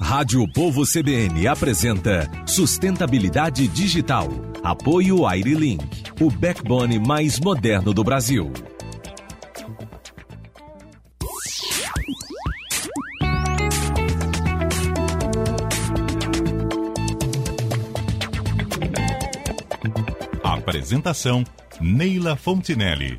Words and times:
Rádio 0.00 0.46
Povo 0.52 0.84
CBN 0.84 1.46
apresenta 1.46 2.28
Sustentabilidade 2.46 3.66
Digital. 3.68 4.28
Apoio 4.62 5.26
Airlink, 5.26 5.84
o 6.20 6.30
backbone 6.30 6.98
mais 6.98 7.38
moderno 7.38 7.92
do 7.92 8.02
Brasil. 8.02 8.52
Apresentação 20.42 21.44
Neila 21.80 22.36
Fontinelli. 22.36 23.18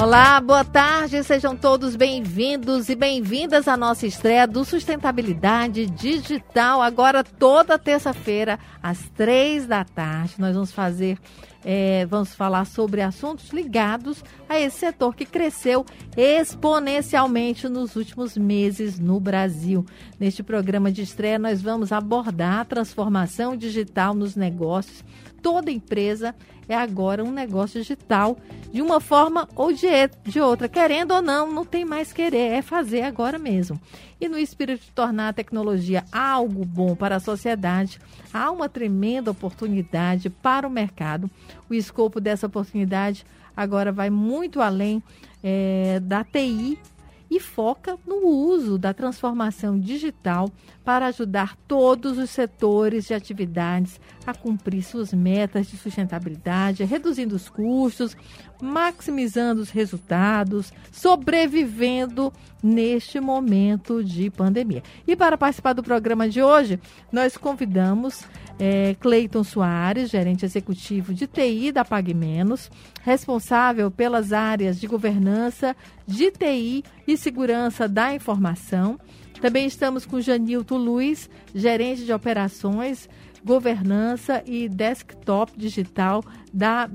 Olá, 0.00 0.40
boa 0.40 0.64
tarde, 0.64 1.24
sejam 1.24 1.56
todos 1.56 1.96
bem-vindos 1.96 2.88
e 2.88 2.94
bem-vindas 2.94 3.66
à 3.66 3.76
nossa 3.76 4.06
estreia 4.06 4.46
do 4.46 4.64
Sustentabilidade 4.64 5.86
Digital. 5.86 6.80
Agora, 6.80 7.24
toda 7.24 7.76
terça-feira, 7.76 8.60
às 8.80 9.10
três 9.16 9.66
da 9.66 9.84
tarde, 9.84 10.36
nós 10.38 10.54
vamos 10.54 10.70
fazer, 10.70 11.18
é, 11.64 12.06
vamos 12.06 12.32
falar 12.32 12.64
sobre 12.64 13.02
assuntos 13.02 13.50
ligados 13.50 14.22
a 14.48 14.56
esse 14.56 14.78
setor 14.78 15.16
que 15.16 15.24
cresceu 15.24 15.84
exponencialmente 16.16 17.68
nos 17.68 17.96
últimos 17.96 18.36
meses 18.36 19.00
no 19.00 19.18
Brasil. 19.18 19.84
Neste 20.18 20.44
programa 20.44 20.92
de 20.92 21.02
estreia, 21.02 21.40
nós 21.40 21.60
vamos 21.60 21.90
abordar 21.90 22.60
a 22.60 22.64
transformação 22.64 23.56
digital 23.56 24.14
nos 24.14 24.36
negócios. 24.36 25.04
Toda 25.42 25.72
empresa 25.72 26.36
é 26.68 26.74
agora 26.74 27.24
um 27.24 27.32
negócio 27.32 27.80
digital, 27.80 28.36
de 28.72 28.82
uma 28.82 29.00
forma 29.00 29.48
ou 29.56 29.72
de, 29.72 29.86
de 30.24 30.40
outra. 30.40 30.68
Querendo 30.68 31.12
ou 31.12 31.22
não, 31.22 31.50
não 31.50 31.64
tem 31.64 31.84
mais 31.84 32.12
querer, 32.12 32.52
é 32.52 32.62
fazer 32.62 33.02
agora 33.02 33.38
mesmo. 33.38 33.80
E 34.20 34.28
no 34.28 34.38
espírito 34.38 34.84
de 34.84 34.90
tornar 34.90 35.28
a 35.28 35.32
tecnologia 35.32 36.04
algo 36.12 36.64
bom 36.64 36.94
para 36.94 37.16
a 37.16 37.20
sociedade, 37.20 37.98
há 38.32 38.50
uma 38.50 38.68
tremenda 38.68 39.30
oportunidade 39.30 40.28
para 40.28 40.66
o 40.66 40.70
mercado. 40.70 41.30
O 41.70 41.74
escopo 41.74 42.20
dessa 42.20 42.46
oportunidade 42.46 43.24
agora 43.56 43.90
vai 43.90 44.10
muito 44.10 44.60
além 44.60 45.02
é, 45.42 46.00
da 46.00 46.22
TI 46.22 46.78
e 47.30 47.38
foca 47.38 47.98
no 48.06 48.26
uso 48.26 48.78
da 48.78 48.94
transformação 48.94 49.78
digital 49.78 50.50
para 50.84 51.06
ajudar 51.06 51.56
todos 51.68 52.16
os 52.16 52.30
setores 52.30 53.06
de 53.06 53.14
atividades 53.14 54.00
a 54.26 54.32
cumprir 54.32 54.82
suas 54.82 55.12
metas 55.12 55.66
de 55.66 55.76
sustentabilidade, 55.76 56.84
reduzindo 56.84 57.36
os 57.36 57.48
custos, 57.48 58.16
maximizando 58.60 59.60
os 59.60 59.70
resultados, 59.70 60.72
sobrevivendo 60.90 62.32
neste 62.62 63.20
momento 63.20 64.02
de 64.02 64.30
pandemia. 64.30 64.82
E 65.06 65.14
para 65.14 65.36
participar 65.36 65.74
do 65.74 65.82
programa 65.82 66.28
de 66.28 66.42
hoje, 66.42 66.80
nós 67.12 67.36
convidamos 67.36 68.24
é, 68.58 68.96
Cleiton 68.98 69.44
Soares, 69.44 70.10
gerente 70.10 70.44
executivo 70.44 71.14
de 71.14 71.26
TI 71.26 71.70
da 71.70 71.84
Pague 71.84 72.14
Menos, 72.14 72.70
responsável 73.02 73.90
pelas 73.90 74.32
áreas 74.32 74.80
de 74.80 74.86
governança, 74.86 75.76
de 76.06 76.30
TI 76.30 76.82
e 77.06 77.16
segurança 77.18 77.88
da 77.88 78.14
informação. 78.14 78.98
Também 79.40 79.66
estamos 79.66 80.06
com 80.06 80.20
Janilton 80.20 80.78
Luiz, 80.78 81.28
gerente 81.54 82.04
de 82.04 82.12
operações, 82.12 83.08
governança 83.44 84.42
e 84.46 84.68
desktop 84.68 85.52
digital 85.56 86.24
da, 86.52 86.90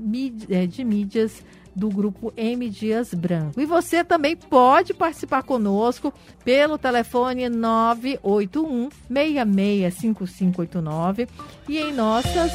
é, 0.50 0.66
de 0.66 0.84
mídias 0.84 1.42
do 1.74 1.88
grupo 1.88 2.32
M 2.36 2.68
Dias 2.68 3.12
Branco. 3.12 3.60
E 3.60 3.66
você 3.66 4.04
também 4.04 4.36
pode 4.36 4.94
participar 4.94 5.42
conosco 5.42 6.14
pelo 6.44 6.78
telefone 6.78 7.48
981 7.48 8.90
665589 9.10 11.26
e 11.68 11.78
em 11.78 11.92
nossas 11.92 12.52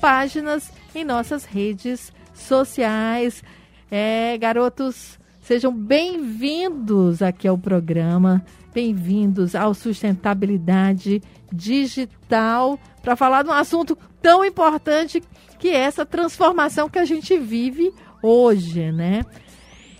páginas, 0.00 0.72
em 0.94 1.04
nossas 1.04 1.44
redes 1.44 2.10
sociais. 2.32 3.44
É, 3.90 4.38
garotos, 4.38 5.18
sejam 5.42 5.74
bem-vindos 5.74 7.20
aqui 7.20 7.46
ao 7.46 7.58
programa. 7.58 8.42
Bem-vindos 8.72 9.54
ao 9.54 9.74
Sustentabilidade 9.74 11.20
Digital 11.52 12.78
para 13.02 13.16
falar 13.16 13.42
de 13.42 13.50
um 13.50 13.52
assunto 13.52 13.98
tão 14.22 14.44
importante 14.44 15.22
que 15.58 15.68
é 15.68 15.80
essa 15.80 16.06
transformação 16.06 16.88
que 16.88 16.98
a 16.98 17.04
gente 17.04 17.36
vive 17.36 17.92
hoje, 18.22 18.90
né? 18.92 19.26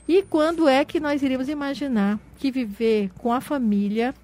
E 0.09 0.23
quando 0.23 0.69
é 0.69 0.85
que 0.85 1.01
nós 1.01 1.23
iríamos 1.23 1.49
imaginar 1.49 2.19
que 2.39 2.51
viver 2.51 3.11
com 3.19 3.33
a 3.33 3.41
família 3.41 4.15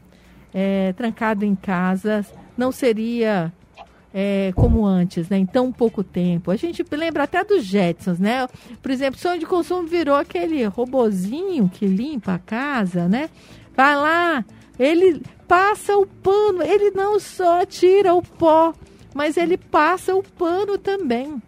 é, 0.55 0.93
trancado 0.95 1.45
em 1.45 1.55
casa 1.55 2.25
não 2.57 2.73
seria 2.73 3.53
é, 4.21 4.53
como 4.57 4.85
antes, 4.85 5.29
né? 5.29 5.39
Em 5.39 5.47
tão 5.47 5.71
pouco 5.71 6.03
tempo. 6.03 6.51
A 6.51 6.57
gente 6.57 6.85
lembra 6.91 7.23
até 7.23 7.45
dos 7.45 7.63
Jetsons, 7.63 8.19
né? 8.19 8.49
Por 8.83 8.91
exemplo, 8.91 9.21
sonho 9.21 9.39
de 9.39 9.47
consumo 9.47 9.87
virou 9.87 10.17
aquele 10.17 10.65
robozinho 10.65 11.71
que 11.73 11.87
limpa 11.87 12.35
a 12.35 12.39
casa, 12.41 13.09
né? 13.09 13.31
Vai 13.77 13.95
lá, 13.95 14.45
ele 14.77 15.23
passa 15.47 15.97
o 15.97 16.05
pano, 16.05 16.65
ele 16.65 16.91
não 16.91 17.21
só 17.21 17.65
tira 17.65 18.13
o 18.13 18.21
pó, 18.21 18.75
mas 19.15 19.37
ele 19.37 19.57
passa 19.57 20.17
o 20.17 20.23
pano 20.25 20.77
também. 20.77 21.41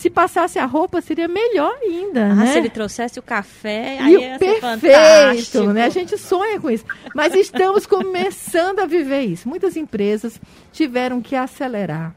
Se 0.00 0.08
passasse 0.08 0.58
a 0.58 0.64
roupa, 0.64 1.02
seria 1.02 1.28
melhor 1.28 1.76
ainda, 1.82 2.28
ah, 2.28 2.34
né? 2.34 2.46
Se 2.46 2.58
ele 2.58 2.70
trouxesse 2.70 3.18
o 3.18 3.22
café, 3.22 3.96
e 3.96 3.98
aí 3.98 4.34
o 4.34 4.38
perfeito, 4.38 5.72
né? 5.74 5.84
A 5.84 5.88
gente 5.90 6.16
sonha 6.16 6.58
com 6.58 6.70
isso. 6.70 6.86
Mas 7.14 7.34
estamos 7.34 7.84
começando 7.84 8.78
a 8.78 8.86
viver 8.86 9.20
isso. 9.24 9.46
Muitas 9.46 9.76
empresas 9.76 10.40
tiveram 10.72 11.20
que 11.20 11.36
acelerar 11.36 12.14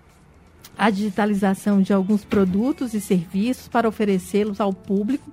a 0.77 0.89
digitalização 0.89 1.81
de 1.81 1.91
alguns 1.91 2.23
produtos 2.23 2.93
e 2.93 3.01
serviços 3.01 3.67
para 3.67 3.85
oferecê-los 3.85 4.61
ao 4.61 4.71
público. 4.71 5.29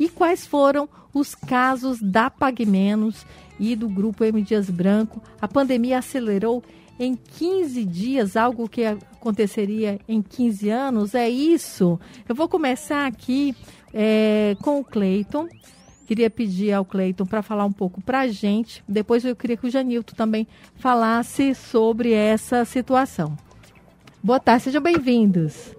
E 0.00 0.08
quais 0.08 0.44
foram 0.44 0.88
os 1.14 1.32
casos 1.32 2.00
da 2.02 2.28
Pague 2.28 2.66
Menos 2.66 3.24
e 3.56 3.76
do 3.76 3.88
Grupo 3.88 4.24
M 4.24 4.42
Dias 4.42 4.68
Branco? 4.68 5.22
A 5.40 5.46
pandemia 5.46 5.98
acelerou 5.98 6.60
em 6.98 7.14
15 7.14 7.84
dias, 7.84 8.36
algo 8.36 8.68
que 8.68 8.84
aconteceria 8.84 10.00
em 10.08 10.20
15 10.20 10.68
anos, 10.68 11.14
é 11.14 11.28
isso. 11.28 11.98
Eu 12.28 12.34
vou 12.34 12.48
começar 12.48 13.06
aqui 13.06 13.54
é, 13.94 14.56
com 14.62 14.80
o 14.80 14.84
Cleiton. 14.84 15.48
Queria 16.06 16.30
pedir 16.30 16.72
ao 16.72 16.84
Cleiton 16.84 17.26
para 17.26 17.42
falar 17.42 17.64
um 17.64 17.72
pouco 17.72 18.00
para 18.00 18.20
a 18.20 18.28
gente. 18.28 18.82
Depois 18.88 19.24
eu 19.24 19.36
queria 19.36 19.56
que 19.56 19.66
o 19.66 19.70
Janilton 19.70 20.16
também 20.16 20.48
falasse 20.76 21.54
sobre 21.54 22.12
essa 22.12 22.64
situação. 22.64 23.36
Boa 24.22 24.40
tarde, 24.40 24.64
sejam 24.64 24.82
bem-vindos. 24.82 25.74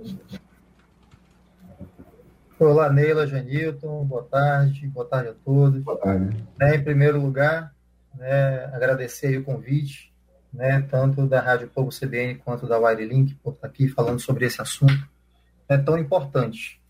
Olá, 2.60 2.92
Neila, 2.92 3.26
Janilton, 3.26 4.06
boa 4.06 4.24
tarde, 4.24 4.88
boa 4.88 5.06
tarde 5.06 5.30
a 5.30 5.34
todos. 5.34 5.82
Boa 5.82 5.98
tarde. 5.98 6.38
Né, 6.58 6.76
em 6.76 6.84
primeiro 6.84 7.20
lugar, 7.20 7.74
né, 8.16 8.66
agradecer 8.66 9.38
o 9.38 9.44
convite 9.44 10.09
né, 10.54 10.82
tanto 10.90 11.26
da 11.28 11.40
Rádio 11.40 11.70
Povo 11.70 11.90
CBN 11.90 12.36
quanto 12.36 12.68
da 12.68 12.78
Wirelink, 12.78 13.36
por 13.36 13.54
estar 13.54 13.68
aqui 13.68 13.88
falando 13.88 14.20
sobre 14.20 14.46
esse 14.46 14.62
assunto 14.62 15.08
é 15.70 15.78
tão 15.78 15.98
importante. 15.98 16.82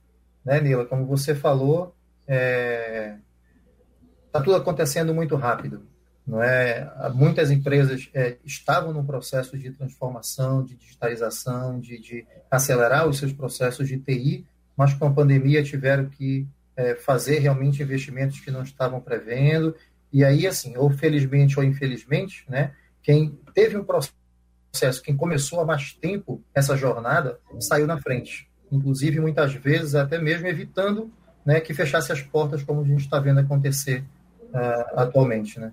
Né, 0.43 0.61
Nila? 0.61 0.85
Como 0.85 1.05
você 1.05 1.35
falou, 1.35 1.93
está 2.21 2.33
é, 2.33 3.17
tá 4.31 4.41
tudo 4.41 4.55
acontecendo 4.55 5.13
muito 5.13 5.35
rápido. 5.35 5.83
Não 6.25 6.41
é? 6.41 6.89
Muitas 7.13 7.51
empresas 7.51 8.09
é, 8.13 8.37
estavam 8.45 8.93
num 8.93 9.05
processo 9.05 9.57
de 9.57 9.71
transformação, 9.71 10.63
de 10.63 10.75
digitalização, 10.75 11.79
de, 11.79 11.99
de, 11.99 12.25
acelerar 12.49 13.07
os 13.07 13.17
seus 13.17 13.33
processos 13.33 13.87
de 13.87 13.97
TI, 13.97 14.45
mas 14.77 14.93
com 14.93 15.07
a 15.07 15.11
pandemia 15.11 15.63
tiveram 15.63 16.05
que 16.07 16.47
é, 16.77 16.95
fazer 16.95 17.39
realmente 17.39 17.81
investimentos 17.81 18.39
que 18.39 18.51
não 18.51 18.61
estavam 18.61 19.01
prevendo. 19.01 19.75
E 20.13 20.23
aí, 20.23 20.45
assim, 20.45 20.77
ou 20.77 20.89
felizmente 20.91 21.59
ou 21.59 21.65
infelizmente, 21.65 22.45
né, 22.47 22.73
quem 23.09 23.35
teve 23.55 23.75
um 23.75 23.83
processo, 23.83 25.01
quem 25.01 25.17
começou 25.17 25.59
há 25.59 25.65
mais 25.65 25.93
tempo 25.93 26.43
essa 26.53 26.77
jornada, 26.77 27.39
saiu 27.59 27.87
na 27.87 27.97
frente. 27.97 28.47
Inclusive, 28.71 29.19
muitas 29.19 29.51
vezes, 29.51 29.95
até 29.95 30.19
mesmo 30.19 30.45
evitando 30.45 31.11
né, 31.43 31.59
que 31.59 31.73
fechasse 31.73 32.11
as 32.11 32.21
portas, 32.21 32.61
como 32.61 32.81
a 32.81 32.83
gente 32.83 32.99
está 32.99 33.19
vendo 33.19 33.39
acontecer 33.39 34.03
uh, 34.53 34.99
atualmente. 34.99 35.59
Né? 35.59 35.71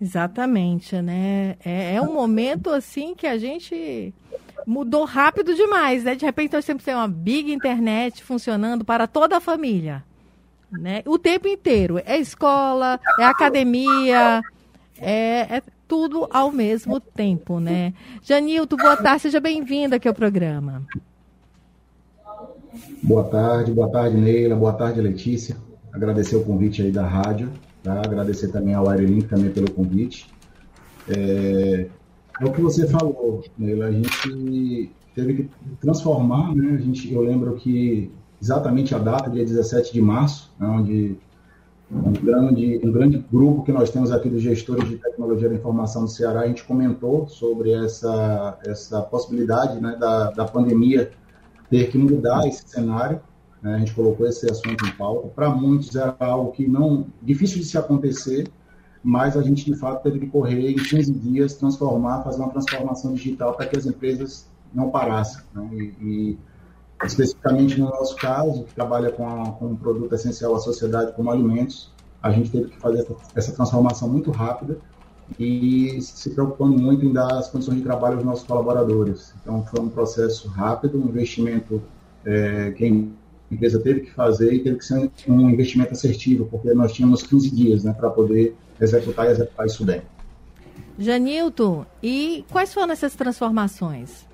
Exatamente, 0.00 1.00
né? 1.00 1.56
É, 1.64 1.94
é, 1.94 2.02
um 2.02 2.12
momento 2.12 2.68
assim 2.70 3.14
que 3.14 3.26
a 3.28 3.38
gente 3.38 4.12
mudou 4.66 5.04
rápido 5.04 5.54
demais, 5.54 6.02
né? 6.02 6.16
De 6.16 6.24
repente 6.24 6.52
nós 6.52 6.64
temos 6.64 6.84
uma 6.84 7.06
big 7.06 7.52
internet 7.52 8.24
funcionando 8.24 8.84
para 8.84 9.06
toda 9.06 9.36
a 9.36 9.40
família, 9.40 10.02
né? 10.68 11.00
O 11.06 11.16
tempo 11.16 11.46
inteiro. 11.46 12.02
É 12.04 12.18
escola, 12.18 12.98
é 13.20 13.24
academia, 13.24 14.42
é, 15.00 15.58
é 15.58 15.62
tudo 15.88 16.28
ao 16.30 16.52
mesmo 16.52 17.00
tempo, 17.00 17.58
né? 17.58 17.94
Janilton, 18.22 18.76
boa 18.76 18.96
tarde, 18.96 19.22
seja 19.22 19.40
bem-vinda 19.40 19.96
aqui 19.96 20.06
ao 20.06 20.14
programa. 20.14 20.86
Boa 23.02 23.24
tarde, 23.24 23.72
boa 23.72 23.88
tarde, 23.90 24.16
Neila, 24.18 24.54
boa 24.54 24.74
tarde, 24.74 25.00
Letícia. 25.00 25.56
Agradecer 25.90 26.36
o 26.36 26.44
convite 26.44 26.82
aí 26.82 26.92
da 26.92 27.06
rádio. 27.06 27.50
Tá? 27.82 28.00
Agradecer 28.00 28.48
também 28.48 28.74
ao 28.74 28.88
Aerolink 28.88 29.26
também 29.28 29.50
pelo 29.50 29.70
convite. 29.70 30.28
É, 31.08 31.86
é 32.38 32.44
o 32.44 32.52
que 32.52 32.60
você 32.60 32.86
falou, 32.86 33.42
Neila, 33.58 33.86
a 33.86 33.92
gente 33.92 34.92
teve 35.14 35.34
que 35.34 35.50
transformar, 35.80 36.54
né? 36.54 36.74
A 36.74 36.80
gente, 36.80 37.10
eu 37.10 37.22
lembro 37.22 37.54
que 37.54 38.10
exatamente 38.40 38.94
a 38.94 38.98
data, 38.98 39.30
dia 39.30 39.44
17 39.44 39.92
de 39.92 40.02
março, 40.02 40.52
né, 40.60 40.68
onde 40.68 41.16
um 41.90 42.12
grande, 42.12 42.80
um 42.84 42.92
grande 42.92 43.18
grupo 43.32 43.62
que 43.62 43.72
nós 43.72 43.90
temos 43.90 44.12
aqui 44.12 44.28
dos 44.28 44.42
gestores 44.42 44.88
de 44.88 44.96
tecnologia 44.96 45.48
da 45.48 45.54
informação 45.54 46.04
do 46.04 46.10
Ceará, 46.10 46.40
a 46.40 46.46
gente 46.46 46.64
comentou 46.64 47.26
sobre 47.28 47.72
essa, 47.72 48.58
essa 48.64 49.00
possibilidade 49.00 49.80
né, 49.80 49.96
da, 49.98 50.30
da 50.30 50.44
pandemia 50.44 51.10
ter 51.70 51.90
que 51.90 51.96
mudar 51.96 52.46
esse 52.46 52.68
cenário. 52.68 53.20
Né, 53.62 53.74
a 53.74 53.78
gente 53.78 53.94
colocou 53.94 54.26
esse 54.26 54.50
assunto 54.50 54.84
em 54.86 54.90
pauta. 54.92 55.28
Para 55.28 55.48
muitos 55.48 55.96
era 55.96 56.14
algo 56.20 56.52
que 56.52 56.68
não 56.68 57.06
difícil 57.22 57.58
de 57.58 57.64
se 57.64 57.78
acontecer, 57.78 58.48
mas 59.02 59.36
a 59.36 59.42
gente 59.42 59.64
de 59.64 59.74
fato 59.76 60.02
teve 60.02 60.20
que 60.20 60.26
correr 60.26 60.70
em 60.70 60.76
15 60.76 61.12
dias, 61.14 61.54
transformar, 61.54 62.22
fazer 62.22 62.42
uma 62.42 62.50
transformação 62.50 63.14
digital 63.14 63.54
para 63.54 63.66
que 63.66 63.78
as 63.78 63.86
empresas 63.86 64.46
não 64.74 64.90
parassem. 64.90 65.42
Né, 65.54 65.68
e, 65.72 65.82
e 66.02 66.38
especificamente 67.04 67.78
no 67.80 67.86
nosso 67.86 68.16
caso, 68.16 68.64
que 68.64 68.74
trabalha 68.74 69.10
com, 69.10 69.26
a, 69.26 69.52
com 69.52 69.66
um 69.66 69.76
produto 69.76 70.14
essencial 70.14 70.54
à 70.54 70.58
sociedade 70.58 71.12
como 71.12 71.30
alimentos, 71.30 71.90
a 72.22 72.30
gente 72.30 72.50
teve 72.50 72.70
que 72.70 72.78
fazer 72.78 73.00
essa, 73.00 73.16
essa 73.34 73.52
transformação 73.52 74.08
muito 74.08 74.30
rápida 74.30 74.78
e 75.38 76.00
se 76.00 76.30
preocupando 76.30 76.78
muito 76.78 77.04
em 77.04 77.12
dar 77.12 77.38
as 77.38 77.48
condições 77.48 77.76
de 77.76 77.82
trabalho 77.82 78.16
aos 78.16 78.24
nossos 78.24 78.46
colaboradores. 78.46 79.34
Então, 79.42 79.64
foi 79.64 79.80
um 79.80 79.88
processo 79.88 80.48
rápido, 80.48 80.98
um 80.98 81.08
investimento 81.08 81.82
é, 82.24 82.72
que 82.72 82.84
a 82.84 83.54
empresa 83.54 83.78
teve 83.78 84.00
que 84.00 84.10
fazer 84.10 84.52
e 84.52 84.60
teve 84.60 84.78
que 84.78 84.84
ser 84.84 85.10
um 85.28 85.50
investimento 85.50 85.92
assertivo, 85.92 86.46
porque 86.46 86.72
nós 86.72 86.92
tínhamos 86.92 87.22
15 87.22 87.50
dias 87.54 87.84
né, 87.84 87.92
para 87.92 88.10
poder 88.10 88.56
executar 88.80 89.26
e 89.26 89.30
executar 89.32 89.66
isso 89.66 89.84
bem. 89.84 90.02
Janilton, 90.98 91.86
e 92.02 92.44
quais 92.50 92.74
foram 92.74 92.92
essas 92.92 93.14
transformações? 93.14 94.26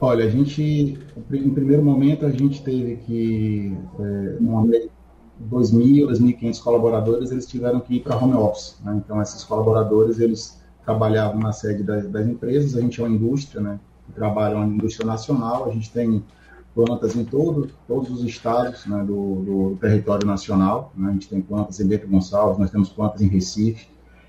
Olha, 0.00 0.26
a 0.26 0.28
gente, 0.28 0.98
em 1.32 1.50
primeiro 1.50 1.82
momento, 1.82 2.26
a 2.26 2.30
gente 2.30 2.62
teve 2.62 2.96
que, 2.96 3.76
é, 3.98 4.36
uma, 4.38 4.62
2.000, 4.62 6.06
2.500 6.08 6.62
colaboradores, 6.62 7.30
eles 7.30 7.46
tiveram 7.46 7.80
que 7.80 7.96
ir 7.96 8.00
para 8.00 8.16
home 8.16 8.34
office. 8.34 8.78
Né? 8.84 9.00
Então, 9.02 9.20
esses 9.22 9.42
colaboradores, 9.44 10.18
eles 10.18 10.60
trabalhavam 10.84 11.40
na 11.40 11.52
sede 11.52 11.82
das, 11.82 12.06
das, 12.08 12.26
empresas, 12.26 12.76
a 12.76 12.80
gente 12.80 13.00
é 13.00 13.04
uma 13.04 13.14
indústria, 13.14 13.60
né? 13.60 13.80
Trabalha 14.14 14.56
uma 14.56 14.66
indústria 14.66 15.04
nacional, 15.04 15.68
a 15.68 15.72
gente 15.72 15.90
tem 15.90 16.22
plantas 16.72 17.16
em 17.16 17.24
todo, 17.24 17.70
todos 17.88 18.10
os 18.10 18.22
estados 18.22 18.86
né, 18.86 19.02
do, 19.02 19.42
do, 19.42 19.78
território 19.80 20.24
nacional, 20.26 20.92
né? 20.94 21.08
a 21.08 21.12
gente 21.12 21.28
tem 21.28 21.40
plantas 21.40 21.80
em 21.80 21.88
Bento 21.88 22.06
Gonçalves, 22.06 22.58
nós 22.58 22.70
temos 22.70 22.90
plantas 22.90 23.20
em 23.20 23.26
Recife, 23.26 23.88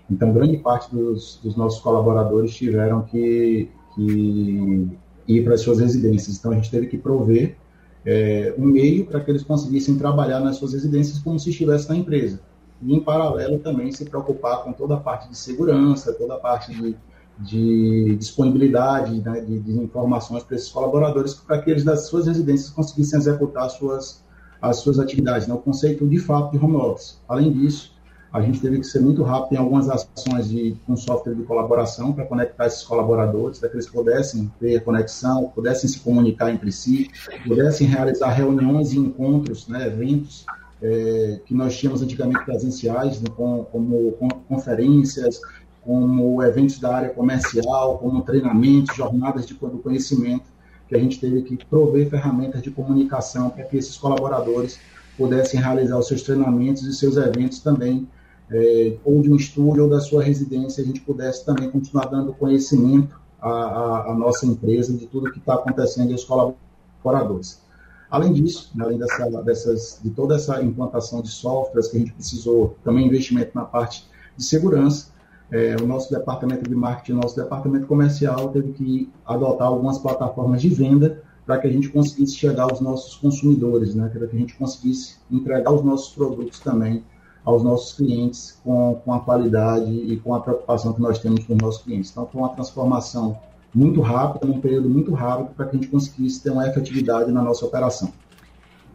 então 0.09 0.33
grande 0.33 0.57
parte 0.57 0.89
dos, 0.89 1.39
dos 1.43 1.55
nossos 1.55 1.79
colaboradores 1.81 2.55
tiveram 2.55 3.03
que, 3.03 3.69
que 3.93 4.89
ir 5.27 5.43
para 5.43 5.55
as 5.55 5.61
suas 5.61 5.79
residências. 5.79 6.37
Então, 6.37 6.51
a 6.51 6.55
gente 6.55 6.71
teve 6.71 6.87
que 6.87 6.97
prover 6.97 7.57
é, 8.05 8.53
um 8.57 8.65
meio 8.65 9.05
para 9.05 9.19
que 9.19 9.29
eles 9.29 9.43
conseguissem 9.43 9.97
trabalhar 9.97 10.39
nas 10.39 10.55
suas 10.55 10.73
residências 10.73 11.19
como 11.19 11.37
se 11.37 11.49
estivesse 11.49 11.89
na 11.89 11.95
empresa. 11.97 12.39
E, 12.81 12.95
em 12.95 12.99
paralelo, 13.01 13.59
também 13.59 13.91
se 13.91 14.05
preocupar 14.05 14.63
com 14.63 14.71
toda 14.71 14.95
a 14.95 14.97
parte 14.97 15.27
de 15.29 15.37
segurança, 15.37 16.13
toda 16.13 16.35
a 16.35 16.37
parte 16.37 16.73
de, 16.73 16.95
de 17.39 18.15
disponibilidade 18.15 19.19
né, 19.19 19.41
de, 19.41 19.59
de, 19.59 19.71
informações 19.77 20.43
para 20.43 20.55
esses 20.55 20.69
colaboradores, 20.69 21.33
para 21.33 21.61
que 21.61 21.69
eles 21.69 21.83
das 21.83 22.07
suas 22.07 22.27
residências 22.27 22.69
conseguissem 22.69 23.19
executar 23.19 23.65
as 23.65 23.73
suas, 23.73 24.23
as 24.61 24.77
suas 24.77 24.99
atividades. 24.99 25.47
Né, 25.47 25.53
o 25.53 25.57
conceito, 25.57 26.07
de 26.07 26.19
fato, 26.19 26.57
de 26.57 26.63
home 26.63 26.77
office. 26.77 27.19
Além 27.27 27.51
disso, 27.51 27.96
a 28.37 28.41
gente 28.41 28.59
teve 28.59 28.79
que 28.79 28.85
ser 28.85 29.01
muito 29.01 29.23
rápido 29.23 29.53
em 29.53 29.57
algumas 29.57 29.89
ações 29.89 30.47
de 30.49 30.75
um 30.87 30.95
software 30.95 31.33
de 31.33 31.41
colaboração 31.43 32.13
para 32.13 32.23
conectar 32.23 32.67
esses 32.67 32.83
colaboradores, 32.83 33.57
para 33.57 33.67
que 33.67 33.75
eles 33.75 33.89
pudessem 33.89 34.51
ter 34.59 34.83
conexão, 34.83 35.51
pudessem 35.55 35.89
se 35.89 35.99
comunicar 35.99 36.51
entre 36.51 36.71
si, 36.71 37.09
pudessem 37.47 37.87
realizar 37.87 38.29
reuniões 38.29 38.93
e 38.93 38.99
encontros, 38.99 39.67
né, 39.67 39.87
eventos 39.87 40.45
é, 40.81 41.39
que 41.45 41.53
nós 41.55 41.75
tínhamos 41.75 42.03
antigamente 42.03 42.45
presenciais, 42.45 43.19
né, 43.19 43.27
como, 43.35 43.63
como 43.63 44.11
conferências, 44.47 45.41
como 45.83 46.43
eventos 46.43 46.79
da 46.79 46.95
área 46.95 47.09
comercial, 47.09 47.97
como 47.97 48.21
treinamentos, 48.21 48.95
jornadas 48.95 49.47
de 49.47 49.55
conhecimento, 49.55 50.45
que 50.87 50.95
a 50.95 50.99
gente 50.99 51.19
teve 51.19 51.41
que 51.41 51.57
prover 51.65 52.07
ferramentas 52.07 52.61
de 52.61 52.69
comunicação 52.69 53.49
para 53.49 53.63
que 53.63 53.77
esses 53.77 53.97
colaboradores 53.97 54.79
pudessem 55.17 55.59
realizar 55.59 55.97
os 55.97 56.07
seus 56.07 56.21
treinamentos 56.21 56.83
e 56.83 56.93
seus 56.93 57.17
eventos 57.17 57.59
também 57.59 58.07
é, 58.51 58.97
ou 59.03 59.21
de 59.21 59.31
um 59.31 59.35
estúdio 59.35 59.83
ou 59.83 59.89
da 59.89 59.99
sua 59.99 60.23
residência, 60.23 60.83
a 60.83 60.85
gente 60.85 61.01
pudesse 61.01 61.45
também 61.45 61.69
continuar 61.69 62.05
dando 62.05 62.33
conhecimento 62.33 63.19
à, 63.41 63.49
à, 63.49 64.11
à 64.11 64.15
nossa 64.15 64.45
empresa 64.45 64.93
de 64.93 65.05
tudo 65.07 65.31
que 65.31 65.39
está 65.39 65.55
acontecendo 65.55 66.09
e 66.09 66.13
aos 66.13 66.23
colaboradores. 66.23 67.61
Além 68.09 68.31
disso, 68.31 68.71
né, 68.73 68.85
além 68.85 68.97
dessa, 68.97 69.29
dessas, 69.43 69.99
de 70.01 70.09
toda 70.11 70.35
essa 70.35 70.61
implantação 70.63 71.21
de 71.21 71.29
softwares 71.29 71.89
que 71.89 71.97
a 71.97 71.99
gente 71.99 72.13
precisou, 72.13 72.77
também 72.83 73.05
investimento 73.05 73.51
na 73.53 73.65
parte 73.65 74.07
de 74.37 74.43
segurança, 74.43 75.11
é, 75.51 75.75
o 75.81 75.85
nosso 75.85 76.09
departamento 76.11 76.69
de 76.69 76.75
marketing, 76.75 77.13
o 77.13 77.21
nosso 77.21 77.35
departamento 77.35 77.85
comercial 77.85 78.49
teve 78.49 78.71
que 78.73 79.09
adotar 79.25 79.67
algumas 79.67 79.97
plataformas 79.97 80.61
de 80.61 80.69
venda 80.69 81.21
para 81.45 81.57
que 81.57 81.67
a 81.67 81.71
gente 81.71 81.89
conseguisse 81.89 82.35
chegar 82.35 82.63
aos 82.63 82.81
nossos 82.81 83.15
consumidores, 83.15 83.95
né, 83.95 84.09
para 84.09 84.27
que 84.27 84.35
a 84.35 84.39
gente 84.39 84.55
conseguisse 84.55 85.17
entregar 85.31 85.71
os 85.71 85.83
nossos 85.83 86.13
produtos 86.13 86.59
também 86.59 87.03
aos 87.47 87.63
nossos 87.63 87.93
clientes 87.93 88.59
com, 88.61 88.99
com 89.05 89.13
a 89.13 89.21
qualidade 89.21 89.89
e 89.89 90.17
com 90.17 90.35
a 90.35 90.41
preocupação 90.41 90.91
que 90.91 91.01
nós 91.01 91.17
temos 91.17 91.45
com 91.45 91.53
os 91.53 91.61
nossos 91.61 91.81
clientes. 91.81 92.11
Então, 92.11 92.27
foi 92.27 92.41
uma 92.41 92.49
transformação 92.49 93.39
muito 93.73 94.01
rápida, 94.01 94.45
num 94.45 94.59
período 94.59 94.89
muito 94.89 95.13
rápido, 95.13 95.55
para 95.55 95.65
que 95.67 95.77
a 95.77 95.79
gente 95.79 95.87
conseguisse 95.87 96.43
ter 96.43 96.49
uma 96.49 96.67
efetividade 96.67 97.31
na 97.31 97.41
nossa 97.41 97.65
operação. 97.65 98.11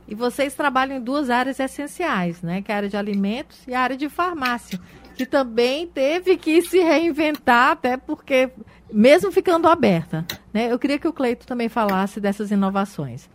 E 0.07 0.15
vocês 0.15 0.53
trabalham 0.55 0.99
em 0.99 1.01
duas 1.01 1.31
áreas 1.31 1.59
essenciais, 1.59 2.43
né? 2.43 2.61
Que 2.61 2.71
é 2.71 2.75
a 2.75 2.77
área 2.77 2.89
de 2.91 2.97
alimentos 2.97 3.59
e 3.67 3.73
a 3.73 3.81
área 3.81 3.97
de 3.97 4.11
farmácia, 4.11 4.79
que 5.17 5.25
também 5.25 5.87
teve 5.87 6.37
que 6.37 6.61
se 6.61 6.79
reinventar, 6.79 7.71
até 7.71 7.97
porque, 7.97 8.51
mesmo 8.93 9.33
ficando 9.33 9.67
aberta, 9.67 10.27
né? 10.53 10.71
Eu 10.71 10.79
queria 10.79 10.99
que 10.99 11.09
o 11.09 11.13
Cleito 11.13 11.47
também 11.47 11.71
falasse 11.71 12.21
dessas 12.21 12.51
inovações. 12.51 13.31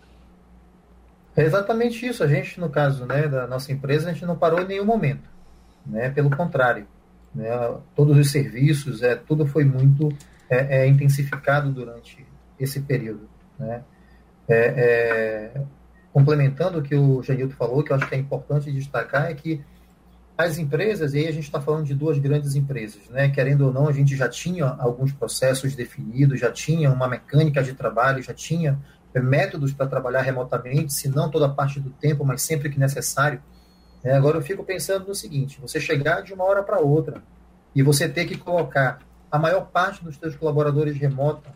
É 1.38 1.44
exatamente 1.44 2.04
isso. 2.04 2.24
A 2.24 2.28
gente, 2.28 2.60
no 2.60 2.68
caso 2.68 3.06
né, 3.06 3.28
da 3.28 3.46
nossa 3.46 3.72
empresa, 3.72 4.10
a 4.10 4.14
gente 4.14 4.26
não 4.26 4.36
parou 4.36 4.60
em 4.60 4.68
nenhum 4.68 4.86
momento. 4.86 5.30
Né? 5.86 6.10
Pelo 6.10 6.36
contrário, 6.36 6.88
né? 7.34 7.48
todos 7.96 8.18
os 8.18 8.32
serviços, 8.32 9.04
é, 9.04 9.16
tudo 9.16 9.46
foi 9.46 9.64
muito 9.64 10.10
é, 10.50 10.80
é, 10.80 10.88
intensificado 10.88 11.72
durante 11.72 12.26
esse 12.60 12.82
período. 12.82 13.30
Né? 13.60 13.84
É, 14.50 15.54
é, 15.56 15.62
complementando 16.12 16.80
o 16.80 16.82
que 16.82 16.96
o 16.96 17.22
Janilton 17.22 17.56
falou, 17.56 17.84
que 17.84 17.92
eu 17.92 17.96
acho 17.96 18.10
que 18.10 18.16
é 18.16 18.18
importante 18.18 18.72
destacar, 18.72 19.30
é 19.30 19.36
que 19.36 19.64
as 20.36 20.58
empresas, 20.58 21.14
e 21.14 21.20
aí 21.20 21.28
a 21.28 21.32
gente 21.32 21.44
está 21.44 21.62
falando 21.62 21.86
de 21.86 21.94
duas 21.94 22.18
grandes 22.18 22.56
empresas, 22.56 23.08
né? 23.10 23.30
querendo 23.30 23.68
ou 23.68 23.74
não, 23.74 23.88
a 23.88 23.92
gente 23.92 24.16
já 24.16 24.28
tinha 24.28 24.66
alguns 24.66 25.12
processos 25.12 25.76
definidos, 25.76 26.40
já 26.40 26.52
tinha 26.52 26.92
uma 26.92 27.08
mecânica 27.08 27.62
de 27.62 27.74
trabalho, 27.74 28.24
já 28.24 28.34
tinha 28.34 28.80
métodos 29.22 29.74
para 29.74 29.88
trabalhar 29.88 30.22
remotamente, 30.22 30.94
se 30.94 31.10
não 31.10 31.30
toda 31.30 31.50
parte 31.50 31.80
do 31.80 31.90
tempo, 31.90 32.26
mas 32.26 32.42
sempre 32.42 32.70
que 32.70 32.80
necessário. 32.80 33.42
É, 34.04 34.14
agora 34.14 34.38
eu 34.38 34.42
fico 34.42 34.64
pensando 34.64 35.08
no 35.08 35.16
seguinte: 35.16 35.60
você 35.62 35.80
chegar 35.80 36.22
de 36.22 36.34
uma 36.34 36.44
hora 36.44 36.64
para 36.64 36.80
outra 36.80 37.22
e 37.76 37.84
você 37.84 38.08
ter 38.08 38.26
que 38.26 38.38
colocar 38.38 39.00
a 39.32 39.38
maior 39.38 39.68
parte 39.68 40.04
dos 40.04 40.16
seus 40.16 40.36
colaboradores 40.36 40.98
remota, 40.98 41.50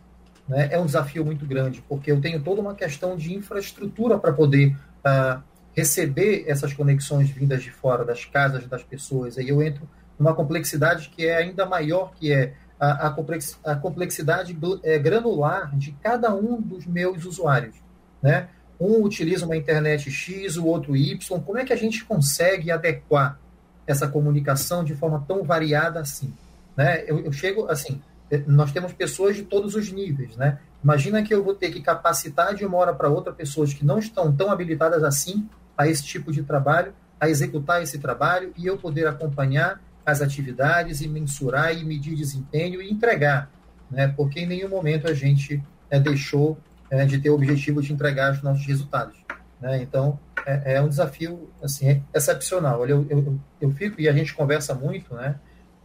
né, 0.48 0.68
é 0.72 0.80
um 0.80 0.86
desafio 0.86 1.24
muito 1.24 1.46
grande, 1.46 1.84
porque 1.88 2.12
eu 2.12 2.20
tenho 2.20 2.42
toda 2.42 2.62
uma 2.62 2.76
questão 2.76 3.16
de 3.16 3.34
infraestrutura 3.34 4.18
para 4.18 4.34
poder 4.34 4.76
uh, 5.06 5.42
receber 5.74 6.44
essas 6.48 6.74
conexões 6.74 7.30
vindas 7.30 7.64
de 7.64 7.72
fora 7.72 8.04
das 8.04 8.26
casas 8.26 8.68
das 8.68 8.84
pessoas. 8.84 9.38
Aí 9.38 9.50
eu 9.50 9.62
entro 9.62 9.88
numa 10.20 10.34
complexidade 10.34 11.10
que 11.10 11.26
é 11.26 11.38
ainda 11.38 11.66
maior, 11.66 12.12
que 12.14 12.32
é 12.32 12.54
a, 12.82 13.16
a 13.64 13.76
complexidade 13.76 14.58
é, 14.82 14.98
granular 14.98 15.78
de 15.78 15.92
cada 16.02 16.34
um 16.34 16.60
dos 16.60 16.88
meus 16.88 17.26
usuários. 17.26 17.76
Né? 18.20 18.48
Um 18.80 19.04
utiliza 19.04 19.46
uma 19.46 19.56
internet 19.56 20.10
X, 20.10 20.58
o 20.58 20.66
outro 20.66 20.98
Y. 20.98 21.40
Como 21.42 21.60
é 21.60 21.64
que 21.64 21.72
a 21.72 21.76
gente 21.76 22.04
consegue 22.04 22.72
adequar 22.72 23.40
essa 23.86 24.08
comunicação 24.08 24.84
de 24.84 24.96
forma 24.96 25.24
tão 25.28 25.44
variada 25.44 26.00
assim? 26.00 26.34
Né? 26.76 27.04
Eu, 27.06 27.20
eu 27.20 27.32
chego 27.32 27.68
assim, 27.70 28.02
é, 28.32 28.40
nós 28.48 28.72
temos 28.72 28.94
pessoas 28.94 29.36
de 29.36 29.44
todos 29.44 29.76
os 29.76 29.92
níveis, 29.92 30.36
né? 30.36 30.58
Imagina 30.84 31.22
que 31.22 31.32
eu 31.32 31.44
vou 31.44 31.54
ter 31.54 31.70
que 31.70 31.80
capacitar 31.80 32.56
de 32.56 32.66
uma 32.66 32.78
hora 32.78 32.94
para 32.94 33.08
outra 33.08 33.32
pessoas 33.32 33.72
que 33.72 33.86
não 33.86 34.00
estão 34.00 34.36
tão 34.36 34.50
habilitadas 34.50 35.04
assim 35.04 35.48
a 35.78 35.88
esse 35.88 36.04
tipo 36.04 36.32
de 36.32 36.42
trabalho, 36.42 36.92
a 37.20 37.30
executar 37.30 37.84
esse 37.84 38.00
trabalho 38.00 38.52
e 38.58 38.66
eu 38.66 38.78
poder 38.78 39.06
acompanhar 39.06 39.80
as 40.12 40.22
atividades 40.22 41.02
e 41.02 41.08
mensurar 41.08 41.76
e 41.76 41.84
medir 41.84 42.16
desempenho 42.16 42.82
e 42.82 42.92
entregar, 42.92 43.50
né? 43.90 44.08
porque 44.10 44.42
em 44.42 44.46
nenhum 44.46 44.70
momento 44.70 45.08
a 45.08 45.14
gente 45.14 45.62
é, 45.90 46.00
deixou 46.00 46.58
é, 46.90 47.06
de 47.06 47.18
ter 47.20 47.30
o 47.30 47.36
objetivo 47.36 47.82
de 47.82 47.94
entregar 47.94 48.34
os 48.34 48.42
nossos 48.42 48.66
resultados. 48.66 49.18
Né? 49.60 49.82
Então, 49.82 50.20
é, 50.46 50.76
é, 50.76 50.82
um 50.82 50.90
desafio 50.90 51.50
assim, 51.64 52.04
excepcional. 52.14 52.86
Eu, 52.88 53.06
eu, 53.10 53.40
eu 53.60 53.72
fico, 53.72 54.00
e 54.02 54.10
a 54.10 54.14
gente 54.14 54.34
conversa 54.34 54.74
muito 54.74 55.14
né, 55.16 55.36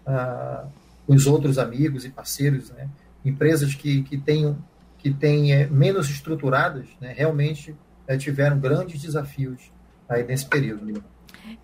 ah, 0.06 0.64
com 1.06 1.14
os 1.14 1.26
outros 1.26 1.58
amigos 1.58 2.04
e 2.04 2.10
parceiros, 2.10 2.70
né, 2.70 2.88
empresas 3.24 3.74
que, 3.74 4.02
que 4.02 4.16
têm, 4.16 4.56
que 4.98 5.12
têm 5.12 5.52
é, 5.52 5.66
menos 5.66 6.08
estruturadas, 6.08 6.86
né, 7.00 7.12
realmente 7.16 7.76
é, 8.06 8.16
tiveram 8.16 8.58
grandes 8.58 9.00
desafios 9.00 9.70
aí 10.08 10.24
nesse 10.24 10.46
período. 10.46 11.02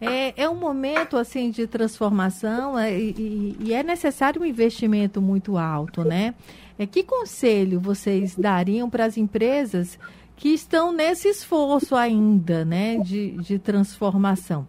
É, 0.01 0.43
é 0.43 0.49
um 0.49 0.57
momento 0.57 1.17
assim 1.17 1.51
de 1.51 1.67
transformação 1.67 2.79
é, 2.79 2.99
e, 2.99 3.57
e, 3.61 3.73
é 3.73 3.83
necessário 3.83 4.43
um 4.43 4.45
investimento 4.45 5.23
muito 5.23 5.57
alto, 5.57 6.03
né? 6.05 6.35
É, 6.79 6.87
que 6.87 7.03
conselho 7.03 7.79
vocês 7.79 8.35
dariam 8.35 8.91
para 8.91 9.05
as 9.05 9.17
empresas 9.17 9.99
que 10.37 10.49
estão 10.49 10.93
nesse 10.93 11.29
esforço 11.29 11.95
ainda, 11.95 12.65
né, 12.65 12.99
de, 12.99 13.33
de 13.39 13.59
transformação? 13.59 14.67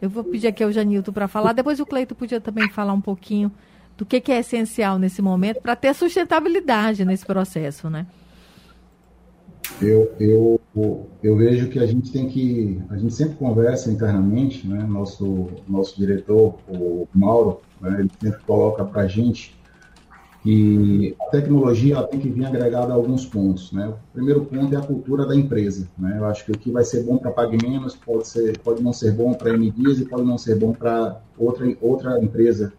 Eu 0.00 0.10
vou 0.10 0.24
pedir 0.24 0.48
aqui 0.48 0.62
ao 0.64 0.72
Janilton 0.72 1.12
para 1.12 1.28
falar, 1.28 1.52
depois 1.52 1.78
o 1.80 1.86
Cleito 1.86 2.14
podia 2.14 2.40
também 2.40 2.68
falar 2.70 2.92
um 2.92 3.00
pouquinho 3.00 3.52
do 3.96 4.04
que, 4.04 4.20
que 4.20 4.32
é 4.32 4.40
essencial 4.40 4.98
nesse 4.98 5.22
momento 5.22 5.60
para 5.60 5.74
ter 5.74 5.94
sustentabilidade 5.94 7.04
nesse 7.04 7.24
processo, 7.24 7.88
né? 7.88 8.06
Eu, 9.80 10.12
eu, 10.18 10.60
eu 11.22 11.36
vejo 11.36 11.68
que 11.68 11.78
a 11.78 11.86
gente 11.86 12.10
tem 12.10 12.28
que, 12.28 12.80
a 12.88 12.96
gente 12.96 13.12
sempre 13.12 13.36
conversa 13.36 13.90
internamente, 13.90 14.66
né? 14.66 14.82
Nosso, 14.84 15.48
nosso 15.68 15.96
diretor, 15.98 16.54
o 16.68 17.06
Mauro, 17.14 17.60
né? 17.80 18.00
ele 18.00 18.10
sempre 18.20 18.42
coloca 18.44 18.84
para 18.84 19.02
a 19.02 19.06
gente 19.06 19.56
que 20.42 21.16
a 21.20 21.24
tecnologia 21.26 22.00
tem 22.04 22.20
que 22.20 22.28
vir 22.28 22.46
agregada 22.46 22.92
a 22.92 22.94
alguns 22.94 23.26
pontos, 23.26 23.72
né? 23.72 23.88
O 23.88 24.12
primeiro 24.12 24.44
ponto 24.44 24.72
é 24.72 24.78
a 24.78 24.82
cultura 24.82 25.26
da 25.26 25.34
empresa, 25.34 25.88
né? 25.98 26.14
Eu 26.18 26.24
acho 26.24 26.44
que 26.44 26.52
o 26.52 26.58
que 26.58 26.70
vai 26.70 26.84
ser 26.84 27.02
bom 27.02 27.18
para 27.18 27.32
Pague 27.32 27.58
Menos 27.60 27.96
pode 27.96 28.28
ser, 28.28 28.56
pode 28.60 28.80
não 28.80 28.92
ser 28.92 29.12
bom 29.12 29.34
para 29.34 29.50
a 29.50 29.56
e 29.56 30.04
pode 30.04 30.24
não 30.24 30.38
ser 30.38 30.56
bom 30.56 30.72
para 30.72 31.20
outra 31.36 31.66
outra 31.80 32.22
empresa 32.22 32.72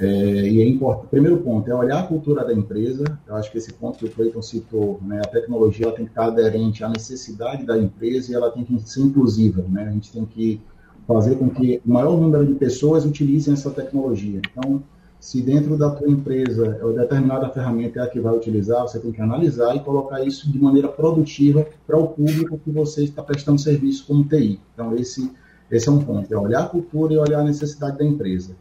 é, 0.00 0.48
e 0.48 0.62
é 0.62 0.68
importante. 0.68 1.06
O 1.06 1.08
primeiro 1.08 1.38
ponto 1.38 1.68
é 1.68 1.74
olhar 1.74 2.00
a 2.00 2.06
cultura 2.06 2.44
da 2.44 2.52
empresa. 2.52 3.04
Eu 3.26 3.34
acho 3.34 3.50
que 3.50 3.58
esse 3.58 3.72
ponto 3.72 3.98
que 3.98 4.04
o 4.04 4.10
Cleiton 4.10 4.42
citou, 4.42 5.00
né, 5.02 5.20
a 5.20 5.28
tecnologia 5.28 5.86
ela 5.86 5.94
tem 5.94 6.04
que 6.04 6.12
estar 6.12 6.26
aderente 6.26 6.84
à 6.84 6.88
necessidade 6.88 7.64
da 7.64 7.76
empresa 7.76 8.30
e 8.30 8.34
ela 8.34 8.50
tem 8.50 8.64
que 8.64 8.78
ser 8.88 9.00
inclusiva. 9.00 9.64
Né? 9.68 9.88
A 9.88 9.90
gente 9.90 10.12
tem 10.12 10.24
que 10.24 10.60
fazer 11.06 11.36
com 11.36 11.50
que 11.50 11.82
o 11.84 11.90
maior 11.90 12.16
número 12.18 12.46
de 12.46 12.54
pessoas 12.54 13.04
utilizem 13.04 13.54
essa 13.54 13.70
tecnologia. 13.70 14.40
Então, 14.50 14.82
se 15.18 15.42
dentro 15.42 15.76
da 15.76 15.90
tua 15.90 16.08
empresa 16.08 16.78
é 16.80 16.92
determinada 16.92 17.48
ferramenta 17.48 17.98
é 17.98 18.02
a 18.04 18.06
que 18.06 18.20
vai 18.20 18.36
utilizar, 18.36 18.82
você 18.82 19.00
tem 19.00 19.10
que 19.10 19.20
analisar 19.20 19.74
e 19.74 19.80
colocar 19.80 20.22
isso 20.24 20.50
de 20.50 20.60
maneira 20.60 20.86
produtiva 20.86 21.66
para 21.86 21.98
o 21.98 22.08
público 22.08 22.58
que 22.58 22.70
você 22.70 23.02
está 23.02 23.22
prestando 23.22 23.60
serviço 23.60 24.06
como 24.06 24.22
TI. 24.28 24.60
Então, 24.74 24.94
esse, 24.94 25.32
esse 25.70 25.88
é 25.88 25.92
um 25.92 25.98
ponto, 25.98 26.32
é 26.32 26.38
olhar 26.38 26.60
a 26.60 26.68
cultura 26.68 27.14
e 27.14 27.18
olhar 27.18 27.40
a 27.40 27.44
necessidade 27.44 27.98
da 27.98 28.04
empresa. 28.04 28.54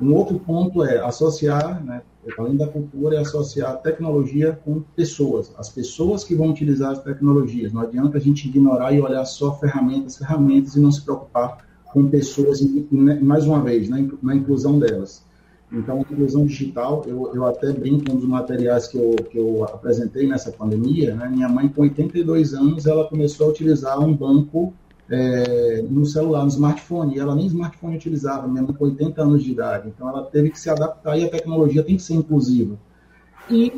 Um 0.00 0.14
outro 0.14 0.38
ponto 0.38 0.82
é 0.82 0.98
associar, 0.98 1.84
né, 1.84 2.02
além 2.38 2.56
da 2.56 2.66
cultura, 2.66 3.16
é 3.16 3.18
associar 3.18 3.80
tecnologia 3.82 4.58
com 4.64 4.80
pessoas, 4.96 5.52
as 5.58 5.68
pessoas 5.68 6.24
que 6.24 6.34
vão 6.34 6.50
utilizar 6.50 6.92
as 6.92 7.02
tecnologias. 7.02 7.72
Não 7.72 7.82
adianta 7.82 8.16
a 8.16 8.20
gente 8.20 8.48
ignorar 8.48 8.92
e 8.92 9.00
olhar 9.00 9.24
só 9.24 9.52
ferramentas, 9.58 10.16
ferramentas 10.16 10.74
e 10.74 10.80
não 10.80 10.90
se 10.90 11.02
preocupar 11.02 11.64
com 11.92 12.08
pessoas, 12.08 12.60
mais 12.90 13.46
uma 13.46 13.62
vez, 13.62 13.88
na, 13.88 13.98
na 14.22 14.34
inclusão 14.34 14.78
delas. 14.78 15.24
Então, 15.72 15.98
a 15.98 16.00
inclusão 16.00 16.46
digital, 16.46 17.04
eu, 17.06 17.32
eu 17.34 17.46
até 17.46 17.72
brinco 17.72 18.10
um 18.10 18.16
dos 18.16 18.26
materiais 18.26 18.88
que 18.88 18.96
eu, 18.96 19.14
que 19.30 19.38
eu 19.38 19.64
apresentei 19.64 20.26
nessa 20.26 20.50
pandemia, 20.50 21.14
né? 21.14 21.28
minha 21.28 21.48
mãe 21.48 21.68
com 21.68 21.82
82 21.82 22.54
anos, 22.54 22.86
ela 22.86 23.06
começou 23.08 23.46
a 23.46 23.50
utilizar 23.50 24.00
um 24.00 24.12
banco 24.12 24.72
é, 25.10 25.82
no 25.90 26.06
celular, 26.06 26.42
no 26.42 26.48
smartphone, 26.48 27.16
e 27.16 27.18
ela 27.18 27.34
nem 27.34 27.46
smartphone 27.46 27.96
utilizava, 27.96 28.46
mesmo 28.46 28.72
com 28.72 28.84
80 28.84 29.20
anos 29.20 29.42
de 29.42 29.50
idade. 29.50 29.88
Então 29.88 30.08
ela 30.08 30.22
teve 30.22 30.50
que 30.50 30.58
se 30.58 30.70
adaptar 30.70 31.18
e 31.18 31.24
a 31.24 31.28
tecnologia 31.28 31.82
tem 31.82 31.96
que 31.96 32.02
ser 32.02 32.14
inclusiva. 32.14 32.78
E 33.50 33.72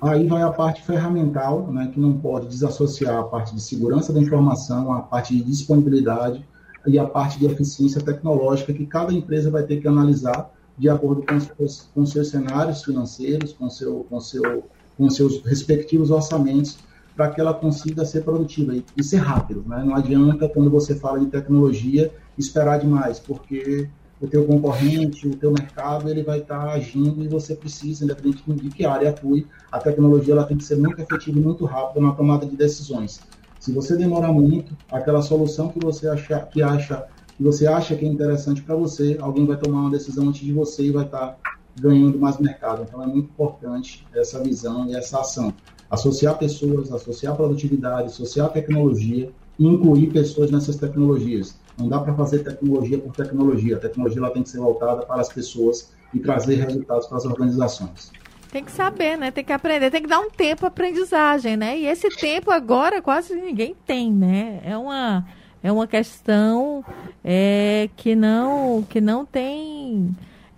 aí 0.00 0.26
vai 0.26 0.42
a 0.42 0.50
parte 0.50 0.82
ferramental, 0.82 1.72
né, 1.72 1.88
que 1.94 2.00
não 2.00 2.14
pode 2.14 2.48
desassociar 2.48 3.20
a 3.20 3.22
parte 3.22 3.54
de 3.54 3.62
segurança 3.62 4.12
da 4.12 4.18
informação, 4.18 4.92
a 4.92 5.00
parte 5.00 5.36
de 5.36 5.44
disponibilidade 5.44 6.44
e 6.84 6.98
a 6.98 7.06
parte 7.06 7.38
de 7.38 7.46
eficiência 7.46 8.00
tecnológica 8.00 8.72
que 8.72 8.84
cada 8.84 9.12
empresa 9.12 9.48
vai 9.48 9.62
ter 9.62 9.80
que 9.80 9.86
analisar 9.86 10.50
de 10.76 10.88
acordo 10.88 11.22
com 11.24 11.64
os, 11.64 11.88
com 11.94 12.04
seus 12.04 12.30
cenários 12.30 12.82
financeiros, 12.82 13.52
com, 13.52 13.70
seu, 13.70 14.04
com, 14.10 14.18
seu, 14.18 14.64
com 14.98 15.08
seus 15.08 15.40
respectivos 15.44 16.10
orçamentos 16.10 16.78
para 17.16 17.28
que 17.30 17.40
ela 17.40 17.52
consiga 17.52 18.04
ser 18.04 18.22
produtiva 18.22 18.74
e, 18.96 19.04
ser 19.04 19.18
rápido. 19.18 19.62
Né? 19.66 19.82
Não 19.84 19.94
adianta, 19.94 20.48
quando 20.48 20.70
você 20.70 20.94
fala 20.94 21.20
de 21.20 21.26
tecnologia, 21.26 22.12
esperar 22.38 22.78
demais, 22.78 23.18
porque 23.18 23.88
o 24.20 24.26
teu 24.26 24.44
concorrente, 24.46 25.26
o 25.26 25.36
teu 25.36 25.50
mercado, 25.50 26.08
ele 26.08 26.22
vai 26.22 26.38
estar 26.38 26.66
tá 26.66 26.72
agindo 26.72 27.24
e 27.24 27.28
você 27.28 27.54
precisa, 27.54 28.04
independente 28.04 28.42
de 28.52 28.70
que 28.70 28.86
área 28.86 29.10
atue, 29.10 29.46
a 29.70 29.78
tecnologia 29.78 30.32
ela 30.32 30.44
tem 30.44 30.56
que 30.56 30.64
ser 30.64 30.76
muito 30.76 31.00
efetiva 31.00 31.38
e 31.38 31.42
muito 31.42 31.64
rápida 31.64 32.00
na 32.00 32.12
tomada 32.12 32.46
de 32.46 32.56
decisões. 32.56 33.20
Se 33.58 33.72
você 33.72 33.96
demorar 33.96 34.32
muito, 34.32 34.76
aquela 34.90 35.22
solução 35.22 35.68
que 35.68 35.78
você 35.78 36.08
acha 36.08 36.40
que 36.46 36.62
acha 36.62 37.06
que 37.36 37.42
você 37.42 37.66
acha 37.66 37.96
que 37.96 38.04
é 38.04 38.08
interessante 38.08 38.62
para 38.62 38.76
você, 38.76 39.16
alguém 39.20 39.46
vai 39.46 39.56
tomar 39.56 39.80
uma 39.80 39.90
decisão 39.90 40.28
antes 40.28 40.42
de 40.42 40.52
você 40.52 40.84
e 40.84 40.90
vai 40.90 41.04
estar 41.04 41.28
tá 41.28 41.36
ganhando 41.80 42.18
mais 42.18 42.38
mercado. 42.38 42.82
Então 42.82 43.02
é 43.02 43.06
muito 43.06 43.30
importante 43.30 44.06
essa 44.14 44.42
visão 44.42 44.86
e 44.86 44.94
essa 44.94 45.20
ação 45.20 45.52
associar 45.92 46.38
pessoas, 46.38 46.90
associar 46.90 47.36
produtividade, 47.36 48.06
associar 48.06 48.50
tecnologia 48.50 49.30
e 49.58 49.66
incluir 49.66 50.10
pessoas 50.10 50.50
nessas 50.50 50.76
tecnologias. 50.76 51.60
Não 51.78 51.86
dá 51.86 52.00
para 52.00 52.14
fazer 52.14 52.38
tecnologia 52.38 52.98
por 52.98 53.12
tecnologia. 53.12 53.76
A 53.76 53.80
tecnologia 53.80 54.18
ela 54.18 54.30
tem 54.30 54.42
que 54.42 54.48
ser 54.48 54.58
voltada 54.58 55.04
para 55.04 55.20
as 55.20 55.30
pessoas 55.30 55.92
e 56.14 56.18
trazer 56.18 56.56
resultados 56.56 57.06
para 57.06 57.18
as 57.18 57.26
organizações. 57.26 58.10
Tem 58.50 58.64
que 58.64 58.72
saber, 58.72 59.16
né? 59.16 59.30
Tem 59.30 59.44
que 59.44 59.52
aprender, 59.52 59.90
tem 59.90 60.02
que 60.02 60.08
dar 60.08 60.20
um 60.20 60.30
tempo 60.30 60.64
aprendizagem, 60.66 61.56
né? 61.56 61.78
E 61.78 61.86
esse 61.86 62.08
tempo 62.10 62.50
agora 62.50 63.00
quase 63.02 63.34
ninguém 63.34 63.74
tem, 63.86 64.10
né? 64.12 64.60
É 64.64 64.76
uma, 64.76 65.26
é 65.62 65.70
uma 65.70 65.86
questão 65.86 66.84
é, 67.24 67.88
que 67.96 68.14
não 68.14 68.82
que 68.88 69.00
não 69.00 69.24
tem 69.24 70.14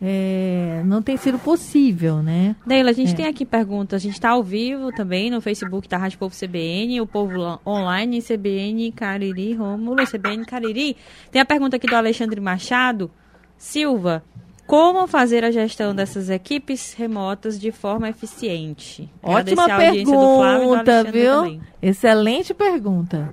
é, 0.07 0.83
não 0.85 1.01
tem 1.01 1.17
sido 1.17 1.39
possível, 1.39 2.23
né? 2.23 2.55
Neila, 2.67 2.91
a 2.91 2.93
gente 2.93 3.13
é. 3.13 3.17
tem 3.17 3.27
aqui 3.27 3.47
perguntas. 3.47 4.03
A 4.03 4.05
gente 4.05 4.13
está 4.13 4.31
ao 4.31 4.43
vivo 4.43 4.93
também 4.93 5.31
no 5.31 5.41
Facebook 5.41 5.89
da 5.89 5.97
Rádio 5.97 6.19
Povo 6.19 6.35
CBN, 6.39 7.01
o 7.01 7.07
Povo 7.07 7.59
Online, 7.65 8.21
CBN 8.21 8.93
Cariri, 8.93 9.55
Rômulo, 9.55 10.05
CBN 10.07 10.45
Cariri. 10.45 10.95
Tem 11.31 11.41
a 11.41 11.45
pergunta 11.47 11.77
aqui 11.77 11.87
do 11.87 11.97
Alexandre 11.97 12.39
Machado. 12.39 13.11
Silva, 13.57 14.23
como 14.67 15.07
fazer 15.07 15.43
a 15.43 15.51
gestão 15.51 15.95
dessas 15.95 16.29
equipes 16.29 16.93
remotas 16.93 17.59
de 17.59 17.73
forma 17.73 18.07
eficiente? 18.07 19.11
Ótima 19.23 19.67
pergunta, 19.75 21.05
viu? 21.05 21.35
Também. 21.35 21.61
Excelente 21.81 22.53
pergunta. 22.53 23.33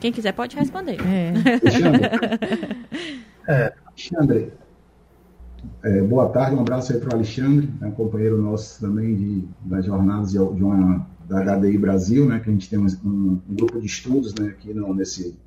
Quem 0.00 0.10
quiser 0.10 0.32
pode 0.32 0.56
responder. 0.56 0.98
É. 1.06 1.32
é. 3.46 3.72
Alexandre, 4.02 4.52
é, 5.84 6.00
boa 6.00 6.28
tarde, 6.28 6.56
um 6.56 6.60
abraço 6.60 6.92
aí 6.92 6.98
para 6.98 7.10
o 7.10 7.14
Alexandre, 7.14 7.68
é 7.80 7.86
um 7.86 7.92
companheiro 7.92 8.40
nosso 8.42 8.80
também 8.80 9.14
de, 9.14 9.48
das 9.64 9.84
jornadas 9.84 10.32
de, 10.32 10.38
de 10.38 10.64
uma, 10.64 11.06
da 11.28 11.56
HDI 11.56 11.78
Brasil, 11.78 12.26
né, 12.26 12.40
que 12.40 12.50
a 12.50 12.52
gente 12.52 12.68
tem 12.68 12.80
um, 12.80 12.86
um, 13.04 13.40
um 13.48 13.54
grupo 13.54 13.80
de 13.80 13.86
estudos 13.86 14.34
né, 14.34 14.48
aqui 14.48 14.74
no, 14.74 14.92
nesse, 14.92 15.38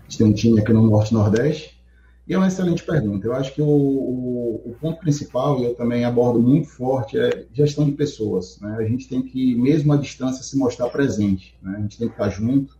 a 0.00 0.02
gente 0.04 0.18
tem 0.18 0.26
um 0.26 0.32
time 0.32 0.58
aqui 0.58 0.72
no 0.72 0.88
Norte 0.88 1.12
Nordeste, 1.12 1.78
e 2.26 2.32
é 2.32 2.38
uma 2.38 2.48
excelente 2.48 2.84
pergunta. 2.84 3.26
Eu 3.26 3.34
acho 3.34 3.54
que 3.54 3.60
o, 3.60 3.66
o, 3.66 4.62
o, 4.66 4.76
ponto 4.78 5.00
principal, 5.00 5.60
e 5.60 5.64
eu 5.64 5.74
também 5.74 6.04
abordo 6.04 6.40
muito 6.40 6.68
forte, 6.68 7.18
é 7.18 7.46
gestão 7.52 7.86
de 7.86 7.92
pessoas. 7.92 8.58
Né? 8.60 8.76
A 8.78 8.84
gente 8.84 9.08
tem 9.08 9.22
que, 9.22 9.54
mesmo 9.54 9.92
à 9.94 9.96
distância, 9.96 10.42
se 10.42 10.56
mostrar 10.56 10.90
presente. 10.90 11.56
Né? 11.62 11.76
A 11.78 11.80
gente 11.80 11.96
tem 11.96 12.06
que 12.06 12.12
estar 12.12 12.28
junto, 12.28 12.77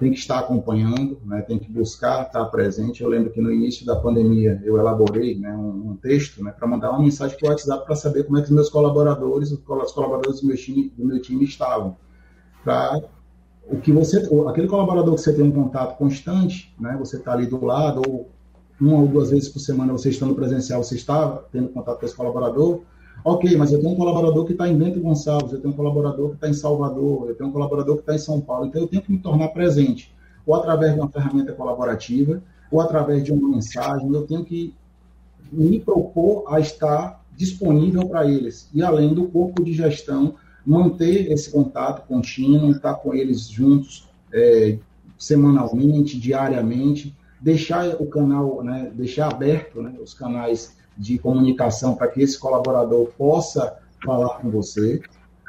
tem 0.00 0.10
que 0.10 0.18
estar 0.18 0.38
acompanhando, 0.38 1.20
né, 1.26 1.42
tem 1.42 1.58
que 1.58 1.70
buscar 1.70 2.22
estar 2.22 2.46
presente. 2.46 3.02
Eu 3.02 3.08
lembro 3.10 3.30
que 3.30 3.40
no 3.40 3.52
início 3.52 3.84
da 3.84 3.94
pandemia 3.94 4.58
eu 4.64 4.78
elaborei 4.78 5.38
né, 5.38 5.54
um, 5.54 5.90
um 5.90 5.96
texto 5.96 6.42
né, 6.42 6.52
para 6.52 6.66
mandar 6.66 6.90
uma 6.90 7.00
mensagem 7.00 7.36
para 7.36 7.46
o 7.46 7.50
WhatsApp 7.50 7.84
para 7.84 7.94
saber 7.94 8.24
como 8.24 8.38
é 8.38 8.40
que 8.40 8.46
os 8.46 8.54
meus 8.54 8.70
colaboradores, 8.70 9.52
os 9.52 9.60
colaboradores 9.60 10.40
do 10.40 10.46
meu 10.46 10.56
time, 10.56 10.90
do 10.96 11.04
meu 11.04 11.20
time 11.20 11.44
estavam. 11.44 11.98
Para 12.64 13.02
o 13.66 13.76
que 13.76 13.92
você, 13.92 14.26
aquele 14.48 14.68
colaborador 14.68 15.14
que 15.14 15.20
você 15.20 15.34
tem 15.34 15.44
um 15.44 15.52
contato 15.52 15.98
constante, 15.98 16.74
né, 16.80 16.96
você 16.98 17.18
está 17.18 17.34
ali 17.34 17.46
do 17.46 17.62
lado, 17.62 18.00
ou 18.08 18.30
uma 18.80 19.00
ou 19.00 19.06
duas 19.06 19.28
vezes 19.28 19.50
por 19.50 19.60
semana 19.60 19.92
você 19.92 20.08
estando 20.08 20.34
presencial, 20.34 20.82
você 20.82 20.94
está 20.94 21.42
tendo 21.52 21.68
contato 21.68 22.00
com 22.00 22.06
esse 22.06 22.16
colaborador, 22.16 22.80
Ok, 23.22 23.54
mas 23.56 23.70
eu 23.72 23.80
tenho 23.80 23.92
um 23.92 23.96
colaborador 23.96 24.46
que 24.46 24.52
está 24.52 24.68
em 24.68 24.76
Bento 24.76 25.00
Gonçalves, 25.00 25.52
eu 25.52 25.60
tenho 25.60 25.74
um 25.74 25.76
colaborador 25.76 26.30
que 26.30 26.34
está 26.36 26.48
em 26.48 26.54
Salvador, 26.54 27.28
eu 27.28 27.34
tenho 27.34 27.50
um 27.50 27.52
colaborador 27.52 27.96
que 27.96 28.02
está 28.02 28.14
em 28.14 28.18
São 28.18 28.40
Paulo, 28.40 28.66
então 28.66 28.80
eu 28.80 28.88
tenho 28.88 29.02
que 29.02 29.12
me 29.12 29.18
tornar 29.18 29.48
presente, 29.48 30.14
ou 30.46 30.54
através 30.54 30.94
de 30.94 31.00
uma 31.00 31.08
ferramenta 31.08 31.52
colaborativa, 31.52 32.42
ou 32.70 32.80
através 32.80 33.22
de 33.22 33.32
uma 33.32 33.48
mensagem, 33.48 34.10
eu 34.12 34.26
tenho 34.26 34.44
que 34.44 34.74
me 35.52 35.80
propor 35.80 36.44
a 36.48 36.60
estar 36.60 37.22
disponível 37.36 38.08
para 38.08 38.26
eles, 38.26 38.70
e 38.72 38.82
além 38.82 39.12
do 39.12 39.26
corpo 39.26 39.62
de 39.62 39.72
gestão 39.72 40.34
manter 40.64 41.30
esse 41.30 41.50
contato 41.50 42.06
contínuo, 42.06 42.70
estar 42.70 42.94
com 42.94 43.14
eles 43.14 43.48
juntos 43.48 44.08
é, 44.32 44.78
semanalmente, 45.18 46.18
diariamente, 46.18 47.14
deixar 47.40 47.96
o 48.00 48.06
canal, 48.06 48.62
né, 48.62 48.90
deixar 48.94 49.30
aberto 49.30 49.82
né, 49.82 49.94
os 50.02 50.14
canais 50.14 50.76
de 50.96 51.18
comunicação 51.18 51.94
para 51.94 52.08
que 52.08 52.20
esse 52.20 52.38
colaborador 52.38 53.06
possa 53.16 53.76
falar 54.04 54.38
com 54.38 54.50
você. 54.50 55.00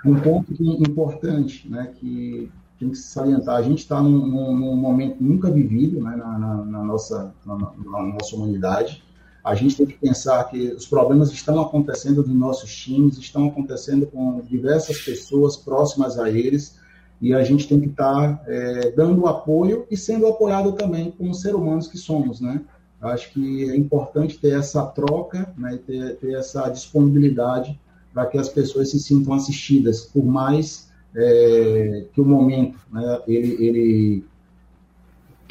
Um 0.05 0.19
ponto 0.19 0.51
importante, 0.59 1.69
né, 1.69 1.93
que 1.95 2.51
tem 2.79 2.89
que 2.89 2.97
salientar, 2.97 3.57
a 3.57 3.61
gente 3.61 3.79
está 3.79 4.01
num, 4.01 4.25
num, 4.27 4.75
momento 4.75 5.17
nunca 5.19 5.51
vivido 5.51 6.01
né, 6.01 6.15
na, 6.15 6.39
na, 6.39 6.55
na, 6.65 6.83
nossa, 6.83 7.31
na, 7.45 7.55
na 7.55 8.01
nossa 8.01 8.35
humanidade, 8.35 9.03
a 9.43 9.55
gente 9.55 9.75
tem 9.75 9.85
que 9.85 9.97
pensar 9.97 10.43
que 10.45 10.69
os 10.69 10.87
problemas 10.87 11.31
estão 11.31 11.59
acontecendo 11.59 12.25
nos 12.25 12.35
nossos 12.35 12.75
times, 12.75 13.17
estão 13.17 13.47
acontecendo 13.47 14.05
com 14.07 14.41
diversas 14.41 14.99
pessoas 15.01 15.57
próximas 15.57 16.17
a 16.17 16.29
eles, 16.29 16.79
e 17.19 17.33
a 17.33 17.43
gente 17.43 17.67
tem 17.67 17.79
que 17.79 17.87
estar 17.87 18.41
é, 18.47 18.91
dando 18.91 19.27
apoio 19.27 19.85
e 19.91 19.95
sendo 19.95 20.25
apoiado 20.27 20.71
também 20.73 21.11
como 21.11 21.33
seres 21.35 21.55
humanos 21.55 21.87
que 21.87 21.97
somos, 21.97 22.41
né? 22.41 22.61
Acho 23.01 23.31
que 23.31 23.69
é 23.69 23.75
importante 23.75 24.37
ter 24.37 24.53
essa 24.53 24.85
troca, 24.85 25.51
né, 25.57 25.79
ter, 25.85 26.17
ter 26.17 26.33
essa 26.35 26.69
disponibilidade 26.69 27.79
para 28.13 28.25
que 28.27 28.37
as 28.37 28.49
pessoas 28.49 28.91
se 28.91 28.99
sintam 28.99 29.33
assistidas, 29.33 30.01
por 30.01 30.23
mais 30.23 30.91
é, 31.15 32.05
que 32.13 32.21
o 32.21 32.25
momento 32.25 32.77
né, 32.91 33.21
ele, 33.27 33.65
ele 33.65 34.25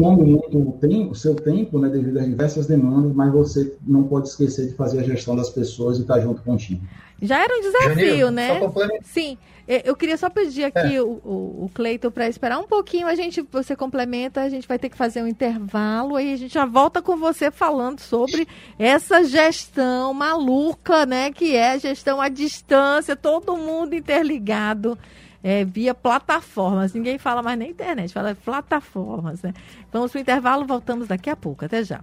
tome 0.00 0.24
muito 0.24 0.58
o, 0.58 0.72
tempo, 0.72 1.12
o 1.12 1.14
seu 1.14 1.34
tempo, 1.34 1.78
né, 1.78 1.88
devido 1.88 2.18
a 2.18 2.22
diversas 2.22 2.66
demandas, 2.66 3.12
mas 3.14 3.32
você 3.32 3.74
não 3.86 4.04
pode 4.04 4.28
esquecer 4.28 4.68
de 4.68 4.74
fazer 4.74 5.00
a 5.00 5.02
gestão 5.02 5.36
das 5.36 5.50
pessoas 5.50 5.98
e 5.98 6.02
estar 6.02 6.20
junto 6.20 6.42
contigo. 6.42 6.80
Já 7.20 7.44
era 7.44 7.54
um 7.54 7.60
desafio, 7.60 8.30
né? 8.30 8.60
Sim. 9.02 9.36
Eu 9.84 9.94
queria 9.94 10.16
só 10.16 10.28
pedir 10.28 10.64
aqui 10.64 10.96
é. 10.96 11.02
o, 11.02 11.20
o, 11.24 11.64
o 11.66 11.70
Cleiton 11.72 12.10
para 12.10 12.26
esperar 12.26 12.58
um 12.58 12.66
pouquinho, 12.66 13.06
a 13.06 13.14
gente, 13.14 13.40
você 13.52 13.76
complementa, 13.76 14.40
a 14.40 14.48
gente 14.48 14.66
vai 14.66 14.80
ter 14.80 14.88
que 14.88 14.96
fazer 14.96 15.22
um 15.22 15.28
intervalo, 15.28 16.16
aí 16.16 16.32
a 16.32 16.36
gente 16.36 16.52
já 16.52 16.64
volta 16.64 17.00
com 17.00 17.16
você 17.16 17.52
falando 17.52 18.00
sobre 18.00 18.48
essa 18.76 19.22
gestão 19.22 20.12
maluca, 20.12 21.06
né? 21.06 21.30
Que 21.30 21.54
é 21.54 21.72
a 21.72 21.78
gestão 21.78 22.20
à 22.20 22.28
distância, 22.28 23.14
todo 23.14 23.56
mundo 23.56 23.94
interligado 23.94 24.98
é, 25.42 25.64
via 25.64 25.94
plataformas. 25.94 26.92
Ninguém 26.92 27.18
fala 27.18 27.42
mais 27.42 27.58
na 27.58 27.66
internet, 27.66 28.12
fala 28.12 28.34
plataformas. 28.34 29.42
Né? 29.42 29.52
Vamos 29.92 30.12
para 30.12 30.18
o 30.18 30.22
intervalo, 30.22 30.66
voltamos 30.66 31.08
daqui 31.08 31.30
a 31.30 31.36
pouco. 31.36 31.64
Até 31.64 31.84
já. 31.84 32.00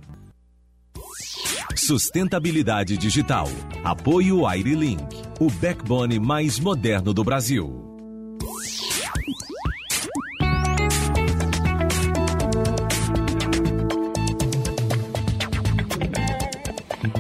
Sustentabilidade 1.75 2.97
digital. 2.97 3.47
Apoio 3.83 4.45
AiriLink, 4.45 5.05
o 5.39 5.49
backbone 5.49 6.19
mais 6.19 6.59
moderno 6.59 7.13
do 7.13 7.23
Brasil. 7.23 7.87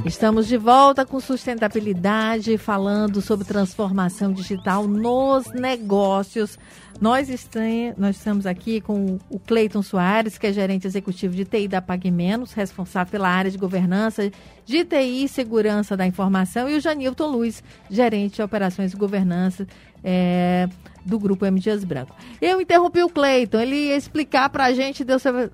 Estamos 0.07 0.47
de 0.47 0.55
volta 0.55 1.05
com 1.05 1.19
sustentabilidade, 1.19 2.57
falando 2.57 3.21
sobre 3.21 3.45
transformação 3.45 4.31
digital 4.31 4.87
nos 4.87 5.47
negócios. 5.51 6.57
Nós, 7.01 7.27
estamos 7.29 8.45
aqui 8.45 8.79
com 8.79 9.19
o 9.29 9.37
Cleiton 9.37 9.81
Soares, 9.81 10.37
que 10.37 10.47
é 10.47 10.53
gerente 10.53 10.87
executivo 10.87 11.35
de 11.35 11.43
TI 11.43 11.67
da 11.67 11.81
PagMenos, 11.81 12.53
responsável 12.53 13.11
pela 13.11 13.27
área 13.27 13.51
de 13.51 13.57
governança 13.57 14.31
de 14.65 14.85
TI 14.85 15.25
e 15.25 15.27
segurança 15.27 15.97
da 15.97 16.07
informação, 16.07 16.69
e 16.69 16.77
o 16.77 16.79
Janilton 16.79 17.27
Luiz, 17.27 17.61
gerente 17.89 18.37
de 18.37 18.41
operações 18.41 18.93
e 18.93 18.95
governança 18.95 19.67
é, 20.01 20.69
do 21.07 21.17
Grupo 21.17 21.45
M. 21.45 21.59
Dias 21.59 21.83
Branco. 21.83 22.15
Eu 22.41 22.59
interrompi 22.59 23.01
o 23.01 23.09
Cleiton, 23.09 23.59
ele 23.59 23.75
ia 23.87 23.95
explicar 23.95 24.49
para 24.49 24.65
a 24.65 24.73
gente 24.73 25.05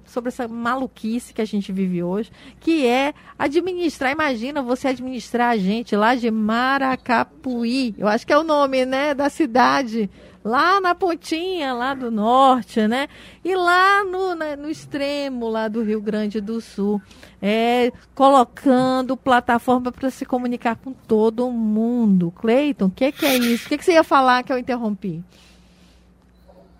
sobre, 0.03 0.29
essa 0.29 0.47
maluquice 0.47 1.33
que 1.33 1.41
a 1.41 1.45
gente 1.45 1.71
vive 1.71 2.01
hoje, 2.01 2.31
que 2.59 2.85
é 2.87 3.13
administrar. 3.37 4.11
Imagina 4.11 4.61
você 4.61 4.87
administrar 4.89 5.51
a 5.51 5.57
gente 5.57 5.95
lá 5.95 6.15
de 6.15 6.29
Maracapuí, 6.31 7.93
eu 7.97 8.07
acho 8.07 8.25
que 8.25 8.33
é 8.33 8.37
o 8.37 8.43
nome, 8.43 8.85
né, 8.85 9.13
da 9.13 9.29
cidade, 9.29 10.09
lá 10.43 10.81
na 10.81 10.93
pontinha, 10.93 11.73
lá 11.73 11.93
do 11.93 12.11
norte, 12.11 12.85
né? 12.87 13.07
E 13.43 13.55
lá 13.55 14.03
no, 14.03 14.35
né, 14.35 14.55
no 14.55 14.69
extremo, 14.69 15.47
lá 15.47 15.67
do 15.67 15.81
Rio 15.83 16.01
Grande 16.01 16.41
do 16.41 16.59
Sul, 16.59 17.01
é, 17.41 17.91
colocando 18.13 19.15
plataforma 19.15 19.91
para 19.91 20.09
se 20.09 20.25
comunicar 20.25 20.75
com 20.75 20.91
todo 20.91 21.49
mundo. 21.49 22.31
Cleiton, 22.31 22.85
o 22.85 22.91
que, 22.91 23.11
que 23.11 23.25
é 23.25 23.37
isso? 23.37 23.65
O 23.65 23.69
que, 23.69 23.77
que 23.77 23.85
você 23.85 23.93
ia 23.93 24.03
falar 24.03 24.43
que 24.43 24.51
eu 24.51 24.57
interrompi? 24.57 25.23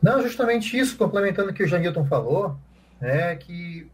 Não, 0.02 0.21
justamente 0.21 0.78
isso, 0.78 0.97
complementando 0.97 1.52
o 1.52 1.54
que 1.54 1.63
o 1.63 1.67
Janilton 1.67 2.06
falou, 2.06 2.58
é 2.99 3.36
que 3.36 3.89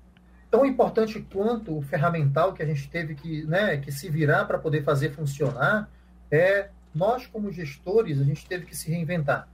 tão 0.49 0.65
importante 0.65 1.19
quanto 1.31 1.77
o 1.77 1.81
ferramental 1.83 2.53
que 2.53 2.63
a 2.63 2.65
gente 2.65 2.89
teve 2.89 3.13
que, 3.13 3.43
né, 3.43 3.77
que 3.77 3.91
se 3.91 4.09
virar 4.09 4.45
para 4.45 4.57
poder 4.57 4.83
fazer 4.83 5.11
funcionar, 5.11 5.87
é 6.31 6.69
nós, 6.93 7.27
como 7.27 7.51
gestores, 7.51 8.19
a 8.19 8.23
gente 8.23 8.47
teve 8.47 8.65
que 8.65 8.75
se 8.75 8.89
reinventar. 8.89 9.47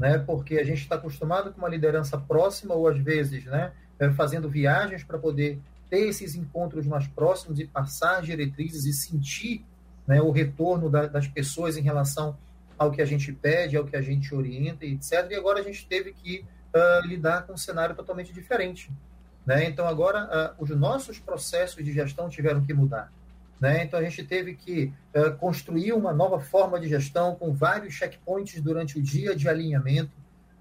Né, 0.00 0.16
porque 0.16 0.56
a 0.56 0.64
gente 0.64 0.80
está 0.80 0.94
acostumado 0.94 1.52
com 1.52 1.58
uma 1.58 1.68
liderança 1.68 2.16
próxima, 2.16 2.74
ou 2.74 2.88
às 2.88 2.98
vezes 2.98 3.44
né, 3.44 3.70
é, 3.98 4.10
fazendo 4.10 4.48
viagens 4.48 5.04
para 5.04 5.18
poder 5.18 5.60
ter 5.90 6.08
esses 6.08 6.34
encontros 6.34 6.86
mais 6.86 7.06
próximos 7.06 7.60
e 7.60 7.66
passar 7.66 8.22
diretrizes 8.22 8.86
e 8.86 8.94
sentir 8.94 9.62
né, 10.06 10.22
o 10.22 10.30
retorno 10.30 10.88
da, 10.88 11.06
das 11.06 11.28
pessoas 11.28 11.76
em 11.76 11.82
relação 11.82 12.34
ao 12.78 12.90
que 12.90 13.02
a 13.02 13.04
gente 13.04 13.30
pede, 13.30 13.76
ao 13.76 13.84
que 13.84 13.94
a 13.94 14.00
gente 14.00 14.34
orienta, 14.34 14.86
etc. 14.86 15.28
E 15.32 15.34
agora 15.34 15.60
a 15.60 15.62
gente 15.62 15.86
teve 15.86 16.14
que 16.14 16.46
uh, 16.74 17.06
lidar 17.06 17.46
com 17.46 17.52
um 17.52 17.58
cenário 17.58 17.94
totalmente 17.94 18.32
diferente. 18.32 18.90
Né? 19.44 19.66
Então, 19.66 19.86
agora, 19.86 20.56
uh, 20.58 20.62
os 20.62 20.70
nossos 20.70 21.18
processos 21.18 21.84
de 21.84 21.92
gestão 21.92 22.30
tiveram 22.30 22.64
que 22.64 22.72
mudar. 22.72 23.12
Né? 23.60 23.84
Então, 23.84 24.00
a 24.00 24.02
gente 24.02 24.24
teve 24.24 24.54
que 24.54 24.92
uh, 25.14 25.36
construir 25.36 25.92
uma 25.92 26.12
nova 26.14 26.40
forma 26.40 26.80
de 26.80 26.88
gestão 26.88 27.34
com 27.34 27.52
vários 27.52 27.92
checkpoints 27.92 28.60
durante 28.62 28.98
o 28.98 29.02
dia 29.02 29.36
de 29.36 29.48
alinhamento, 29.48 30.12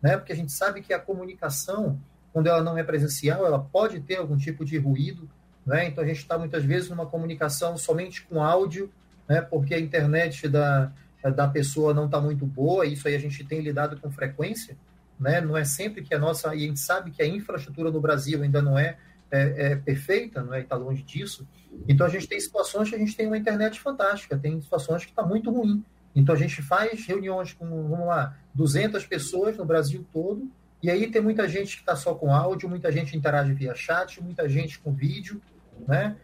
né? 0.02 0.18
porque 0.18 0.34
a 0.34 0.36
gente 0.36 0.52
sabe 0.52 0.82
que 0.82 0.94
a 0.94 1.00
comunicação, 1.00 1.98
quando 2.34 2.48
ela 2.48 2.62
não 2.62 2.78
é 2.78 2.84
presencial, 2.84 3.46
ela 3.46 3.60
pode 3.60 4.02
ter 4.02 4.18
algum 4.18 4.36
tipo 4.36 4.66
de 4.66 4.78
ruído. 4.78 5.30
Né? 5.66 5.88
Então, 5.88 6.04
a 6.04 6.08
gente 6.08 6.18
está 6.18 6.38
muitas 6.38 6.66
vezes 6.66 6.90
numa 6.90 7.06
comunicação 7.06 7.78
somente 7.78 8.24
com 8.24 8.44
áudio, 8.44 8.92
né? 9.30 9.42
porque 9.42 9.74
a 9.74 9.80
internet 9.80 10.50
da, 10.50 10.92
da 11.34 11.48
pessoa 11.48 11.94
não 11.94 12.06
está 12.06 12.20
muito 12.20 12.46
boa, 12.46 12.86
isso 12.86 13.08
aí 13.08 13.16
a 13.16 13.20
gente 13.20 13.46
tem 13.46 13.62
lidado 13.62 13.98
com 14.02 14.12
frequência, 14.12 14.76
né? 15.18 15.40
não 15.40 15.56
é 15.56 15.64
sempre 15.64 16.02
que 16.02 16.14
a 16.14 16.20
nossa, 16.20 16.54
e 16.54 16.66
a 16.66 16.68
gente 16.68 16.82
sabe 16.82 17.12
que 17.12 17.22
a 17.22 17.28
infraestrutura 17.28 17.92
no 17.92 18.02
Brasil 18.02 18.44
ainda 18.44 18.62
não 18.62 18.78
é, 18.78 18.98
é, 19.32 19.72
é 19.72 19.76
perfeita, 19.76 20.44
não 20.44 20.54
é? 20.54 20.62
está 20.62 20.76
longe 20.76 21.04
disso, 21.04 21.48
então 21.88 22.06
a 22.06 22.10
gente 22.10 22.28
tem 22.28 22.40
situações 22.40 22.90
que 22.90 22.96
a 22.96 23.00
gente 23.00 23.16
tem 23.16 23.28
uma 23.28 23.38
internet 23.38 23.80
fantástica, 23.80 24.38
tem 24.38 24.60
situações 24.62 25.06
que 25.06 25.12
está 25.12 25.24
muito 25.24 25.52
ruim, 25.52 25.84
então 26.16 26.34
a 26.34 26.38
gente 26.38 26.62
faz 26.62 27.06
reuniões 27.06 27.54
com, 27.54 27.66
vamos 27.88 28.08
lá, 28.08 28.38
200 28.54 29.06
pessoas 29.06 29.58
no 29.58 29.66
Brasil 29.66 30.06
todo, 30.12 30.50
e 30.82 30.90
aí 30.90 31.12
tem 31.12 31.22
muita 31.22 31.48
gente 31.48 31.76
que 31.76 31.82
está 31.82 31.96
só 31.96 32.16
com 32.16 32.34
áudio, 32.34 32.70
muita 32.70 32.92
gente 32.92 33.16
interage 33.16 33.54
via 33.54 33.76
chat, 33.76 34.22
muita 34.24 34.48
gente 34.48 34.80
com 34.80 34.94
vídeo, 34.94 35.42
né? 35.88 36.16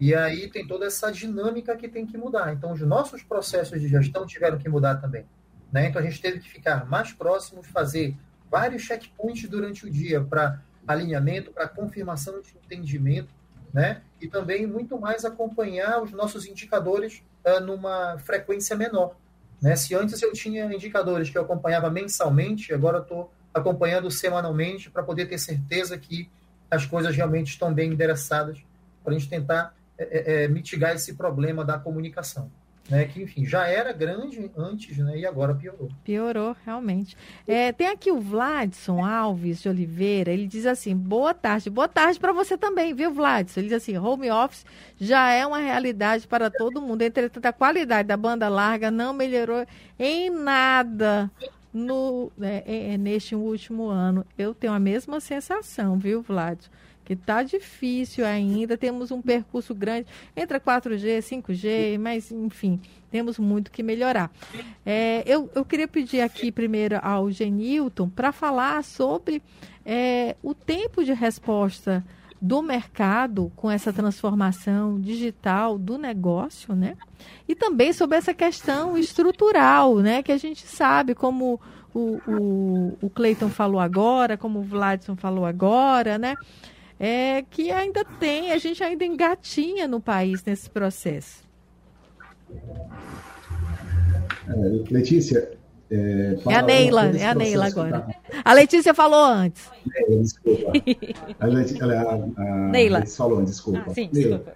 E 0.00 0.14
aí 0.14 0.48
tem 0.48 0.66
toda 0.66 0.86
essa 0.86 1.12
dinâmica 1.12 1.76
que 1.76 1.86
tem 1.86 2.06
que 2.06 2.16
mudar. 2.16 2.54
Então, 2.54 2.72
os 2.72 2.80
nossos 2.80 3.22
processos 3.22 3.78
de 3.78 3.86
gestão 3.86 4.24
tiveram 4.24 4.56
que 4.56 4.66
mudar 4.66 4.96
também. 4.96 5.26
Né? 5.70 5.88
Então, 5.88 6.00
a 6.00 6.04
gente 6.04 6.22
teve 6.22 6.40
que 6.40 6.48
ficar 6.48 6.86
mais 6.86 7.12
próximos, 7.12 7.66
fazer 7.66 8.16
vários 8.50 8.82
checkpoints 8.82 9.46
durante 9.48 9.86
o 9.86 9.90
dia 9.90 10.22
para 10.22 10.58
alinhamento, 10.90 11.52
para 11.52 11.68
confirmação 11.68 12.40
de 12.40 12.50
entendimento, 12.64 13.32
né? 13.72 14.02
e 14.20 14.28
também 14.28 14.66
muito 14.66 14.98
mais 14.98 15.24
acompanhar 15.24 16.02
os 16.02 16.10
nossos 16.12 16.46
indicadores 16.46 17.22
uh, 17.44 17.60
numa 17.60 18.18
frequência 18.18 18.76
menor. 18.76 19.16
Né? 19.60 19.76
Se 19.76 19.94
antes 19.94 20.20
eu 20.22 20.32
tinha 20.32 20.72
indicadores 20.72 21.30
que 21.30 21.38
eu 21.38 21.42
acompanhava 21.42 21.90
mensalmente, 21.90 22.72
agora 22.72 22.98
estou 22.98 23.32
acompanhando 23.52 24.10
semanalmente 24.10 24.90
para 24.90 25.02
poder 25.02 25.26
ter 25.26 25.38
certeza 25.38 25.98
que 25.98 26.30
as 26.70 26.86
coisas 26.86 27.14
realmente 27.14 27.48
estão 27.48 27.72
bem 27.72 27.92
endereçadas, 27.92 28.58
para 29.02 29.12
a 29.14 29.18
gente 29.18 29.28
tentar 29.28 29.74
é, 29.98 30.44
é, 30.44 30.48
mitigar 30.48 30.94
esse 30.94 31.14
problema 31.14 31.64
da 31.64 31.78
comunicação. 31.78 32.50
Né, 32.88 33.04
que, 33.04 33.22
enfim, 33.22 33.46
já 33.46 33.68
era 33.68 33.92
grande 33.92 34.50
antes, 34.56 34.98
né, 34.98 35.18
e 35.18 35.24
agora 35.24 35.54
piorou. 35.54 35.88
Piorou, 36.02 36.56
realmente. 36.64 37.16
É, 37.46 37.70
tem 37.70 37.86
aqui 37.86 38.10
o 38.10 38.20
Vladson 38.20 39.04
Alves 39.04 39.62
de 39.62 39.68
Oliveira, 39.68 40.32
ele 40.32 40.48
diz 40.48 40.66
assim, 40.66 40.96
boa 40.96 41.32
tarde, 41.32 41.70
boa 41.70 41.86
tarde 41.86 42.18
para 42.18 42.32
você 42.32 42.58
também, 42.58 42.92
viu, 42.92 43.12
Vladson? 43.12 43.60
Ele 43.60 43.68
diz 43.68 43.76
assim, 43.76 43.96
home 43.96 44.28
office 44.30 44.66
já 44.98 45.30
é 45.30 45.46
uma 45.46 45.58
realidade 45.58 46.26
para 46.26 46.50
todo 46.50 46.82
mundo, 46.82 47.02
entretanto, 47.02 47.46
a 47.46 47.52
qualidade 47.52 48.08
da 48.08 48.16
banda 48.16 48.48
larga 48.48 48.90
não 48.90 49.12
melhorou 49.12 49.64
em 49.96 50.28
nada 50.28 51.30
no, 51.72 52.32
né, 52.36 52.62
é, 52.66 52.94
é, 52.94 52.98
neste 52.98 53.34
último 53.34 53.86
ano. 53.88 54.26
Eu 54.36 54.52
tenho 54.52 54.72
a 54.72 54.80
mesma 54.80 55.20
sensação, 55.20 55.96
viu, 55.98 56.22
Vlad? 56.22 56.58
Que 57.10 57.14
está 57.14 57.42
difícil 57.42 58.24
ainda, 58.24 58.76
temos 58.76 59.10
um 59.10 59.20
percurso 59.20 59.74
grande 59.74 60.06
entre 60.36 60.60
4G, 60.60 61.18
5G, 61.18 61.98
mas 61.98 62.30
enfim, 62.30 62.80
temos 63.10 63.36
muito 63.36 63.72
que 63.72 63.82
melhorar. 63.82 64.30
É, 64.86 65.24
eu, 65.26 65.50
eu 65.52 65.64
queria 65.64 65.88
pedir 65.88 66.20
aqui 66.20 66.52
primeiro 66.52 67.00
ao 67.02 67.28
Genilton 67.28 68.08
para 68.08 68.30
falar 68.30 68.84
sobre 68.84 69.42
é, 69.84 70.36
o 70.40 70.54
tempo 70.54 71.02
de 71.04 71.12
resposta 71.12 72.06
do 72.40 72.62
mercado 72.62 73.50
com 73.56 73.68
essa 73.68 73.92
transformação 73.92 75.00
digital 75.00 75.76
do 75.76 75.98
negócio, 75.98 76.76
né? 76.76 76.96
E 77.48 77.56
também 77.56 77.92
sobre 77.92 78.18
essa 78.18 78.32
questão 78.32 78.96
estrutural, 78.96 79.96
né? 79.96 80.22
Que 80.22 80.30
a 80.30 80.38
gente 80.38 80.64
sabe 80.64 81.12
como 81.16 81.60
o, 81.92 82.20
o, 82.28 82.98
o 83.02 83.10
Cleiton 83.10 83.48
falou 83.48 83.80
agora, 83.80 84.36
como 84.36 84.60
o 84.60 84.62
Vladson 84.62 85.16
falou 85.16 85.44
agora, 85.44 86.16
né? 86.16 86.36
É 87.02 87.42
que 87.48 87.70
ainda 87.70 88.04
tem, 88.04 88.52
a 88.52 88.58
gente 88.58 88.84
ainda 88.84 89.06
engatinha 89.06 89.88
no 89.88 90.02
país 90.02 90.44
nesse 90.44 90.68
processo. 90.68 91.42
É, 94.46 94.54
Letícia, 94.90 95.58
é, 95.90 96.38
é 96.46 96.54
a 96.54 96.62
Neila, 96.62 97.06
é 97.16 97.26
a 97.26 97.34
Neila 97.34 97.66
agora. 97.66 98.00
Tá... 98.02 98.42
A 98.44 98.52
Letícia 98.52 98.92
falou 98.92 99.24
antes. 99.24 99.68
É, 99.96 100.16
desculpa. 100.16 100.72
A, 101.40 101.46
Letícia, 101.46 101.84
a, 101.86 102.14
a 102.14 102.68
Neila. 102.68 102.98
Letícia 102.98 103.16
falou 103.16 103.38
antes, 103.38 103.54
desculpa. 103.54 103.84
Ah, 103.86 103.94
sim, 103.94 104.10
desculpa. 104.12 104.54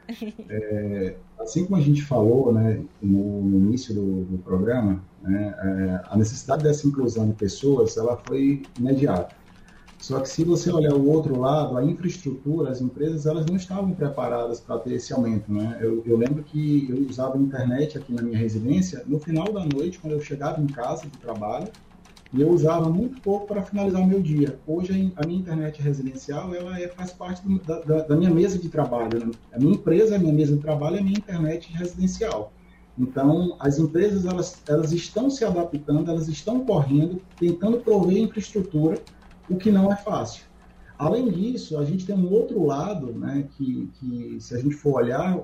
É, 0.50 1.14
assim 1.40 1.64
como 1.64 1.76
a 1.76 1.80
gente 1.80 2.02
falou 2.02 2.52
né, 2.52 2.80
no, 3.02 3.42
no 3.42 3.58
início 3.68 3.94
do, 3.94 4.24
do 4.24 4.38
programa, 4.38 5.02
né, 5.22 5.54
é, 5.58 6.00
a 6.08 6.16
necessidade 6.16 6.62
dessa 6.62 6.86
inclusão 6.86 7.26
de 7.26 7.34
pessoas 7.34 7.96
ela 7.96 8.20
foi 8.24 8.62
imediata. 8.78 9.34
Só 9.98 10.20
que 10.20 10.28
se 10.28 10.44
você 10.44 10.70
olhar 10.70 10.94
o 10.94 11.08
outro 11.08 11.38
lado, 11.38 11.78
a 11.78 11.84
infraestrutura, 11.84 12.70
as 12.70 12.80
empresas, 12.80 13.26
elas 13.26 13.46
não 13.46 13.56
estavam 13.56 13.92
preparadas 13.92 14.60
para 14.60 14.78
ter 14.78 14.94
esse 14.94 15.12
aumento, 15.12 15.50
né? 15.52 15.78
Eu, 15.80 16.02
eu, 16.04 16.16
lembro 16.16 16.42
que 16.42 16.86
eu 16.90 17.08
usava 17.08 17.38
internet 17.38 17.96
aqui 17.96 18.12
na 18.12 18.22
minha 18.22 18.36
residência 18.36 19.02
no 19.06 19.18
final 19.18 19.50
da 19.52 19.64
noite, 19.64 19.98
quando 19.98 20.12
eu 20.12 20.20
chegava 20.20 20.60
em 20.60 20.66
casa 20.66 21.06
do 21.06 21.18
trabalho, 21.18 21.68
e 22.34 22.40
eu 22.40 22.50
usava 22.50 22.88
muito 22.88 23.20
pouco 23.20 23.46
para 23.46 23.62
finalizar 23.62 24.02
o 24.02 24.06
meu 24.06 24.20
dia. 24.20 24.58
Hoje 24.66 25.12
a 25.16 25.24
minha 25.24 25.38
internet 25.38 25.80
residencial 25.80 26.52
ela 26.52 26.78
é, 26.78 26.88
faz 26.88 27.12
parte 27.12 27.46
do, 27.46 27.60
da, 27.60 28.02
da, 28.02 28.16
minha 28.16 28.30
mesa 28.30 28.58
de 28.58 28.68
trabalho. 28.68 29.24
Né? 29.24 29.30
A 29.52 29.58
minha 29.58 29.74
empresa, 29.74 30.16
a 30.16 30.18
minha 30.18 30.32
mesa 30.32 30.54
de 30.56 30.60
trabalho 30.60 30.96
é 30.96 30.98
a 30.98 31.02
minha 31.02 31.16
internet 31.16 31.72
residencial. 31.72 32.52
Então, 32.98 33.56
as 33.60 33.78
empresas 33.78 34.24
elas, 34.24 34.62
elas 34.68 34.92
estão 34.92 35.30
se 35.30 35.44
adaptando, 35.44 36.10
elas 36.10 36.28
estão 36.28 36.64
correndo, 36.64 37.20
tentando 37.38 37.78
prover 37.78 38.18
infraestrutura 38.18 39.00
o 39.48 39.56
que 39.56 39.70
não 39.70 39.92
é 39.92 39.96
fácil. 39.96 40.44
Além 40.98 41.30
disso, 41.30 41.76
a 41.78 41.84
gente 41.84 42.06
tem 42.06 42.14
um 42.14 42.30
outro 42.32 42.64
lado, 42.64 43.12
né, 43.12 43.46
que, 43.56 43.90
que 43.94 44.38
se 44.40 44.54
a 44.54 44.58
gente 44.58 44.74
for 44.74 44.94
olhar, 45.02 45.40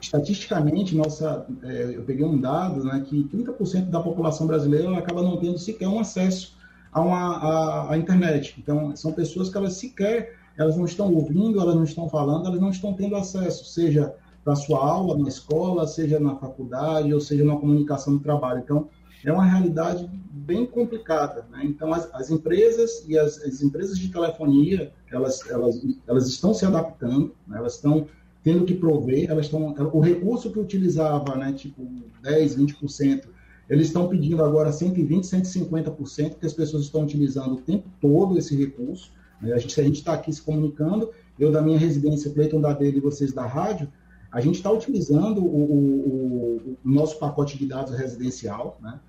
estatisticamente, 0.00 0.96
nossa, 0.96 1.46
é, 1.62 1.92
eu 1.94 2.02
peguei 2.02 2.24
um 2.24 2.40
dado, 2.40 2.82
né, 2.82 3.04
que 3.06 3.24
30% 3.24 3.90
da 3.90 4.00
população 4.00 4.46
brasileira 4.46 4.96
acaba 4.96 5.22
não 5.22 5.36
tendo 5.36 5.58
sequer 5.58 5.88
um 5.88 6.00
acesso 6.00 6.58
a 6.92 7.00
a, 7.00 7.92
a, 7.92 7.98
internet. 7.98 8.56
Então, 8.58 8.94
são 8.96 9.12
pessoas 9.12 9.48
que 9.48 9.56
elas 9.56 9.74
sequer, 9.74 10.36
elas 10.56 10.76
não 10.76 10.84
estão 10.84 11.12
ouvindo, 11.14 11.60
elas 11.60 11.74
não 11.74 11.84
estão 11.84 12.08
falando, 12.08 12.46
elas 12.46 12.60
não 12.60 12.70
estão 12.70 12.94
tendo 12.94 13.16
acesso, 13.16 13.64
seja 13.64 14.14
para 14.42 14.56
sua 14.56 14.78
aula 14.78 15.18
na 15.18 15.28
escola, 15.28 15.86
seja 15.86 16.18
na 16.18 16.34
faculdade, 16.34 17.12
ou 17.12 17.20
seja 17.20 17.44
na 17.44 17.56
comunicação 17.56 18.14
do 18.14 18.20
trabalho. 18.20 18.60
Então, 18.60 18.88
é 19.24 19.32
uma 19.32 19.44
realidade 19.44 20.08
bem 20.32 20.66
complicada. 20.66 21.46
Né? 21.50 21.62
Então, 21.64 21.92
as, 21.92 22.12
as, 22.14 22.30
empresas 22.30 23.04
e 23.06 23.18
as, 23.18 23.38
as, 23.42 23.62
empresas 23.62 23.98
de 23.98 24.08
telefonia, 24.08 24.92
elas, 25.10 25.48
elas, 25.48 25.80
elas 26.06 26.28
estão 26.28 26.54
se 26.54 26.64
adaptando, 26.64 27.34
né? 27.46 27.58
elas 27.58 27.74
estão 27.74 28.06
tendo 28.42 28.64
que 28.64 28.74
prover, 28.74 29.30
elas 29.30 29.46
estão, 29.46 29.74
o 29.92 30.00
recurso 30.00 30.50
que 30.50 30.58
utilizava, 30.58 31.36
né, 31.36 31.52
tipo 31.52 31.86
10, 32.22 32.56
20%, 32.56 33.24
eles 33.68 33.88
estão 33.88 34.08
pedindo 34.08 34.42
agora 34.42 34.72
120, 34.72 35.24
150%, 35.24 36.38
que 36.38 36.46
as 36.46 36.52
pessoas 36.52 36.84
estão 36.84 37.02
utilizando 37.02 37.54
o 37.54 37.60
tempo 37.60 37.88
todo 38.00 38.36
esse 38.38 38.56
recurso. 38.56 39.12
Né? 39.40 39.52
A 39.52 39.58
gente, 39.58 39.74
se 39.74 39.80
a 39.80 39.84
gente 39.84 39.96
está 39.96 40.14
aqui 40.14 40.32
se 40.32 40.42
comunicando, 40.42 41.10
eu 41.38 41.52
da 41.52 41.62
minha 41.62 41.78
residência, 41.78 42.32
Cleiton 42.32 42.60
da 42.60 42.72
dele 42.72 42.98
e 42.98 43.00
vocês 43.00 43.32
da 43.32 43.46
rádio, 43.46 43.88
a 44.32 44.40
gente 44.40 44.56
está 44.56 44.70
utilizando 44.70 45.44
o, 45.44 45.62
o, 45.62 46.76
o, 46.84 46.90
nosso 46.90 47.18
pacote 47.18 47.58
de 47.58 47.66
dados 47.66 47.96
residencial, 47.96 48.78
né? 48.80 49.00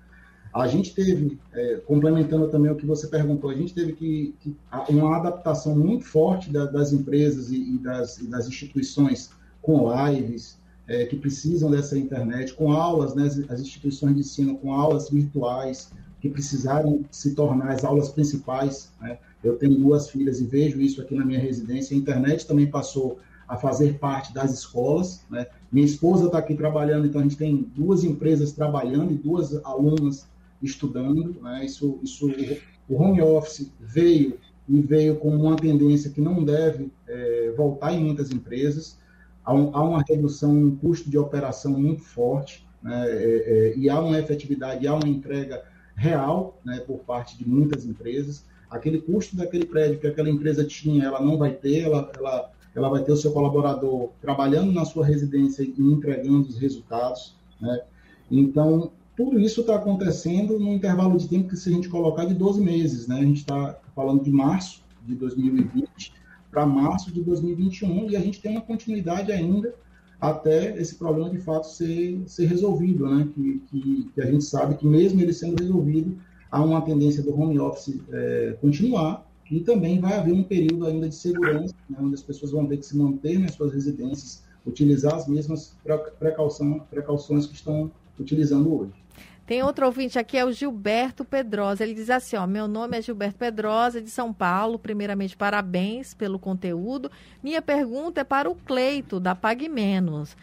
A 0.52 0.66
gente 0.66 0.94
teve, 0.94 1.38
é, 1.52 1.76
complementando 1.86 2.48
também 2.48 2.70
o 2.70 2.76
que 2.76 2.84
você 2.84 3.06
perguntou, 3.06 3.48
a 3.48 3.54
gente 3.54 3.72
teve 3.72 3.94
que, 3.94 4.34
que 4.40 4.54
uma 4.90 5.16
adaptação 5.16 5.74
muito 5.74 6.04
forte 6.04 6.50
da, 6.52 6.66
das 6.66 6.92
empresas 6.92 7.50
e, 7.50 7.74
e, 7.74 7.78
das, 7.78 8.18
e, 8.18 8.26
das, 8.26 8.46
instituições 8.46 9.30
com 9.62 9.90
lives 9.90 10.58
é, 10.86 11.06
que 11.06 11.16
precisam 11.16 11.70
dessa 11.70 11.98
internet, 11.98 12.52
com 12.52 12.70
aulas, 12.70 13.14
né, 13.14 13.24
as 13.48 13.60
instituições 13.60 14.14
de 14.14 14.20
ensino 14.20 14.58
com 14.58 14.72
aulas 14.74 15.08
virtuais 15.08 15.90
que 16.20 16.28
precisaram 16.28 17.04
se 17.10 17.34
tornar 17.34 17.72
as 17.72 17.82
aulas 17.82 18.10
principais. 18.10 18.92
Né? 19.00 19.18
Eu 19.42 19.56
tenho 19.56 19.74
duas 19.76 20.10
filhas 20.10 20.40
e 20.40 20.44
vejo 20.44 20.80
isso 20.80 21.00
aqui 21.00 21.16
na 21.16 21.24
minha 21.24 21.40
residência. 21.40 21.96
A 21.96 21.98
internet 21.98 22.46
também 22.46 22.66
passou 22.70 23.18
a 23.48 23.56
fazer 23.56 23.98
parte 23.98 24.32
das 24.32 24.52
escolas. 24.52 25.24
Né? 25.28 25.46
Minha 25.70 25.84
esposa 25.84 26.26
está 26.26 26.38
aqui 26.38 26.54
trabalhando, 26.54 27.06
então 27.06 27.20
a 27.20 27.24
gente 27.24 27.36
tem 27.36 27.56
duas 27.74 28.04
empresas 28.04 28.52
trabalhando 28.52 29.12
e 29.12 29.16
duas 29.16 29.52
alunas 29.64 30.26
estudando. 30.62 31.40
Né? 31.42 31.64
Isso, 31.64 31.98
isso, 32.02 32.30
o 32.88 33.02
home 33.02 33.20
office 33.20 33.72
veio 33.80 34.38
e 34.68 34.80
veio 34.80 35.16
com 35.16 35.34
uma 35.34 35.56
tendência 35.56 36.10
que 36.10 36.20
não 36.20 36.44
deve 36.44 36.90
é, 37.06 37.52
voltar 37.56 37.92
em 37.92 38.04
muitas 38.04 38.30
empresas. 38.30 38.98
Há, 39.44 39.52
um, 39.52 39.74
há, 39.74 39.82
uma 39.82 40.02
redução 40.08 40.54
no 40.54 40.76
custo 40.76 41.10
de 41.10 41.18
operação 41.18 41.72
muito 41.72 42.02
forte 42.02 42.64
né? 42.82 43.06
É, 43.08 43.14
é, 43.14 43.78
e 43.78 43.88
há 43.88 44.00
uma 44.00 44.18
efetividade, 44.18 44.86
há 44.86 44.94
uma 44.94 45.08
entrega 45.08 45.62
real 45.94 46.58
né, 46.64 46.80
por 46.80 46.98
parte 47.00 47.38
de 47.38 47.48
muitas 47.48 47.86
empresas. 47.86 48.44
Aquele 48.68 49.00
custo 49.00 49.36
daquele 49.36 49.66
prédio 49.66 50.00
que 50.00 50.06
aquela 50.06 50.28
empresa 50.28 50.64
tinha, 50.64 51.04
ela 51.04 51.20
não 51.20 51.36
vai 51.36 51.52
ter, 51.52 51.82
ela, 51.82 52.10
ela, 52.16 52.50
ela 52.74 52.88
vai 52.88 53.04
ter 53.04 53.12
o 53.12 53.16
seu 53.16 53.32
colaborador 53.32 54.10
trabalhando 54.20 54.72
na 54.72 54.84
sua 54.84 55.04
residência 55.04 55.62
e 55.62 55.74
entregando 55.78 56.48
os 56.48 56.58
resultados. 56.58 57.36
Né? 57.60 57.82
Então, 58.30 58.90
tudo 59.16 59.38
isso 59.38 59.60
está 59.60 59.76
acontecendo 59.76 60.58
num 60.58 60.74
intervalo 60.74 61.16
de 61.18 61.28
tempo 61.28 61.48
que, 61.48 61.56
se 61.56 61.68
a 61.68 61.72
gente 61.72 61.88
colocar, 61.88 62.24
de 62.24 62.34
12 62.34 62.60
meses. 62.60 63.06
Né? 63.06 63.16
A 63.18 63.22
gente 63.22 63.38
está 63.38 63.78
falando 63.94 64.22
de 64.22 64.30
março 64.30 64.82
de 65.06 65.14
2020 65.14 66.12
para 66.50 66.66
março 66.66 67.12
de 67.12 67.22
2021 67.22 68.10
e 68.10 68.16
a 68.16 68.20
gente 68.20 68.40
tem 68.40 68.52
uma 68.52 68.60
continuidade 68.60 69.32
ainda 69.32 69.74
até 70.20 70.80
esse 70.80 70.94
problema 70.94 71.30
de 71.30 71.38
fato 71.38 71.66
ser, 71.66 72.22
ser 72.26 72.46
resolvido, 72.46 73.08
né? 73.08 73.28
Que, 73.34 73.62
que, 73.66 74.10
que, 74.14 74.20
a 74.20 74.26
gente 74.26 74.44
sabe 74.44 74.76
que 74.76 74.86
mesmo 74.86 75.20
ele 75.20 75.32
sendo 75.32 75.60
resolvido, 75.60 76.16
há 76.48 76.62
uma 76.62 76.80
tendência 76.82 77.22
do 77.22 77.36
home 77.36 77.58
office 77.58 77.98
é, 78.12 78.56
continuar 78.60 79.26
e 79.50 79.60
também 79.60 79.98
vai 79.98 80.12
haver 80.12 80.32
um 80.32 80.44
período 80.44 80.86
ainda 80.86 81.08
de 81.08 81.14
segurança, 81.16 81.74
né? 81.90 81.96
onde 82.00 82.14
as 82.14 82.22
pessoas 82.22 82.52
vão 82.52 82.66
ter 82.66 82.76
que 82.76 82.86
se 82.86 82.96
manter 82.96 83.38
nas 83.38 83.54
suas 83.54 83.72
residências, 83.72 84.44
utilizar 84.64 85.14
as 85.14 85.26
mesmas 85.26 85.76
precaução, 86.20 86.80
precauções 86.88 87.46
que 87.46 87.54
estão 87.54 87.90
utilizando 88.18 88.72
hoje. 88.72 89.01
Tem 89.46 89.62
outro 89.62 89.86
ouvinte 89.86 90.18
aqui, 90.18 90.38
é 90.38 90.44
o 90.44 90.52
Gilberto 90.52 91.24
Pedrosa. 91.24 91.82
Ele 91.82 91.94
diz 91.94 92.08
assim: 92.10 92.36
ó, 92.36 92.46
meu 92.46 92.68
nome 92.68 92.96
é 92.96 93.02
Gilberto 93.02 93.38
Pedrosa, 93.38 94.00
de 94.00 94.10
São 94.10 94.32
Paulo. 94.32 94.78
Primeiramente, 94.78 95.36
parabéns 95.36 96.14
pelo 96.14 96.38
conteúdo. 96.38 97.10
Minha 97.42 97.60
pergunta 97.60 98.20
é 98.20 98.24
para 98.24 98.48
o 98.48 98.54
Cleito, 98.54 99.18
da 99.18 99.34
Pague 99.34 99.68
Menos. 99.68 100.36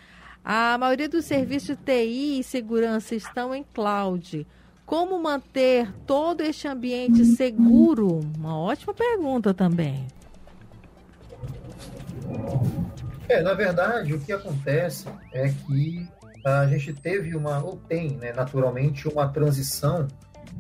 A 0.43 0.77
maioria 0.77 1.07
dos 1.07 1.25
serviços 1.25 1.77
TI 1.85 2.39
e 2.39 2.43
segurança 2.43 3.15
estão 3.15 3.53
em 3.53 3.63
cloud. 3.73 4.45
Como 4.85 5.21
manter 5.21 5.93
todo 6.05 6.41
este 6.41 6.67
ambiente 6.67 7.23
seguro? 7.23 8.21
Uma 8.38 8.57
ótima 8.57 8.93
pergunta 8.93 9.53
também. 9.53 10.07
É, 13.27 13.41
na 13.41 13.53
verdade, 13.53 14.13
o 14.13 14.19
que 14.19 14.31
acontece 14.33 15.07
é 15.31 15.49
que 15.49 16.07
a 16.45 16.67
gente 16.67 16.93
teve 16.93 17.36
uma, 17.36 17.63
ou 17.63 17.78
tem, 17.78 18.12
né, 18.17 18.34
naturalmente, 18.34 19.08
uma 19.08 19.28
transição 19.28 20.08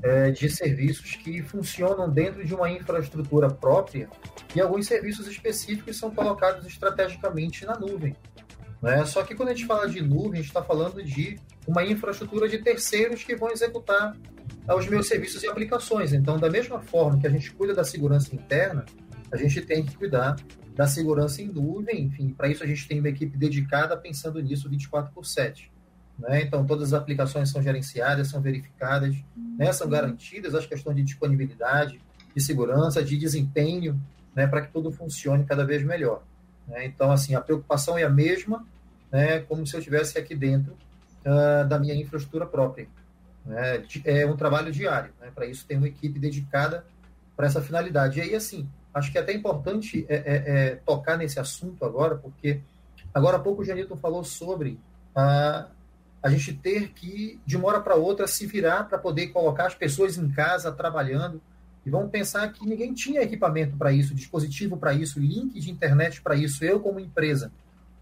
é, 0.03 0.31
de 0.31 0.49
serviços 0.49 1.15
que 1.15 1.41
funcionam 1.41 2.09
dentro 2.09 2.45
de 2.45 2.53
uma 2.53 2.69
infraestrutura 2.69 3.49
própria 3.49 4.09
e 4.55 4.61
alguns 4.61 4.87
serviços 4.87 5.27
específicos 5.27 5.97
são 5.97 6.11
colocados 6.11 6.65
estrategicamente 6.65 7.65
na 7.65 7.77
nuvem. 7.77 8.15
Né? 8.81 9.05
Só 9.05 9.23
que 9.23 9.35
quando 9.35 9.49
a 9.49 9.53
gente 9.53 9.65
fala 9.65 9.89
de 9.89 10.01
nuvem, 10.01 10.33
a 10.33 10.35
gente 10.37 10.47
está 10.47 10.63
falando 10.63 11.03
de 11.03 11.37
uma 11.67 11.83
infraestrutura 11.83 12.47
de 12.47 12.59
terceiros 12.59 13.23
que 13.23 13.35
vão 13.35 13.51
executar 13.51 14.15
os 14.67 14.87
meus 14.87 15.07
serviços 15.07 15.43
e 15.43 15.47
aplicações. 15.47 16.13
Então, 16.13 16.37
da 16.37 16.49
mesma 16.49 16.79
forma 16.79 17.19
que 17.19 17.27
a 17.27 17.29
gente 17.29 17.51
cuida 17.51 17.73
da 17.73 17.83
segurança 17.83 18.33
interna, 18.35 18.85
a 19.31 19.37
gente 19.37 19.61
tem 19.61 19.85
que 19.85 19.95
cuidar 19.95 20.35
da 20.79 20.87
segurança 20.87 21.41
em 21.41 21.47
nuvem, 21.49 22.05
enfim, 22.05 22.29
para 22.29 22.47
isso 22.47 22.63
a 22.63 22.65
gente 22.65 22.87
tem 22.87 23.01
uma 23.01 23.09
equipe 23.09 23.37
dedicada 23.37 23.97
pensando 23.97 24.41
nisso 24.41 24.69
24 24.69 25.11
por 25.11 25.25
7. 25.25 25.69
Né? 26.17 26.43
Então, 26.43 26.65
todas 26.65 26.93
as 26.93 27.01
aplicações 27.01 27.49
são 27.49 27.61
gerenciadas, 27.61 28.29
são 28.29 28.39
verificadas, 28.39 29.13
né? 29.35 29.73
são 29.73 29.89
garantidas 29.89 30.55
as 30.55 30.65
questões 30.65 30.95
de 30.95 31.03
disponibilidade, 31.03 31.99
de 32.33 32.41
segurança, 32.41 33.03
de 33.03 33.17
desempenho, 33.17 34.01
né? 34.33 34.47
para 34.47 34.61
que 34.61 34.71
tudo 34.71 34.89
funcione 34.89 35.43
cada 35.43 35.65
vez 35.65 35.83
melhor. 35.83 36.23
Né? 36.65 36.85
Então, 36.85 37.11
assim, 37.11 37.35
a 37.35 37.41
preocupação 37.41 37.97
é 37.97 38.03
a 38.03 38.09
mesma, 38.09 38.65
né? 39.11 39.39
como 39.39 39.67
se 39.67 39.75
eu 39.75 39.79
estivesse 39.79 40.17
aqui 40.17 40.33
dentro 40.33 40.77
uh, 41.25 41.67
da 41.67 41.77
minha 41.77 41.93
infraestrutura 41.93 42.45
própria. 42.45 42.87
Né? 43.45 43.83
É 44.05 44.25
um 44.25 44.37
trabalho 44.37 44.71
diário. 44.71 45.11
Para 45.35 45.45
isso, 45.45 45.67
tem 45.67 45.75
uma 45.75 45.89
equipe 45.89 46.17
dedicada 46.17 46.85
para 47.35 47.47
essa 47.47 47.61
finalidade. 47.61 48.19
E 48.19 48.21
aí, 48.21 48.33
assim, 48.33 48.65
acho 48.93 49.11
que 49.11 49.17
é 49.17 49.21
até 49.21 49.33
importante 49.33 50.05
é, 50.09 50.15
é, 50.15 50.21
é, 50.25 50.75
tocar 50.85 51.17
nesse 51.17 51.39
assunto 51.39 51.85
agora, 51.85 52.15
porque 52.15 52.61
agora 53.13 53.37
há 53.37 53.39
pouco 53.39 53.61
o 53.61 53.65
Janilton 53.65 53.95
falou 53.95 54.23
sobre 54.23 54.79
a, 55.15 55.67
a 56.21 56.29
gente 56.29 56.53
ter 56.53 56.89
que, 56.89 57.39
de 57.45 57.55
uma 57.57 57.67
hora 57.67 57.81
para 57.81 57.95
outra, 57.95 58.27
se 58.27 58.45
virar 58.45 58.83
para 58.85 58.97
poder 58.97 59.27
colocar 59.27 59.67
as 59.67 59.75
pessoas 59.75 60.17
em 60.17 60.29
casa 60.29 60.71
trabalhando. 60.71 61.41
E 61.85 61.89
vamos 61.89 62.11
pensar 62.11 62.51
que 62.51 62.67
ninguém 62.67 62.93
tinha 62.93 63.21
equipamento 63.21 63.77
para 63.77 63.91
isso, 63.91 64.13
dispositivo 64.13 64.77
para 64.77 64.93
isso, 64.93 65.19
link 65.19 65.59
de 65.59 65.71
internet 65.71 66.21
para 66.21 66.35
isso. 66.35 66.63
Eu, 66.63 66.79
como 66.79 66.99
empresa, 66.99 67.51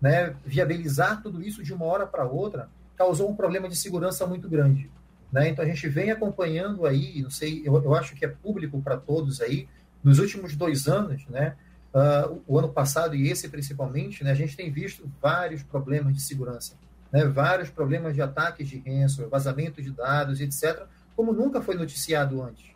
né, 0.01 0.35
viabilizar 0.45 1.21
tudo 1.21 1.41
isso 1.41 1.63
de 1.63 1.73
uma 1.73 1.85
hora 1.85 2.05
para 2.07 2.25
outra 2.25 2.69
causou 2.95 3.29
um 3.29 3.35
problema 3.35 3.69
de 3.69 3.75
segurança 3.75 4.25
muito 4.25 4.49
grande. 4.49 4.89
Né? 5.31 5.49
Então 5.49 5.63
a 5.63 5.67
gente 5.67 5.87
vem 5.87 6.09
acompanhando 6.09 6.85
aí, 6.85 7.21
não 7.21 7.29
sei, 7.29 7.61
eu, 7.63 7.75
eu 7.83 7.93
acho 7.93 8.15
que 8.15 8.25
é 8.25 8.27
público 8.27 8.81
para 8.81 8.97
todos 8.97 9.41
aí, 9.41 9.67
nos 10.07 10.19
últimos 10.19 10.55
dois 10.55 10.87
anos, 10.87 11.27
né, 11.27 11.53
uh, 11.93 12.41
o 12.47 12.57
ano 12.57 12.69
passado 12.69 13.13
e 13.13 13.29
esse 13.29 13.49
principalmente, 13.49 14.23
né, 14.23 14.31
a 14.31 14.35
gente 14.35 14.55
tem 14.55 14.71
visto 14.71 15.11
vários 15.21 15.61
problemas 15.63 16.13
de 16.13 16.21
segurança, 16.21 16.75
né, 17.11 17.25
vários 17.25 17.69
problemas 17.69 18.13
de 18.15 18.21
ataques 18.21 18.69
de 18.69 18.77
ransomware, 18.77 19.29
vazamento 19.29 19.81
de 19.81 19.91
dados, 19.91 20.39
etc., 20.39 20.83
como 21.13 21.33
nunca 21.33 21.61
foi 21.61 21.75
noticiado 21.75 22.41
antes. 22.41 22.67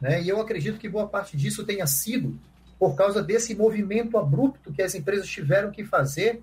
Né? 0.00 0.22
E 0.22 0.30
eu 0.30 0.40
acredito 0.40 0.78
que 0.78 0.88
boa 0.88 1.06
parte 1.06 1.36
disso 1.36 1.62
tenha 1.62 1.86
sido 1.86 2.38
por 2.78 2.96
causa 2.96 3.22
desse 3.22 3.54
movimento 3.54 4.16
abrupto 4.16 4.72
que 4.72 4.80
as 4.80 4.94
empresas 4.94 5.28
tiveram 5.28 5.70
que 5.70 5.84
fazer, 5.84 6.40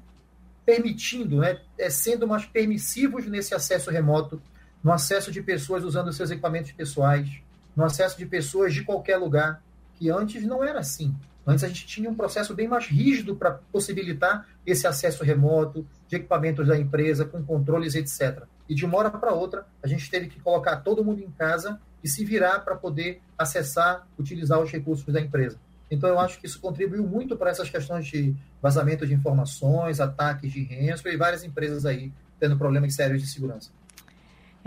permitindo, 0.63 1.39
né, 1.39 1.59
é, 1.75 1.89
sendo 1.89 2.27
mais 2.27 2.45
permissivos 2.45 3.25
nesse 3.25 3.55
acesso 3.55 3.89
remoto, 3.89 4.39
no 4.83 4.91
acesso 4.91 5.31
de 5.31 5.41
pessoas 5.41 5.83
usando 5.83 6.13
seus 6.13 6.29
equipamentos 6.29 6.71
pessoais, 6.71 7.27
no 7.75 7.83
acesso 7.83 8.15
de 8.15 8.27
pessoas 8.27 8.75
de 8.75 8.83
qualquer 8.83 9.17
lugar, 9.17 9.63
que 9.97 10.09
antes 10.09 10.45
não 10.45 10.63
era 10.63 10.79
assim. 10.79 11.15
Antes 11.47 11.63
a 11.63 11.67
gente 11.67 11.85
tinha 11.85 12.09
um 12.09 12.15
processo 12.15 12.55
bem 12.55 12.67
mais 12.67 12.87
rígido 12.87 13.35
para 13.35 13.51
possibilitar 13.71 14.47
esse 14.65 14.87
acesso 14.87 15.23
remoto 15.23 15.85
de 16.07 16.15
equipamentos 16.15 16.67
da 16.67 16.77
empresa, 16.77 17.23
com 17.23 17.43
controles, 17.43 17.93
etc. 17.93 18.43
E 18.67 18.73
de 18.73 18.83
uma 18.83 18.97
hora 18.97 19.11
para 19.11 19.31
outra, 19.31 19.65
a 19.83 19.87
gente 19.87 20.09
teve 20.09 20.27
que 20.27 20.39
colocar 20.39 20.77
todo 20.77 21.03
mundo 21.03 21.21
em 21.21 21.29
casa 21.29 21.79
e 22.03 22.07
se 22.07 22.25
virar 22.25 22.59
para 22.59 22.75
poder 22.75 23.21
acessar, 23.37 24.07
utilizar 24.17 24.59
os 24.59 24.71
recursos 24.71 25.13
da 25.13 25.21
empresa. 25.21 25.59
Então, 25.89 26.09
eu 26.09 26.19
acho 26.19 26.39
que 26.39 26.47
isso 26.47 26.59
contribuiu 26.59 27.03
muito 27.03 27.37
para 27.37 27.51
essas 27.51 27.69
questões 27.69 28.07
de 28.07 28.35
vazamento 28.59 29.05
de 29.05 29.13
informações, 29.13 29.99
ataques 29.99 30.51
de 30.51 30.63
ransomware 30.63 31.13
e 31.13 31.17
várias 31.17 31.43
empresas 31.43 31.85
aí 31.85 32.11
tendo 32.39 32.57
problemas 32.57 32.95
sérios 32.95 33.21
de 33.21 33.27
segurança. 33.27 33.69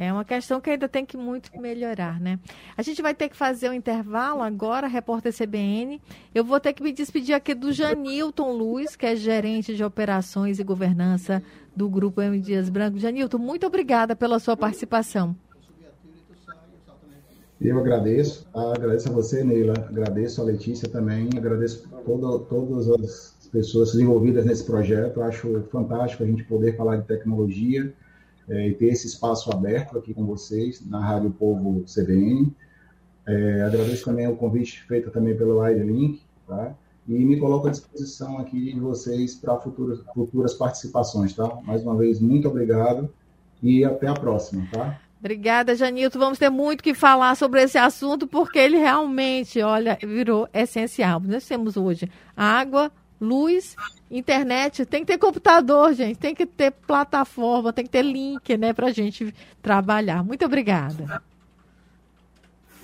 É 0.00 0.12
uma 0.12 0.24
questão 0.24 0.60
que 0.60 0.70
ainda 0.70 0.88
tem 0.88 1.04
que 1.04 1.16
muito 1.16 1.50
melhorar, 1.60 2.20
né? 2.20 2.38
A 2.76 2.82
gente 2.82 3.02
vai 3.02 3.12
ter 3.12 3.28
que 3.28 3.34
fazer 3.34 3.68
um 3.68 3.72
intervalo 3.72 4.42
agora, 4.42 4.86
repórter 4.86 5.34
CBN. 5.36 6.00
Eu 6.32 6.44
vou 6.44 6.60
ter 6.60 6.72
que 6.72 6.84
me 6.84 6.92
despedir 6.92 7.34
aqui 7.34 7.52
do 7.52 7.72
Janilton 7.72 8.52
Luiz, 8.52 8.94
que 8.94 9.04
é 9.04 9.16
gerente 9.16 9.74
de 9.74 9.82
operações 9.82 10.60
e 10.60 10.62
governança 10.62 11.42
do 11.74 11.88
Grupo 11.88 12.22
M 12.22 12.38
Dias 12.38 12.68
Branco. 12.68 12.96
Janilton, 12.96 13.38
muito 13.38 13.66
obrigada 13.66 14.14
pela 14.14 14.38
sua 14.38 14.56
participação. 14.56 15.34
Eu 17.60 17.76
agradeço, 17.80 18.46
agradeço 18.54 19.08
a 19.08 19.12
você, 19.12 19.42
Neila, 19.42 19.74
agradeço 19.88 20.40
a 20.40 20.44
Letícia 20.44 20.88
também, 20.88 21.28
agradeço 21.36 21.88
todo, 22.04 22.38
todas 22.44 22.88
as 22.88 23.48
pessoas 23.50 23.92
envolvidas 23.96 24.46
nesse 24.46 24.62
projeto. 24.62 25.20
Acho 25.22 25.60
fantástico 25.72 26.22
a 26.22 26.26
gente 26.26 26.44
poder 26.44 26.76
falar 26.76 26.98
de 26.98 27.06
tecnologia 27.08 27.92
é, 28.48 28.68
e 28.68 28.74
ter 28.74 28.86
esse 28.86 29.06
espaço 29.06 29.50
aberto 29.50 29.98
aqui 29.98 30.14
com 30.14 30.24
vocês 30.24 30.84
na 30.86 31.00
Rádio 31.00 31.30
Povo 31.30 31.84
CBN. 31.84 32.52
É, 33.26 33.62
agradeço 33.62 34.04
também 34.04 34.26
o 34.26 34.36
convite 34.36 34.82
feito 34.84 35.10
também 35.10 35.36
pelo 35.36 35.66
Link, 35.68 36.22
tá? 36.46 36.74
E 37.06 37.12
me 37.24 37.38
coloco 37.38 37.68
à 37.68 37.70
disposição 37.70 38.38
aqui 38.38 38.72
de 38.72 38.80
vocês 38.80 39.34
para 39.34 39.56
futuras, 39.58 40.00
futuras 40.14 40.54
participações, 40.54 41.34
tá? 41.34 41.58
Mais 41.64 41.82
uma 41.82 41.96
vez, 41.96 42.20
muito 42.20 42.48
obrigado 42.48 43.12
e 43.62 43.84
até 43.84 44.06
a 44.06 44.14
próxima, 44.14 44.66
tá? 44.72 44.98
Obrigada, 45.18 45.74
Janilton. 45.74 46.18
Vamos 46.18 46.38
ter 46.38 46.48
muito 46.48 46.82
que 46.82 46.94
falar 46.94 47.34
sobre 47.34 47.62
esse 47.62 47.76
assunto, 47.76 48.26
porque 48.26 48.58
ele 48.58 48.78
realmente, 48.78 49.60
olha, 49.60 49.98
virou 50.00 50.48
essencial. 50.54 51.20
Nós 51.20 51.46
temos 51.46 51.76
hoje 51.76 52.08
água, 52.36 52.90
luz, 53.20 53.76
internet, 54.10 54.86
tem 54.86 55.00
que 55.00 55.12
ter 55.12 55.18
computador, 55.18 55.92
gente, 55.92 56.18
tem 56.18 56.34
que 56.34 56.46
ter 56.46 56.70
plataforma, 56.70 57.72
tem 57.72 57.84
que 57.84 57.90
ter 57.90 58.02
link, 58.02 58.56
né, 58.56 58.72
para 58.72 58.88
a 58.88 58.92
gente 58.92 59.34
trabalhar. 59.62 60.24
Muito 60.24 60.44
obrigada. 60.44 61.22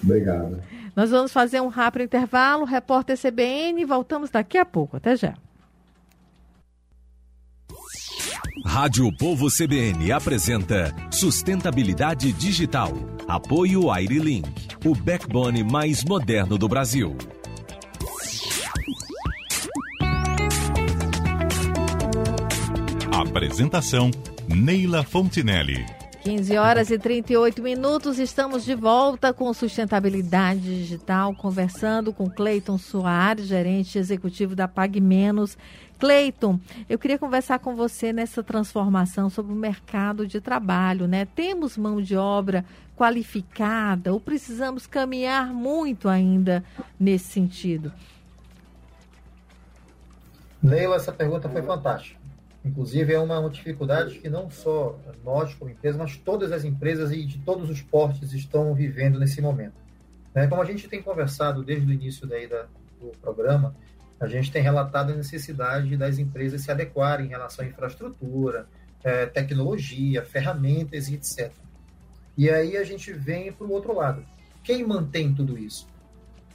Obrigado. 0.03 0.63
Nós 0.95 1.11
vamos 1.11 1.33
fazer 1.33 1.61
um 1.61 1.69
rápido 1.69 2.05
intervalo, 2.05 2.65
repórter 2.65 3.19
CBN, 3.19 3.85
voltamos 3.85 4.31
daqui 4.31 4.59
a 4.59 4.65
pouco. 4.65 4.97
Até 4.97 5.17
já. 5.17 5.35
Rádio 8.65 9.11
Povo 9.17 9.49
CBN 9.51 10.13
apresenta 10.13 10.95
Sustentabilidade 11.11 12.33
Digital. 12.33 12.93
Apoio 13.27 13.91
Airlink, 13.91 14.49
o 14.85 14.95
backbone 14.95 15.65
mais 15.65 16.05
moderno 16.05 16.57
do 16.57 16.69
Brasil. 16.69 17.17
Apresentação 23.25 24.11
Neila 24.47 25.03
Fontinelli. 25.03 25.85
15 26.23 26.57
horas 26.57 26.91
e 26.91 26.99
38 26.99 27.63
minutos, 27.63 28.19
estamos 28.19 28.65
de 28.65 28.75
volta 28.75 29.33
com 29.33 29.53
sustentabilidade 29.53 30.61
digital, 30.61 31.35
conversando 31.35 32.13
com 32.13 32.31
Cleiton 32.31 32.79
Soares, 32.79 33.47
gerente 33.47 33.99
executivo 33.99 34.55
da 34.55 34.69
Pag 34.69 35.01
Menos. 35.01 35.59
Cleiton, 35.99 36.59
eu 36.89 36.99
queria 36.99 37.19
conversar 37.19 37.59
com 37.59 37.75
você 37.75 38.13
nessa 38.13 38.43
transformação 38.43 39.29
sobre 39.29 39.53
o 39.53 39.57
mercado 39.57 40.27
de 40.27 40.41
trabalho, 40.41 41.07
né? 41.07 41.27
Temos 41.27 41.77
mão 41.77 42.01
de 42.01 42.17
obra 42.17 42.65
qualificada 42.97 44.13
ou 44.13 44.21
precisamos 44.21 44.87
caminhar 44.87 45.53
muito 45.53 46.09
ainda 46.09 46.65
nesse 46.99 47.33
sentido? 47.33 47.93
Neila, 50.63 50.97
essa 50.97 51.13
pergunta 51.13 51.49
foi 51.49 51.63
fantástica. 51.63 52.24
Inclusive, 52.65 53.13
é 53.13 53.21
uma, 53.21 53.51
dificuldade 53.51 54.19
que 54.19 54.31
não 54.31 54.49
só 54.49 54.99
nós, 55.23 55.55
como 55.55 55.71
empresa, 55.71 55.99
mas 55.99 56.17
todas 56.17 56.51
as 56.51 56.65
empresas 56.65 57.13
e 57.13 57.25
de 57.25 57.39
todos 57.41 57.69
os 57.69 57.83
portes 57.83 58.33
estão 58.33 58.75
vivendo 58.75 59.19
nesse 59.19 59.43
momento. 59.43 59.75
Né? 60.35 60.47
Como 60.47 60.63
a 60.63 60.65
gente 60.65 60.89
tem 60.89 61.03
conversado 61.03 61.63
desde 61.63 61.87
o 61.87 61.93
início 61.93 62.27
daí 62.27 62.49
da, 62.49 62.67
do 62.99 63.13
programa, 63.21 63.77
a 64.19 64.27
gente 64.27 64.51
tem 64.51 64.63
relatado 64.63 65.13
a 65.13 65.17
necessidade 65.17 65.95
das 65.97 66.19
empresas 66.19 66.63
se 66.63 66.71
adequarem 66.71 67.27
em 67.27 67.31
relação 67.31 67.65
à 67.65 67.69
infraestrutura, 67.69 68.67
é, 69.03 69.27
tecnologia, 69.27 70.25
ferramentas 70.25 71.09
e 71.09 71.15
etc. 71.15 71.53
E 72.37 72.49
aí 72.49 72.79
a 72.79 72.85
gente 72.85 73.13
vem 73.13 73.53
para 73.53 73.67
o 73.67 73.73
outro 73.73 73.95
lado. 73.95 74.25
Quem 74.63 74.87
mantém 74.87 75.35
tudo 75.35 75.59
isso? 75.59 75.87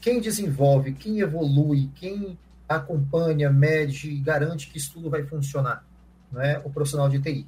Quem 0.01 0.19
desenvolve, 0.19 0.93
quem 0.93 1.19
evolui, 1.19 1.91
quem 1.93 2.37
acompanha, 2.67 3.51
mede 3.51 4.09
e 4.09 4.19
garante 4.19 4.69
que 4.69 4.77
isso 4.79 4.93
tudo 4.93 5.09
vai 5.09 5.23
funcionar? 5.23 5.85
Né, 6.31 6.61
o 6.63 6.69
profissional 6.69 7.09
de 7.09 7.19
TI. 7.19 7.47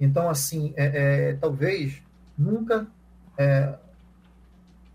Então, 0.00 0.28
assim, 0.28 0.72
é, 0.76 1.30
é, 1.30 1.32
talvez 1.34 2.02
nunca 2.36 2.86
é, 3.38 3.74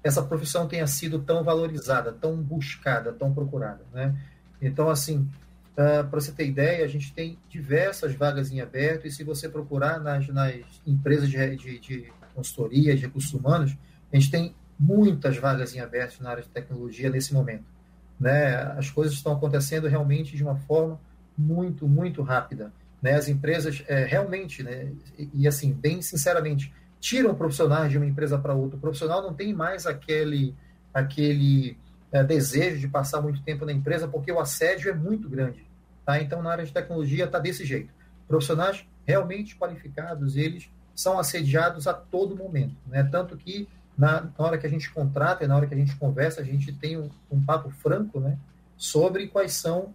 essa 0.03 0.23
profissão 0.23 0.67
tenha 0.67 0.87
sido 0.87 1.19
tão 1.19 1.43
valorizada, 1.43 2.11
tão 2.11 2.37
buscada, 2.37 3.13
tão 3.13 3.33
procurada. 3.33 3.81
Né? 3.93 4.15
Então, 4.61 4.89
assim, 4.89 5.29
uh, 5.73 6.07
para 6.09 6.19
você 6.19 6.31
ter 6.31 6.47
ideia, 6.47 6.85
a 6.85 6.87
gente 6.87 7.13
tem 7.13 7.37
diversas 7.49 8.15
vagas 8.15 8.51
em 8.51 8.61
aberto 8.61 9.05
e 9.05 9.11
se 9.11 9.23
você 9.23 9.47
procurar 9.49 9.99
nas, 9.99 10.27
nas 10.27 10.55
empresas 10.85 11.29
de, 11.29 11.55
de, 11.55 11.79
de 11.79 12.13
consultoria, 12.33 12.95
de 12.95 13.01
recursos 13.01 13.33
humanos, 13.33 13.75
a 14.11 14.15
gente 14.15 14.31
tem 14.31 14.55
muitas 14.79 15.37
vagas 15.37 15.75
em 15.75 15.79
aberto 15.79 16.21
na 16.21 16.31
área 16.31 16.43
de 16.43 16.49
tecnologia 16.49 17.09
nesse 17.09 17.33
momento. 17.33 17.65
Né? 18.19 18.55
As 18.77 18.89
coisas 18.89 19.13
estão 19.13 19.33
acontecendo 19.33 19.87
realmente 19.87 20.35
de 20.35 20.43
uma 20.43 20.55
forma 20.55 20.99
muito, 21.37 21.87
muito 21.87 22.21
rápida. 22.21 22.71
Né? 23.01 23.13
As 23.13 23.27
empresas 23.27 23.83
é, 23.87 24.05
realmente, 24.05 24.63
né, 24.63 24.91
e, 25.17 25.29
e, 25.33 25.47
assim, 25.47 25.73
bem 25.73 26.01
sinceramente, 26.01 26.73
tiram 26.99 27.35
profissionais 27.35 27.91
de 27.91 27.97
uma 27.97 28.05
empresa 28.05 28.37
para 28.37 28.53
outra. 28.53 28.77
O 28.77 28.81
profissional 28.81 29.21
não 29.21 29.33
tem 29.33 29.53
mais 29.53 29.85
aquele, 29.85 30.55
aquele 30.93 31.77
é, 32.11 32.23
desejo 32.23 32.79
de 32.79 32.87
passar 32.87 33.21
muito 33.21 33.41
tempo 33.43 33.65
na 33.65 33.71
empresa, 33.71 34.07
porque 34.07 34.31
o 34.31 34.39
assédio 34.39 34.89
é 34.89 34.93
muito 34.93 35.29
grande. 35.29 35.65
Tá? 36.05 36.21
Então, 36.21 36.41
na 36.41 36.51
área 36.51 36.65
de 36.65 36.73
tecnologia, 36.73 37.25
está 37.25 37.39
desse 37.39 37.65
jeito. 37.65 37.93
Profissionais 38.27 38.85
realmente 39.05 39.55
qualificados, 39.55 40.35
eles 40.35 40.69
são 40.95 41.19
assediados 41.19 41.87
a 41.87 41.93
todo 41.93 42.35
momento. 42.35 42.75
Né? 42.87 43.03
Tanto 43.03 43.37
que 43.37 43.67
na, 43.97 44.21
na, 44.21 44.31
hora 44.37 44.57
que 44.57 44.67
a 44.67 44.69
gente 44.69 44.89
contrata 44.91 45.43
e 45.43 45.47
na 45.47 45.55
hora 45.55 45.65
que 45.65 45.73
a 45.73 45.77
gente 45.77 45.95
conversa, 45.95 46.41
a 46.41 46.43
gente 46.43 46.71
tem 46.73 46.97
um, 46.97 47.09
um 47.31 47.43
papo 47.43 47.69
franco 47.69 48.19
né, 48.19 48.37
sobre 48.75 49.27
quais 49.27 49.53
são 49.53 49.93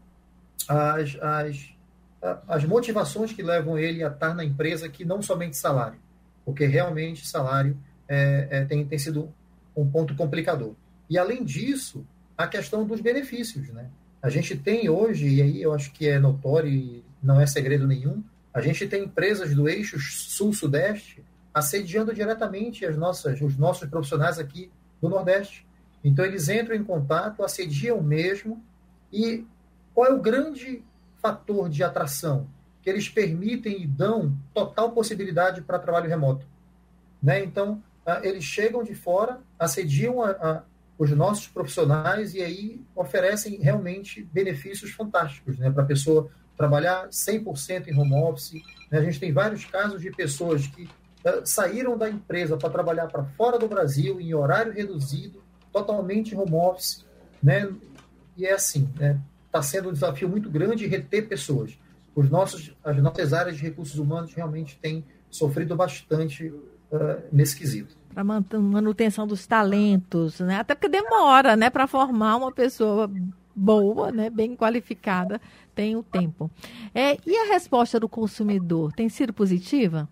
as, 0.68 1.16
as, 1.20 1.74
as 2.46 2.64
motivações 2.64 3.32
que 3.32 3.42
levam 3.42 3.76
ele 3.76 4.04
a 4.04 4.08
estar 4.08 4.34
na 4.34 4.44
empresa, 4.44 4.88
que 4.88 5.04
não 5.04 5.20
somente 5.20 5.56
salário, 5.56 5.98
porque 6.44 6.66
realmente 6.66 7.26
salário 7.26 7.76
é, 8.08 8.46
é, 8.50 8.64
tem, 8.64 8.84
tem 8.86 8.98
sido 8.98 9.32
um 9.76 9.88
ponto 9.88 10.14
complicador. 10.14 10.74
E 11.10 11.18
além 11.18 11.44
disso, 11.44 12.06
a 12.36 12.46
questão 12.46 12.86
dos 12.86 13.00
benefícios. 13.00 13.68
Né? 13.70 13.86
A 14.22 14.28
gente 14.28 14.56
tem 14.56 14.88
hoje, 14.88 15.28
e 15.28 15.42
aí 15.42 15.62
eu 15.62 15.72
acho 15.72 15.92
que 15.92 16.08
é 16.08 16.18
notório 16.18 16.70
e 16.70 17.04
não 17.22 17.40
é 17.40 17.46
segredo 17.46 17.86
nenhum, 17.86 18.22
a 18.54 18.60
gente 18.60 18.86
tem 18.86 19.04
empresas 19.04 19.54
do 19.54 19.68
eixo 19.68 19.98
sul-sudeste 19.98 21.24
assediando 21.54 22.14
diretamente 22.14 22.84
as 22.84 22.96
nossas, 22.96 23.40
os 23.40 23.56
nossos 23.56 23.88
profissionais 23.88 24.38
aqui 24.38 24.70
do 25.00 25.08
Nordeste. 25.08 25.66
Então, 26.04 26.24
eles 26.24 26.48
entram 26.48 26.74
em 26.74 26.84
contato, 26.84 27.42
assediam 27.42 28.02
mesmo. 28.02 28.62
E 29.12 29.46
qual 29.94 30.06
é 30.06 30.14
o 30.14 30.20
grande 30.20 30.82
fator 31.22 31.68
de 31.70 31.84
atração? 31.84 32.48
Que 32.82 32.90
eles 32.90 33.08
permitem 33.08 33.82
e 33.82 33.86
dão 33.86 34.36
total 34.52 34.90
possibilidade 34.90 35.62
para 35.62 35.78
trabalho 35.78 36.08
remoto. 36.08 36.44
Né? 37.22 37.42
Então, 37.44 37.80
eles 38.22 38.42
chegam 38.42 38.82
de 38.82 38.94
fora, 38.94 39.40
assediam 39.58 40.22
a, 40.22 40.30
a, 40.30 40.62
os 40.98 41.10
nossos 41.12 41.46
profissionais 41.46 42.34
e 42.34 42.42
aí 42.42 42.84
oferecem 42.94 43.56
realmente 43.58 44.22
benefícios 44.32 44.90
fantásticos 44.90 45.56
né? 45.56 45.70
para 45.70 45.84
a 45.84 45.86
pessoa 45.86 46.28
trabalhar 46.56 47.08
100% 47.08 47.88
em 47.88 47.98
home 47.98 48.14
office. 48.14 48.54
Né? 48.90 48.98
A 48.98 49.02
gente 49.02 49.20
tem 49.20 49.32
vários 49.32 49.64
casos 49.64 50.00
de 50.00 50.10
pessoas 50.10 50.66
que 50.66 50.84
uh, 50.84 51.42
saíram 51.44 51.96
da 51.96 52.10
empresa 52.10 52.56
para 52.56 52.70
trabalhar 52.70 53.06
para 53.06 53.24
fora 53.24 53.58
do 53.58 53.68
Brasil, 53.68 54.20
em 54.20 54.34
horário 54.34 54.72
reduzido, 54.72 55.42
totalmente 55.72 56.34
home 56.34 56.54
office. 56.54 57.04
Né? 57.42 57.72
E 58.36 58.46
é 58.46 58.52
assim, 58.52 58.88
né? 58.98 59.20
Tá 59.52 59.62
sendo 59.62 59.90
um 59.90 59.92
desafio 59.92 60.28
muito 60.28 60.50
grande 60.50 60.86
reter 60.86 61.28
pessoas. 61.28 61.78
Os 62.14 62.28
nossos, 62.28 62.74
as 62.82 62.96
nossas 62.96 63.32
áreas 63.32 63.56
de 63.56 63.62
recursos 63.62 63.98
humanos 63.98 64.34
realmente 64.34 64.78
têm 64.80 65.04
sofrido 65.30 65.76
bastante 65.76 66.48
uh, 66.48 67.22
nesse 67.30 67.56
quesito 67.56 68.02
para 68.12 68.24
manutenção 68.24 69.26
dos 69.26 69.46
talentos, 69.46 70.38
né? 70.40 70.56
Até 70.56 70.74
porque 70.74 70.88
demora, 70.88 71.56
né, 71.56 71.70
para 71.70 71.86
formar 71.86 72.36
uma 72.36 72.52
pessoa 72.52 73.10
boa, 73.54 74.10
né, 74.10 74.30
bem 74.30 74.56
qualificada, 74.56 75.40
tem 75.74 75.96
o 75.96 76.02
tempo. 76.02 76.50
É, 76.94 77.18
e 77.26 77.36
a 77.36 77.52
resposta 77.52 77.98
do 77.98 78.08
consumidor 78.08 78.92
tem 78.92 79.08
sido 79.08 79.32
positiva? 79.32 80.08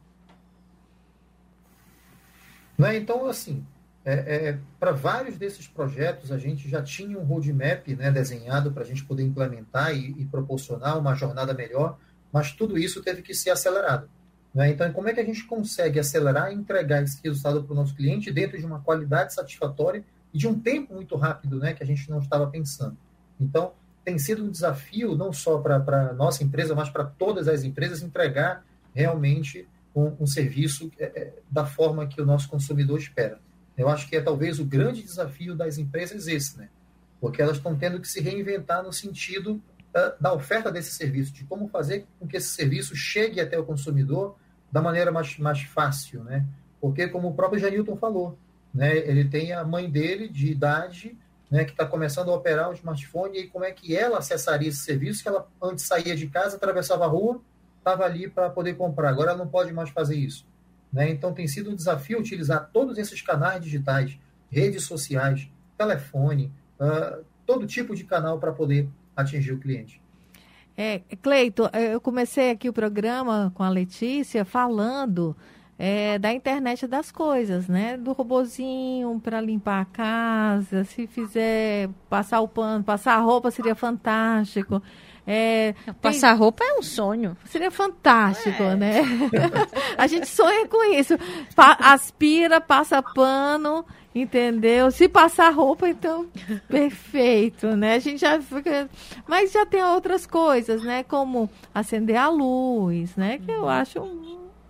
Né, 2.79 2.97
então, 2.97 3.27
assim, 3.27 3.65
é, 4.13 4.49
é, 4.49 4.59
para 4.79 4.93
vários 4.93 5.37
desses 5.37 5.67
projetos, 5.67 6.33
a 6.33 6.39
gente 6.39 6.69
já 6.69 6.83
tinha 6.83 7.19
um 7.19 7.25
roadmap 7.25 7.87
né, 7.89 8.11
desenhado 8.11 8.73
para 8.73 8.83
a 8.83 8.87
gente 8.87 9.05
poder 9.05 9.23
implementar 9.23 9.95
e, 9.95 10.15
e, 10.19 10.25
proporcionar 10.25 10.99
uma 10.99 11.15
jornada 11.15 11.53
melhor, 11.53 11.99
mas 12.33 12.53
tudo 12.53 12.79
isso 12.79 13.03
teve 13.03 13.23
que 13.23 13.35
ser 13.35 13.51
acelerado. 13.51 14.09
Né? 14.55 14.71
Então, 14.71 14.91
como 14.93 15.09
é 15.09 15.15
que 15.15 15.21
a 15.21 15.25
gente 15.25 15.45
consegue 15.45 15.99
acelerar 15.99 16.51
e 16.51 16.55
entregar 16.55 17.03
esse 17.03 17.21
resultado 17.23 17.63
para 17.63 17.73
o 17.73 17.77
nosso 17.77 17.95
cliente 17.95 18.33
dentro 18.33 18.59
de 18.59 18.65
uma 18.65 18.81
qualidade 18.81 19.35
satisfatória 19.35 20.05
e 20.33 20.39
de 20.39 20.49
um 20.49 20.59
tempo 20.59 20.95
muito 20.95 21.17
rápido 21.17 21.59
né, 21.59 21.75
que 21.75 21.83
a 21.83 21.87
gente 21.87 22.09
não 22.09 22.21
estava 22.21 22.47
pensando? 22.47 22.97
Então, 23.39 23.73
tem 24.05 24.19
sido 24.19 24.45
um 24.45 24.51
desafio, 24.51 25.15
não 25.17 25.33
só 25.33 25.59
para 25.59 25.77
a 25.77 26.13
nossa 26.15 26.43
empresa, 26.43 26.75
mas 26.75 26.89
para 26.89 27.05
todas 27.05 27.49
as 27.49 27.65
empresas, 27.65 28.03
entregar 28.03 28.65
realmente 28.95 29.69
um, 29.95 30.17
um 30.21 30.27
serviço 30.27 30.91
é, 30.99 31.05
é, 31.05 31.33
da 31.51 31.67
forma 31.67 32.07
que 32.07 32.21
o 32.21 32.27
nosso 32.27 32.49
consumidor 32.49 32.99
espera. 32.99 33.39
Eu 33.77 33.89
acho 33.89 34.09
que 34.09 34.17
é 34.17 34.21
talvez 34.21 34.59
o 34.59 34.65
grande 34.65 35.03
desafio 35.03 35.55
das 35.55 35.79
empresas 35.79 36.27
esse, 36.27 36.59
né? 36.59 36.69
Porque 37.21 37.41
elas 37.41 37.57
estão 37.57 37.77
tendo 37.77 38.01
que 38.01 38.09
se 38.09 38.21
reinventar 38.21 38.83
no 38.83 38.93
sentido 38.93 39.63
uh, 39.95 40.21
da 40.21 40.33
oferta 40.33 40.71
desse 40.71 40.93
serviço, 40.93 41.33
de 41.33 41.45
como 41.45 41.69
fazer 41.69 42.07
com 42.19 42.27
que 42.27 42.37
esse 42.37 42.49
serviço 42.49 42.97
chegue 42.97 43.41
até 43.41 43.59
o 43.59 43.65
consumidor 43.65 44.37
da 44.71 44.81
maneira 44.81 45.11
mais, 45.11 45.39
mais 45.39 45.63
fácil, 45.63 46.25
né? 46.25 46.47
Porque, 46.81 47.09
como 47.09 47.29
o 47.29 47.35
próprio 47.35 47.61
Janilton 47.61 47.97
falou, 47.97 48.39
né, 48.73 48.97
ele 48.97 49.25
tem 49.25 49.53
a 49.53 49.65
mãe 49.65 49.91
dele 49.91 50.29
de 50.29 50.51
idade 50.51 51.19
né, 51.51 51.65
que 51.65 51.73
está 51.73 51.85
começando 51.85 52.31
a 52.31 52.35
operar 52.35 52.71
o 52.71 52.75
smartphone, 52.75 53.37
e 53.37 53.47
como 53.49 53.65
é 53.65 53.73
que 53.73 53.97
ela 53.97 54.19
acessaria 54.19 54.69
esse 54.69 54.79
serviço, 54.79 55.23
que 55.23 55.29
ela 55.29 55.49
antes 55.61 55.85
saía 55.85 56.15
de 56.15 56.29
casa, 56.29 56.57
atravessava 56.57 57.05
a 57.05 57.09
rua, 57.09 57.41
estava 57.79 58.05
ali 58.05 58.29
para 58.31 58.49
poder 58.49 58.75
comprar. 58.75 59.09
Agora 59.09 59.31
ela 59.31 59.39
não 59.39 59.49
pode 59.49 59.73
mais 59.73 59.91
fazer 59.91 60.17
isso. 60.17 60.47
Né? 60.93 61.11
Então 61.11 61.33
tem 61.33 61.47
sido 61.47 61.71
um 61.71 61.75
desafio 61.75 62.19
utilizar 62.19 62.71
todos 62.73 62.99
esses 62.99 63.23
canais 63.23 63.63
digitais, 63.63 64.19
redes 64.51 64.85
sociais, 64.85 65.49
telefone, 65.79 66.53
uh, 66.81 67.25
todo 67.47 67.67
tipo 67.67 67.95
de 67.95 68.05
canal 68.05 68.39
para 68.39 68.53
poder 68.53 68.89
atingir 69.17 69.53
o 69.53 69.59
cliente. 69.59 70.01
É, 70.77 71.01
Cleito, 71.21 71.69
eu 71.93 72.01
comecei 72.01 72.51
aqui 72.51 72.69
o 72.69 72.73
programa 72.73 73.53
com 73.55 73.63
a 73.63 73.69
Letícia 73.69 74.45
falando 74.45 75.37
é, 75.83 76.19
da 76.19 76.33
internet 76.33 76.87
das 76.87 77.11
coisas, 77.11 77.69
né? 77.69 77.97
Do 77.97 78.13
robozinho 78.13 79.19
para 79.23 79.41
limpar 79.41 79.81
a 79.81 79.85
casa, 79.85 80.85
se 80.85 81.07
fizer 81.07 81.89
passar 82.09 82.41
o 82.41 82.49
pano, 82.49 82.85
passar 82.85 83.15
a 83.15 83.21
roupa 83.21 83.51
seria 83.51 83.75
fantástico. 83.75 84.83
É, 85.27 85.75
Passar 86.01 86.31
tem... 86.31 86.39
roupa 86.39 86.65
é 86.65 86.79
um 86.79 86.83
sonho. 86.83 87.37
Seria 87.45 87.71
fantástico, 87.71 88.63
é. 88.63 88.77
né? 88.77 89.03
a 89.97 90.07
gente 90.07 90.27
sonha 90.27 90.67
com 90.67 90.93
isso. 90.93 91.17
Pa 91.55 91.77
aspira, 91.81 92.61
passa 92.61 93.03
pano, 93.03 93.85
entendeu? 94.15 94.91
Se 94.91 95.09
passar 95.09 95.51
roupa, 95.51 95.89
então, 95.89 96.27
perfeito, 96.69 97.69
né? 97.77 97.95
A 97.95 97.99
gente 97.99 98.21
já 98.21 98.41
fica... 98.41 98.89
Mas 99.27 99.53
já 99.53 99.65
tem 99.65 99.83
outras 99.83 100.27
coisas, 100.27 100.83
né? 100.83 101.03
Como 101.05 101.49
acender 101.75 102.17
a 102.17 102.29
luz, 102.29 103.15
né? 103.17 103.39
Que 103.39 103.51
eu 103.51 103.69
acho 103.69 104.01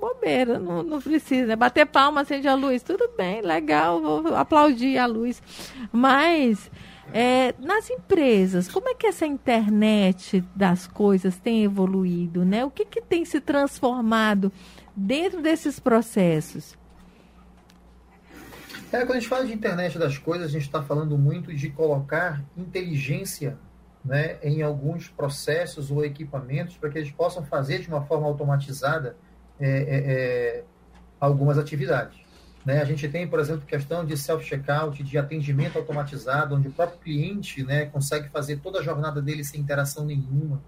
bobeira, 0.01 0.59
não, 0.59 0.83
não 0.83 1.01
precisa. 1.01 1.47
Né? 1.47 1.57
Bater 1.57 1.87
palma, 1.87 2.23
acende 2.23 2.49
a 2.49 2.55
luz, 2.55 2.83
tudo 2.83 3.11
bem, 3.17 3.43
legal, 3.43 4.01
vou 4.01 4.35
aplaudir 4.35 4.97
a 4.97 5.07
luz. 5.07 5.43
Mas 5.93 6.71
é, 7.13 7.55
nas 7.59 7.91
empresas, 7.91 8.69
como 8.69 8.89
é 8.89 8.95
que 8.95 9.07
essa 9.07 9.27
internet 9.27 10.45
das 10.55 10.87
coisas 10.87 11.37
tem 11.37 11.65
evoluído? 11.65 12.45
Né? 12.45 12.65
O 12.65 12.71
que, 12.71 12.85
que 12.85 13.01
tem 13.01 13.25
se 13.25 13.41
transformado 13.41 14.53
dentro 14.95 15.43
desses 15.43 15.81
processos? 15.81 16.79
É, 18.93 18.99
quando 18.99 19.13
a 19.13 19.21
gente 19.21 19.29
fala 19.29 19.45
de 19.45 19.53
internet 19.53 19.99
das 19.99 20.19
coisas, 20.19 20.49
a 20.49 20.51
gente 20.51 20.67
está 20.67 20.83
falando 20.83 21.17
muito 21.17 21.55
de 21.55 21.71
colocar 21.71 22.43
inteligência 22.57 23.57
né, 24.05 24.39
em 24.43 24.63
alguns 24.63 25.09
processos 25.09 25.91
ou 25.91 26.05
equipamentos 26.05 26.77
para 26.77 26.91
que 26.91 26.99
eles 26.99 27.11
possam 27.11 27.45
fazer 27.45 27.81
de 27.81 27.89
uma 27.89 28.03
forma 28.03 28.27
automatizada 28.27 29.17
é, 29.61 29.69
é, 29.69 29.79
é, 29.79 30.65
algumas 31.21 31.59
atividades. 31.59 32.20
Né? 32.65 32.81
A 32.81 32.85
gente 32.85 33.09
tem, 33.09 33.27
por 33.27 33.41
exemplo, 33.41 33.67
questão 33.67 34.05
de 34.05 34.17
self-checkout, 34.17 35.03
de 35.03 35.19
atendimento 35.19 35.79
automatizado, 35.79 36.55
onde 36.55 36.69
o 36.69 36.73
próprio 36.73 36.99
cliente 36.99 37.63
né, 37.65 37.87
consegue 37.87 38.29
fazer 38.29 38.59
toda 38.59 38.81
a 38.81 38.83
jornada 38.83 39.23
dele 39.23 39.43
sem 39.45 39.61
interação 39.61 40.05
nenhuma. 40.05 40.63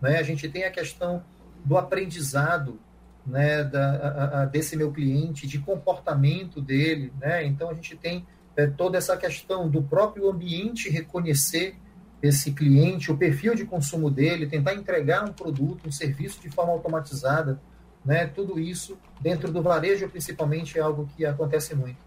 Né? 0.00 0.18
A 0.18 0.22
gente 0.22 0.48
tem 0.48 0.64
a 0.64 0.70
questão 0.70 1.22
do 1.64 1.76
aprendizado 1.76 2.78
né, 3.26 3.64
da, 3.64 3.90
a, 3.90 4.42
a, 4.42 4.44
desse 4.44 4.76
meu 4.76 4.92
cliente, 4.92 5.46
de 5.46 5.58
comportamento 5.58 6.60
dele. 6.60 7.12
Né? 7.20 7.44
Então, 7.44 7.70
a 7.70 7.74
gente 7.74 7.96
tem 7.96 8.26
é, 8.56 8.66
toda 8.66 8.98
essa 8.98 9.16
questão 9.16 9.68
do 9.68 9.82
próprio 9.82 10.28
ambiente 10.28 10.88
reconhecer 10.88 11.76
esse 12.22 12.52
cliente, 12.52 13.10
o 13.10 13.16
perfil 13.16 13.54
de 13.54 13.64
consumo 13.64 14.08
dele, 14.08 14.46
tentar 14.46 14.74
entregar 14.74 15.24
um 15.24 15.32
produto, 15.32 15.88
um 15.88 15.92
serviço 15.92 16.40
de 16.40 16.48
forma 16.48 16.72
automatizada. 16.72 17.60
Né? 18.04 18.26
Tudo 18.26 18.58
isso, 18.58 18.98
dentro 19.20 19.52
do 19.52 19.62
varejo, 19.62 20.08
principalmente, 20.08 20.78
é 20.78 20.82
algo 20.82 21.08
que 21.16 21.24
acontece 21.24 21.74
muito. 21.74 21.98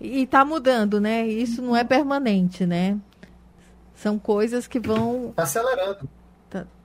E 0.00 0.22
está 0.22 0.44
mudando, 0.44 1.00
né? 1.00 1.26
Isso 1.26 1.60
não 1.60 1.76
é 1.76 1.82
permanente, 1.82 2.64
né? 2.64 2.98
São 3.94 4.18
coisas 4.18 4.66
que 4.66 4.78
vão. 4.78 5.30
Está 5.30 5.42
acelerando. 5.42 6.08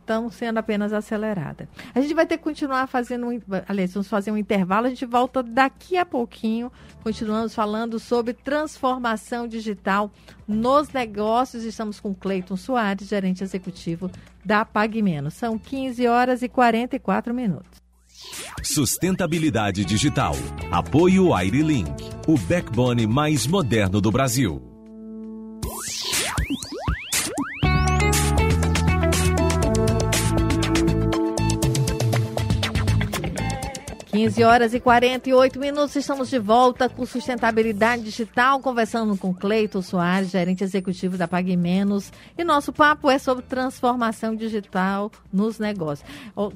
Estão 0.04 0.30
sendo 0.30 0.58
apenas 0.58 0.92
aceleradas. 0.92 1.66
A 1.96 2.02
gente 2.02 2.14
vai 2.14 2.26
ter 2.26 2.38
que 2.38 2.44
continuar 2.44 2.88
fazendo. 2.88 3.26
Um, 3.28 3.40
aliás, 3.70 3.94
vamos 3.94 4.10
fazer 4.10 4.32
um 4.32 4.38
intervalo. 4.38 4.88
A 4.88 4.90
gente 4.90 5.06
volta 5.06 5.42
daqui 5.42 5.96
a 5.96 6.06
pouquinho. 6.06 6.70
Continuamos 7.02 7.56
falando 7.56 7.98
sobre 8.00 8.34
transformação 8.34 9.48
digital 9.48 10.12
nos 10.46 10.90
negócios. 10.90 11.64
Estamos 11.64 12.02
com 12.02 12.14
Cleiton 12.14 12.58
Soares, 12.58 13.08
gerente 13.08 13.46
executivo 13.46 14.12
da 14.44 14.66
PagMenos. 14.66 15.34
São 15.34 15.58
15 15.58 16.08
horas 16.08 16.42
e 16.42 16.50
44 16.50 17.34
minutos. 17.34 17.82
Sustentabilidade 18.64 19.84
digital. 19.84 20.36
Apoio 20.72 21.34
AiriLink, 21.34 21.92
o 22.28 22.38
backbone 22.38 23.06
mais 23.06 23.46
moderno 23.46 24.00
do 24.00 24.12
Brasil. 24.12 24.73
15 34.24 34.36
15 34.36 34.44
horas 34.44 34.74
e 34.74 34.80
48 34.80 35.60
minutos, 35.60 35.96
estamos 35.96 36.30
de 36.30 36.40
volta 36.40 36.88
com 36.88 37.06
sustentabilidade 37.06 38.04
digital, 38.04 38.60
conversando 38.60 39.18
com 39.18 39.34
Cleiton 39.34 39.82
Soares, 39.82 40.30
gerente 40.30 40.64
executivo 40.64 41.18
da 41.18 41.28
Pague 41.28 41.58
Menos. 41.58 42.12
E 42.38 42.44
nosso 42.44 42.72
papo 42.72 43.12
é 43.12 43.20
sobre 43.20 43.44
transformação 43.44 44.36
digital 44.36 45.12
nos 45.32 45.60
negócios. 45.60 46.08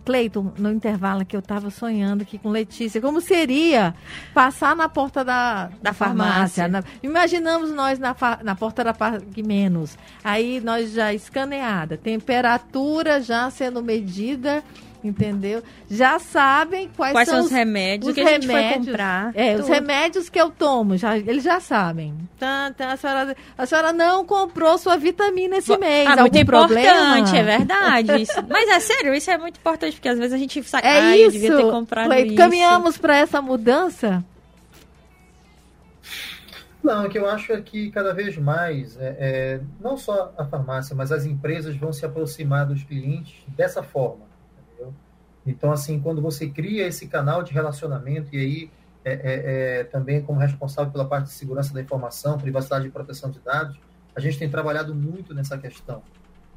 Cleiton, 0.06 0.54
no 0.58 0.72
intervalo 0.72 1.26
que 1.26 1.36
eu 1.36 1.42
estava 1.42 1.70
sonhando 1.70 2.22
aqui 2.22 2.38
com 2.38 2.50
Letícia, 2.50 3.02
como 3.02 3.20
seria 3.20 3.94
passar 4.34 4.76
na 4.76 4.88
porta 4.88 5.26
da, 5.26 5.70
da 5.82 5.92
farmácia? 5.92 6.64
farmácia. 6.64 6.68
Na, 6.70 6.84
imaginamos 7.04 7.72
nós 7.72 8.00
na, 8.00 8.16
na 8.44 8.56
porta 8.56 8.84
da 8.84 8.94
Pague 8.94 9.44
Menos. 9.44 9.98
Aí 10.24 10.62
nós 10.62 10.94
já 10.94 11.14
escaneada, 11.14 11.98
temperatura 11.98 13.22
já 13.22 13.50
sendo 13.50 13.84
medida 13.84 14.64
entendeu? 15.04 15.64
Já 15.90 16.20
sabem 16.20 16.90
quais, 16.96 17.14
quais 17.14 17.30
são 17.30 17.42
os 17.42 17.52
remédios 17.52 18.10
os 18.10 18.16
que 18.16 18.24
remédios, 18.24 18.50
a 18.50 18.62
gente 18.62 18.74
foi 18.74 18.86
comprar. 18.86 19.32
É, 19.36 19.54
tudo. 19.54 19.64
os 19.64 19.70
remédios 19.70 20.30
que 20.30 20.40
eu 20.40 20.50
tomo, 20.50 20.98
já, 20.98 21.18
eles 21.18 21.44
já 21.44 21.60
sabem. 21.60 22.14
Tá, 22.40 22.72
tá, 22.76 22.94
a, 22.94 22.98
senhora, 22.98 23.36
a 23.58 23.66
senhora 23.66 23.94
não 23.94 24.26
comprou 24.26 24.78
sua 24.78 24.98
vitamina 24.98 25.58
esse 25.58 25.76
mês. 25.78 26.08
Ah, 26.08 26.18
muito 26.18 26.38
importante, 26.38 26.76
problema? 26.76 27.38
é 27.38 27.44
verdade. 27.44 28.22
Isso. 28.22 28.44
Mas 28.50 28.70
é 28.70 28.80
sério, 28.80 29.14
isso 29.14 29.32
é 29.32 29.38
muito 29.38 29.58
importante, 29.58 29.94
porque 29.94 30.10
às 30.10 30.18
vezes 30.18 30.34
a 30.34 30.38
gente 30.38 30.62
sabe, 30.64 30.88
é 30.88 31.00
ah, 31.00 31.18
isso. 31.18 31.32
devia 31.32 31.56
ter 31.56 31.72
comprado 31.72 32.08
Cleito, 32.08 32.28
isso. 32.28 32.38
Caminhamos 32.38 32.98
para 32.98 33.18
essa 33.18 33.42
mudança? 33.42 34.24
Não, 36.84 37.06
o 37.06 37.10
que 37.10 37.18
eu 37.18 37.28
acho 37.28 37.52
é 37.52 37.62
que 37.62 37.92
cada 37.92 38.14
vez 38.14 38.38
mais, 38.38 38.96
é, 38.98 39.18
é, 39.20 39.62
não 39.80 39.98
só 39.98 40.34
a 40.38 40.46
farmácia, 40.46 40.96
mas 40.96 41.12
as 41.12 41.26
empresas 41.26 41.76
vão 41.76 41.92
se 41.92 42.06
aproximar 42.06 42.66
dos 42.66 42.84
clientes 42.84 43.36
dessa 43.50 43.84
forma. 43.84 44.26
Então, 45.48 45.72
assim, 45.72 45.98
quando 45.98 46.22
você 46.22 46.50
cria 46.50 46.86
esse 46.86 47.08
canal 47.08 47.42
de 47.42 47.54
relacionamento, 47.54 48.36
e 48.36 48.38
aí 48.38 48.72
é, 49.06 49.14
é, 49.14 49.20
é, 49.80 49.84
também 49.86 50.22
como 50.22 50.42
responsável 50.42 50.92
pela 50.92 51.08
parte 51.08 51.28
de 51.28 51.32
segurança 51.32 51.74
da 51.74 51.82
informação, 51.82 52.38
privacidade 52.38 52.86
e 52.86 52.92
proteção 52.92 53.32
de 53.32 53.40
dados, 53.40 53.80
a 54.14 54.20
gente 54.20 54.38
tem 54.38 54.50
trabalhado 54.50 54.94
muito 54.94 55.34
nessa 55.34 55.58
questão, 55.58 56.04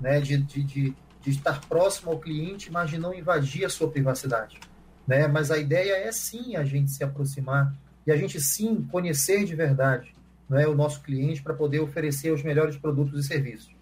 né, 0.00 0.20
de, 0.20 0.36
de, 0.38 0.64
de, 0.64 0.96
de 1.20 1.30
estar 1.30 1.60
próximo 1.68 2.10
ao 2.10 2.18
cliente, 2.18 2.72
mas 2.72 2.90
de 2.90 2.98
não 2.98 3.14
invadir 3.14 3.64
a 3.64 3.68
sua 3.68 3.88
privacidade. 3.88 4.58
Né? 5.06 5.28
Mas 5.28 5.52
a 5.52 5.58
ideia 5.58 5.92
é 5.96 6.10
sim 6.10 6.56
a 6.56 6.64
gente 6.64 6.90
se 6.90 7.04
aproximar 7.04 7.72
e 8.04 8.10
a 8.10 8.16
gente 8.16 8.40
sim 8.40 8.82
conhecer 8.90 9.44
de 9.44 9.54
verdade 9.54 10.12
né, 10.48 10.66
o 10.66 10.74
nosso 10.74 11.00
cliente 11.02 11.40
para 11.42 11.54
poder 11.54 11.78
oferecer 11.78 12.32
os 12.32 12.42
melhores 12.42 12.76
produtos 12.76 13.24
e 13.24 13.28
serviços. 13.28 13.72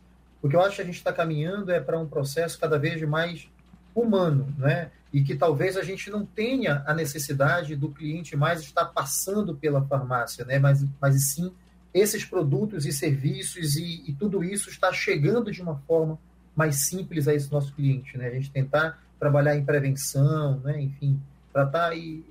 O 0.43 0.49
que 0.49 0.55
eu 0.55 0.61
acho 0.61 0.77
que 0.77 0.83
a 0.83 0.85
gente 0.85 0.97
está 0.97 1.13
caminhando 1.13 1.73
é 1.73 1.81
para 1.81 1.99
um 1.99 2.07
processo 2.07 2.59
cada 2.59 2.79
vez 2.79 3.01
mais 3.03 3.49
humano, 3.95 4.55
né? 4.59 4.91
e 5.13 5.23
que 5.23 5.35
talvez 5.35 5.77
a 5.77 5.83
gente 5.83 6.11
não 6.11 6.25
tenha 6.25 6.83
a 6.87 6.93
necessidade 6.93 7.75
do 7.75 7.89
cliente 7.89 8.37
mais 8.37 8.61
estar 8.61 8.85
passando 8.87 9.55
pela 9.55 9.83
farmácia, 9.83 10.45
né? 10.45 10.59
mas, 10.59 10.85
mas 11.01 11.33
sim 11.33 11.53
esses 11.93 12.25
produtos 12.25 12.85
e 12.85 12.93
serviços 12.93 13.77
e, 13.77 14.05
e, 14.07 14.13
tudo 14.13 14.45
isso 14.45 14.69
está 14.69 14.93
chegando 14.93 15.51
de 15.51 15.63
uma 15.63 15.77
forma 15.87 16.19
mais 16.55 16.87
simples 16.87 17.27
a 17.27 17.35
esse 17.35 17.51
nosso 17.51 17.75
cliente. 17.75 18.19
Né? 18.19 18.27
A 18.27 18.31
gente 18.31 18.51
tentar 18.51 19.03
trabalhar 19.19 19.57
em 19.57 19.65
prevenção, 19.65 20.61
né? 20.61 20.81
enfim, 20.81 21.19
tratar 21.53 21.97
e, 21.97 22.25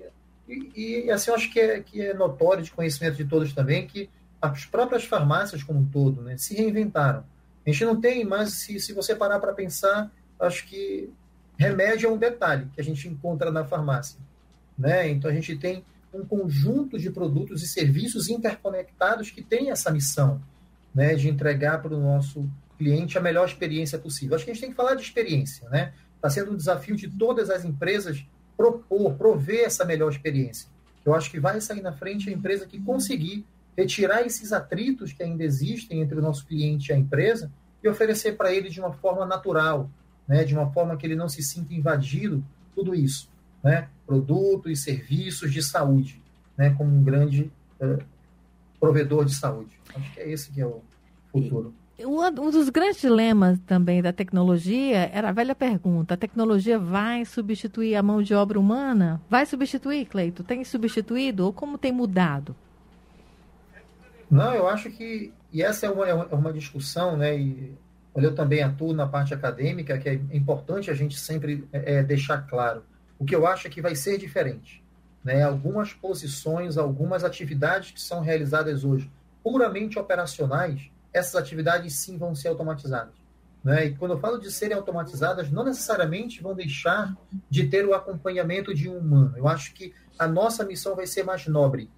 e, 0.47 1.05
e, 1.05 1.11
assim 1.11 1.31
eu 1.31 1.35
acho 1.35 1.51
que 1.51 1.59
é, 1.59 1.79
que 1.81 2.01
é 2.01 2.13
notório 2.13 2.63
de 2.63 2.71
conhecimento 2.71 3.17
de 3.17 3.25
todos 3.25 3.51
também 3.53 3.87
que 3.87 4.09
as 4.39 4.65
próprias 4.65 5.03
farmácias 5.03 5.63
como 5.63 5.79
um 5.79 5.85
todo 5.87 6.21
né, 6.21 6.37
se 6.37 6.53
reinventaram. 6.53 7.25
A 7.65 7.69
gente 7.71 7.83
não 7.83 7.99
tem 7.99 8.23
mais, 8.23 8.51
se, 8.51 8.79
se 8.79 8.93
você 8.93 9.15
parar 9.15 9.39
para 9.39 9.51
pensar, 9.51 10.11
acho 10.39 10.67
que 10.67 11.09
Remédio 11.57 12.07
é 12.07 12.11
um 12.11 12.17
detalhe 12.17 12.67
que 12.73 12.79
a 12.79 12.83
gente 12.83 13.07
encontra 13.07 13.51
na 13.51 13.65
farmácia. 13.65 14.19
Né? 14.77 15.09
Então, 15.09 15.29
a 15.29 15.33
gente 15.33 15.57
tem 15.57 15.83
um 16.13 16.23
conjunto 16.23 16.97
de 16.97 17.09
produtos 17.09 17.63
e 17.63 17.67
serviços 17.67 18.29
interconectados 18.29 19.31
que 19.31 19.41
tem 19.41 19.71
essa 19.71 19.91
missão 19.91 20.41
né, 20.93 21.15
de 21.15 21.29
entregar 21.29 21.81
para 21.81 21.95
o 21.95 21.99
nosso 21.99 22.49
cliente 22.77 23.17
a 23.17 23.21
melhor 23.21 23.47
experiência 23.47 23.97
possível. 23.97 24.35
Acho 24.35 24.45
que 24.45 24.51
a 24.51 24.53
gente 24.53 24.61
tem 24.61 24.69
que 24.69 24.75
falar 24.75 24.95
de 24.95 25.01
experiência. 25.01 25.67
Né? 25.69 25.93
Está 26.15 26.29
sendo 26.29 26.51
um 26.51 26.55
desafio 26.55 26.95
de 26.95 27.07
todas 27.07 27.49
as 27.49 27.65
empresas 27.65 28.23
propor, 28.55 29.13
prover 29.15 29.65
essa 29.65 29.85
melhor 29.85 30.11
experiência. 30.11 30.69
Eu 31.05 31.13
acho 31.13 31.29
que 31.31 31.39
vai 31.39 31.61
sair 31.61 31.81
na 31.81 31.93
frente 31.93 32.29
a 32.29 32.33
empresa 32.33 32.65
que 32.65 32.81
conseguir 32.81 33.45
retirar 33.77 34.25
esses 34.25 34.51
atritos 34.51 35.13
que 35.13 35.23
ainda 35.23 35.43
existem 35.43 36.01
entre 36.01 36.17
o 36.17 36.21
nosso 36.21 36.45
cliente 36.45 36.89
e 36.89 36.93
a 36.93 36.97
empresa 36.97 37.51
e 37.83 37.87
oferecer 37.87 38.35
para 38.35 38.51
ele 38.51 38.69
de 38.69 38.79
uma 38.79 38.91
forma 38.91 39.25
natural, 39.25 39.89
né, 40.27 40.43
de 40.43 40.53
uma 40.53 40.71
forma 40.71 40.97
que 40.97 41.05
ele 41.05 41.15
não 41.15 41.29
se 41.29 41.41
sinta 41.41 41.73
invadido, 41.73 42.43
tudo 42.75 42.93
isso, 42.93 43.29
né, 43.63 43.87
produtos 44.05 44.71
e 44.71 44.75
serviços 44.75 45.51
de 45.51 45.63
saúde, 45.63 46.21
né, 46.57 46.71
como 46.71 46.95
um 46.95 47.03
grande 47.03 47.51
uh, 47.81 48.03
provedor 48.79 49.25
de 49.25 49.33
saúde. 49.33 49.71
Acho 49.95 50.13
que 50.13 50.19
é 50.19 50.29
esse 50.29 50.51
que 50.51 50.61
é 50.61 50.65
o 50.65 50.81
futuro. 51.31 51.73
Um 51.99 52.51
dos 52.51 52.69
grandes 52.69 53.01
dilemas 53.01 53.57
também 53.65 54.03
da 54.03 54.13
tecnologia 54.13 55.09
era 55.11 55.29
a 55.29 55.31
velha 55.31 55.55
pergunta: 55.55 56.13
a 56.13 56.17
tecnologia 56.17 56.77
vai 56.77 57.25
substituir 57.25 57.95
a 57.95 58.03
mão 58.03 58.21
de 58.21 58.35
obra 58.35 58.59
humana? 58.59 59.19
Vai 59.27 59.47
substituir, 59.47 60.05
Cleito? 60.05 60.43
Tem 60.43 60.63
substituído 60.63 61.45
ou 61.45 61.51
como 61.51 61.75
tem 61.75 61.91
mudado? 61.91 62.55
Não, 64.29 64.53
eu 64.53 64.67
acho 64.67 64.91
que 64.91 65.33
e 65.51 65.61
essa 65.63 65.85
é 65.85 65.89
uma, 65.89 66.07
é 66.07 66.35
uma 66.35 66.53
discussão, 66.53 67.17
né? 67.17 67.37
E 67.37 67.73
eu 68.25 68.33
também 68.33 68.63
atuo 68.63 68.93
na 68.93 69.05
parte 69.05 69.33
acadêmica, 69.33 69.97
que 69.97 70.09
é 70.09 70.13
importante 70.31 70.89
a 70.89 70.93
gente 70.93 71.19
sempre 71.19 71.67
é, 71.71 71.97
é, 71.97 72.03
deixar 72.03 72.47
claro. 72.47 72.83
O 73.19 73.25
que 73.25 73.35
eu 73.35 73.45
acho 73.45 73.67
é 73.67 73.69
que 73.69 73.81
vai 73.81 73.95
ser 73.95 74.17
diferente. 74.17 74.83
Né? 75.23 75.43
Algumas 75.43 75.93
posições, 75.93 76.77
algumas 76.77 77.23
atividades 77.23 77.91
que 77.91 78.01
são 78.01 78.21
realizadas 78.21 78.83
hoje 78.83 79.11
puramente 79.43 79.99
operacionais, 79.99 80.89
essas 81.13 81.35
atividades 81.35 81.93
sim 81.95 82.17
vão 82.17 82.33
ser 82.33 82.47
automatizadas. 82.47 83.13
Né? 83.63 83.87
E 83.87 83.95
quando 83.95 84.11
eu 84.11 84.19
falo 84.19 84.39
de 84.39 84.51
serem 84.51 84.75
automatizadas, 84.75 85.51
não 85.51 85.63
necessariamente 85.63 86.41
vão 86.41 86.55
deixar 86.55 87.15
de 87.49 87.67
ter 87.67 87.85
o 87.85 87.93
acompanhamento 87.93 88.73
de 88.73 88.89
um 88.89 88.97
humano. 88.97 89.33
Eu 89.37 89.47
acho 89.47 89.73
que 89.73 89.93
a 90.17 90.27
nossa 90.27 90.65
missão 90.65 90.95
vai 90.95 91.05
ser 91.05 91.23
mais 91.23 91.45
nobre. 91.47 91.89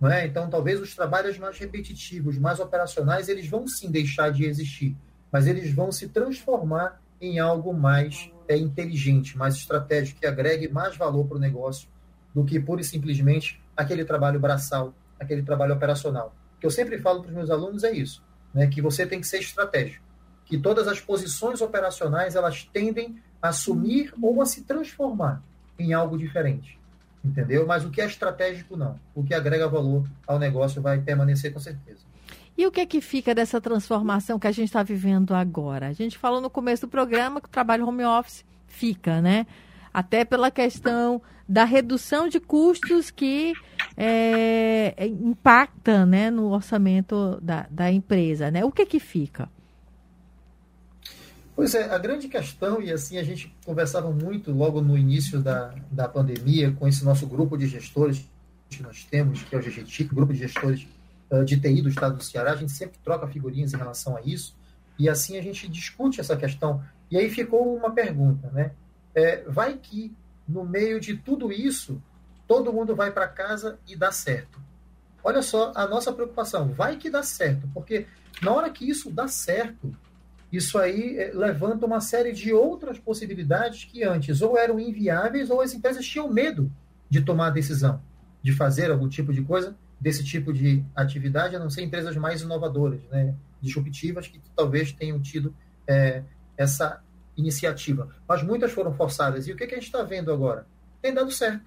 Não 0.00 0.10
é? 0.10 0.26
Então, 0.26 0.50
talvez 0.50 0.80
os 0.80 0.94
trabalhos 0.94 1.38
mais 1.38 1.58
repetitivos, 1.58 2.38
mais 2.38 2.60
operacionais, 2.60 3.28
eles 3.28 3.48
vão 3.48 3.66
sim 3.66 3.90
deixar 3.90 4.30
de 4.30 4.44
existir 4.44 4.96
mas 5.34 5.48
eles 5.48 5.74
vão 5.74 5.90
se 5.90 6.06
transformar 6.06 7.02
em 7.20 7.40
algo 7.40 7.74
mais 7.74 8.30
é, 8.46 8.56
inteligente, 8.56 9.36
mais 9.36 9.56
estratégico, 9.56 10.20
que 10.20 10.26
agregue 10.28 10.68
mais 10.68 10.96
valor 10.96 11.26
para 11.26 11.38
o 11.38 11.40
negócio 11.40 11.88
do 12.32 12.44
que 12.44 12.60
pura 12.60 12.80
e 12.80 12.84
simplesmente 12.84 13.60
aquele 13.76 14.04
trabalho 14.04 14.38
braçal, 14.38 14.94
aquele 15.18 15.42
trabalho 15.42 15.74
operacional. 15.74 16.32
O 16.56 16.60
que 16.60 16.66
eu 16.66 16.70
sempre 16.70 16.98
falo 16.98 17.20
para 17.20 17.30
os 17.30 17.34
meus 17.34 17.50
alunos 17.50 17.82
é 17.82 17.90
isso, 17.90 18.22
né, 18.54 18.68
que 18.68 18.80
você 18.80 19.04
tem 19.04 19.20
que 19.20 19.26
ser 19.26 19.40
estratégico, 19.40 20.04
que 20.44 20.56
todas 20.56 20.86
as 20.86 21.00
posições 21.00 21.60
operacionais 21.60 22.36
elas 22.36 22.62
tendem 22.72 23.20
a 23.42 23.48
assumir 23.48 24.14
ou 24.22 24.40
a 24.40 24.46
se 24.46 24.62
transformar 24.62 25.42
em 25.76 25.92
algo 25.92 26.16
diferente, 26.16 26.78
entendeu? 27.24 27.66
Mas 27.66 27.84
o 27.84 27.90
que 27.90 28.00
é 28.00 28.06
estratégico 28.06 28.76
não, 28.76 29.00
o 29.12 29.24
que 29.24 29.34
agrega 29.34 29.66
valor 29.66 30.08
ao 30.28 30.38
negócio 30.38 30.80
vai 30.80 31.00
permanecer 31.00 31.52
com 31.52 31.58
certeza. 31.58 32.13
E 32.56 32.66
o 32.66 32.70
que 32.70 32.80
é 32.80 32.86
que 32.86 33.00
fica 33.00 33.34
dessa 33.34 33.60
transformação 33.60 34.38
que 34.38 34.46
a 34.46 34.52
gente 34.52 34.68
está 34.68 34.82
vivendo 34.82 35.34
agora? 35.34 35.88
A 35.88 35.92
gente 35.92 36.16
falou 36.16 36.40
no 36.40 36.48
começo 36.48 36.86
do 36.86 36.90
programa 36.90 37.40
que 37.40 37.48
o 37.48 37.50
trabalho 37.50 37.86
home 37.86 38.04
office 38.04 38.44
fica, 38.68 39.20
né? 39.20 39.46
Até 39.92 40.24
pela 40.24 40.50
questão 40.50 41.20
da 41.48 41.64
redução 41.64 42.28
de 42.28 42.40
custos 42.40 43.10
que 43.10 43.52
é, 43.96 44.94
é, 44.96 45.06
impacta 45.06 46.06
né, 46.06 46.30
no 46.30 46.50
orçamento 46.50 47.38
da, 47.42 47.66
da 47.70 47.90
empresa, 47.90 48.50
né? 48.50 48.64
O 48.64 48.72
que 48.72 48.82
é 48.82 48.86
que 48.86 49.00
fica? 49.00 49.48
Pois 51.56 51.74
é, 51.74 51.92
a 51.92 51.98
grande 51.98 52.26
questão, 52.28 52.82
e 52.82 52.90
assim 52.90 53.18
a 53.18 53.22
gente 53.22 53.54
conversava 53.64 54.10
muito 54.10 54.52
logo 54.52 54.80
no 54.80 54.98
início 54.98 55.40
da, 55.40 55.74
da 55.90 56.08
pandemia 56.08 56.72
com 56.72 56.86
esse 56.88 57.04
nosso 57.04 57.26
grupo 57.26 57.56
de 57.56 57.66
gestores 57.66 58.28
que 58.68 58.82
nós 58.82 59.04
temos, 59.04 59.42
que 59.42 59.54
é 59.54 59.58
o 59.58 59.62
GGTIC, 59.62 60.12
grupo 60.12 60.32
de 60.32 60.40
gestores 60.40 60.86
de 61.44 61.58
TI 61.58 61.82
do 61.82 61.88
estado 61.88 62.16
do 62.16 62.22
Ceará, 62.22 62.52
a 62.52 62.56
gente 62.56 62.72
sempre 62.72 62.98
troca 63.02 63.26
figurinhas 63.26 63.72
em 63.72 63.76
relação 63.76 64.16
a 64.16 64.20
isso, 64.22 64.56
e 64.98 65.08
assim 65.08 65.36
a 65.36 65.42
gente 65.42 65.68
discute 65.68 66.20
essa 66.20 66.36
questão. 66.36 66.82
E 67.10 67.16
aí 67.16 67.30
ficou 67.30 67.76
uma 67.76 67.90
pergunta, 67.90 68.50
né? 68.50 68.72
É, 69.14 69.42
vai 69.48 69.76
que 69.76 70.14
no 70.46 70.64
meio 70.64 71.00
de 71.00 71.16
tudo 71.16 71.50
isso, 71.50 72.02
todo 72.46 72.72
mundo 72.72 72.94
vai 72.94 73.10
para 73.10 73.26
casa 73.26 73.78
e 73.88 73.96
dá 73.96 74.12
certo. 74.12 74.60
Olha 75.22 75.40
só 75.40 75.72
a 75.74 75.86
nossa 75.86 76.12
preocupação, 76.12 76.68
vai 76.68 76.96
que 76.96 77.08
dá 77.08 77.22
certo, 77.22 77.68
porque 77.72 78.06
na 78.42 78.52
hora 78.52 78.70
que 78.70 78.88
isso 78.88 79.10
dá 79.10 79.26
certo, 79.26 79.96
isso 80.52 80.78
aí 80.78 81.18
é, 81.18 81.32
levanta 81.32 81.86
uma 81.86 82.00
série 82.00 82.32
de 82.32 82.52
outras 82.52 82.98
possibilidades 82.98 83.84
que 83.84 84.04
antes 84.04 84.42
ou 84.42 84.58
eram 84.58 84.78
inviáveis 84.78 85.50
ou 85.50 85.60
as 85.60 85.72
empresas 85.72 86.06
tinham 86.06 86.30
medo 86.30 86.70
de 87.08 87.22
tomar 87.22 87.48
a 87.48 87.50
decisão 87.50 88.00
de 88.44 88.52
fazer 88.52 88.90
algum 88.90 89.08
tipo 89.08 89.32
de 89.32 89.40
coisa 89.40 89.74
desse 90.00 90.24
tipo 90.24 90.52
de 90.52 90.84
atividade, 90.94 91.56
a 91.56 91.58
não 91.58 91.70
ser 91.70 91.82
empresas 91.82 92.16
mais 92.16 92.42
inovadoras, 92.42 93.00
né, 93.10 93.34
disruptivas, 93.60 94.26
que 94.26 94.40
talvez 94.54 94.92
tenham 94.92 95.20
tido 95.20 95.54
é, 95.86 96.22
essa 96.56 97.02
iniciativa. 97.36 98.08
Mas 98.28 98.42
muitas 98.42 98.72
foram 98.72 98.94
forçadas. 98.94 99.46
E 99.46 99.52
o 99.52 99.56
que, 99.56 99.66
que 99.66 99.74
a 99.74 99.78
gente 99.78 99.86
está 99.86 100.02
vendo 100.02 100.32
agora? 100.32 100.66
Tem 101.00 101.12
dado 101.12 101.30
certo. 101.30 101.64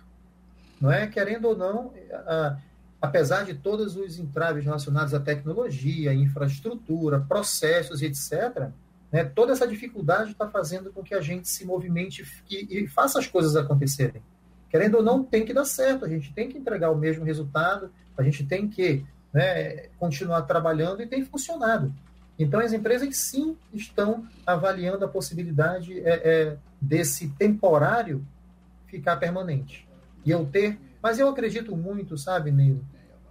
não 0.79 0.91
é? 0.91 1.07
Querendo 1.07 1.49
ou 1.49 1.57
não, 1.57 1.93
a, 2.11 2.57
apesar 3.01 3.43
de 3.43 3.53
todos 3.53 3.95
os 3.95 4.17
entraves 4.17 4.63
relacionados 4.63 5.13
à 5.13 5.19
tecnologia, 5.19 6.13
infraestrutura, 6.13 7.19
processos, 7.19 8.01
etc., 8.01 8.69
né, 9.11 9.23
toda 9.23 9.53
essa 9.53 9.67
dificuldade 9.67 10.31
está 10.31 10.49
fazendo 10.49 10.91
com 10.91 11.01
que 11.01 11.13
a 11.13 11.21
gente 11.21 11.47
se 11.47 11.65
movimente 11.65 12.25
e, 12.49 12.83
e, 12.83 12.87
faça 12.87 13.19
as 13.19 13.27
coisas 13.27 13.55
acontecerem. 13.55 14.21
Querendo 14.69 14.95
ou 14.95 15.03
não, 15.03 15.23
tem 15.23 15.45
que 15.45 15.53
dar 15.53 15.63
certo, 15.63 16.03
a 16.03 16.09
gente 16.09 16.33
tem 16.33 16.49
que 16.49 16.57
entregar 16.57 16.91
o 16.91 16.97
mesmo 16.97 17.23
resultado, 17.23 17.89
a 18.17 18.23
gente 18.23 18.43
tem 18.43 18.67
que 18.67 19.05
né, 19.33 19.87
continuar 19.97 20.41
trabalhando 20.43 21.01
e 21.01 21.07
tem 21.07 21.23
funcionado. 21.23 21.93
Então, 22.39 22.59
as 22.59 22.73
empresas 22.73 23.15
sim 23.17 23.57
estão 23.73 24.27
avaliando 24.45 25.03
a 25.03 25.07
possibilidade 25.07 25.99
é, 25.99 26.21
é, 26.23 26.57
desse 26.79 27.29
temporário 27.29 28.25
ficar 28.85 29.17
permanente. 29.17 29.87
E 30.25 30.31
eu 30.31 30.45
ter. 30.45 30.79
Mas 31.01 31.19
eu 31.19 31.27
acredito 31.29 31.75
muito, 31.75 32.17
sabe, 32.17 32.51
Neil, 32.51 32.81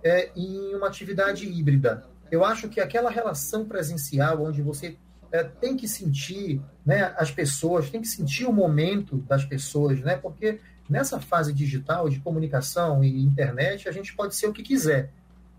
é, 0.03 0.31
em 0.37 0.75
uma 0.75 0.89
atividade 0.89 1.47
híbrida. 1.47 2.05
Eu 2.31 2.45
acho 2.45 2.69
que 2.69 2.81
aquela 2.81 3.11
relação 3.11 3.65
presencial, 3.65 4.43
onde 4.43 4.61
você 4.61 4.97
é, 5.31 5.45
tem 5.45 5.77
que 5.77 5.87
sentir 5.87 6.61
né, 6.85 7.15
as 7.17 7.31
pessoas, 7.31 7.91
tem 7.91 8.01
que 8.01 8.09
sentir 8.09 8.47
o 8.47 8.53
momento 8.53 9.19
das 9.29 9.45
pessoas, 9.45 10.01
né? 10.01 10.17
Porque 10.17 10.61
nessa 10.89 11.21
fase 11.21 11.53
digital 11.53 12.09
de 12.09 12.21
comunicação 12.21 13.03
e 13.03 13.25
internet, 13.25 13.89
a 13.89 13.93
gente 13.93 14.15
pode 14.15 14.35
ser 14.35 14.47
o 14.47 14.53
que 14.53 14.63
quiser, 14.63 15.11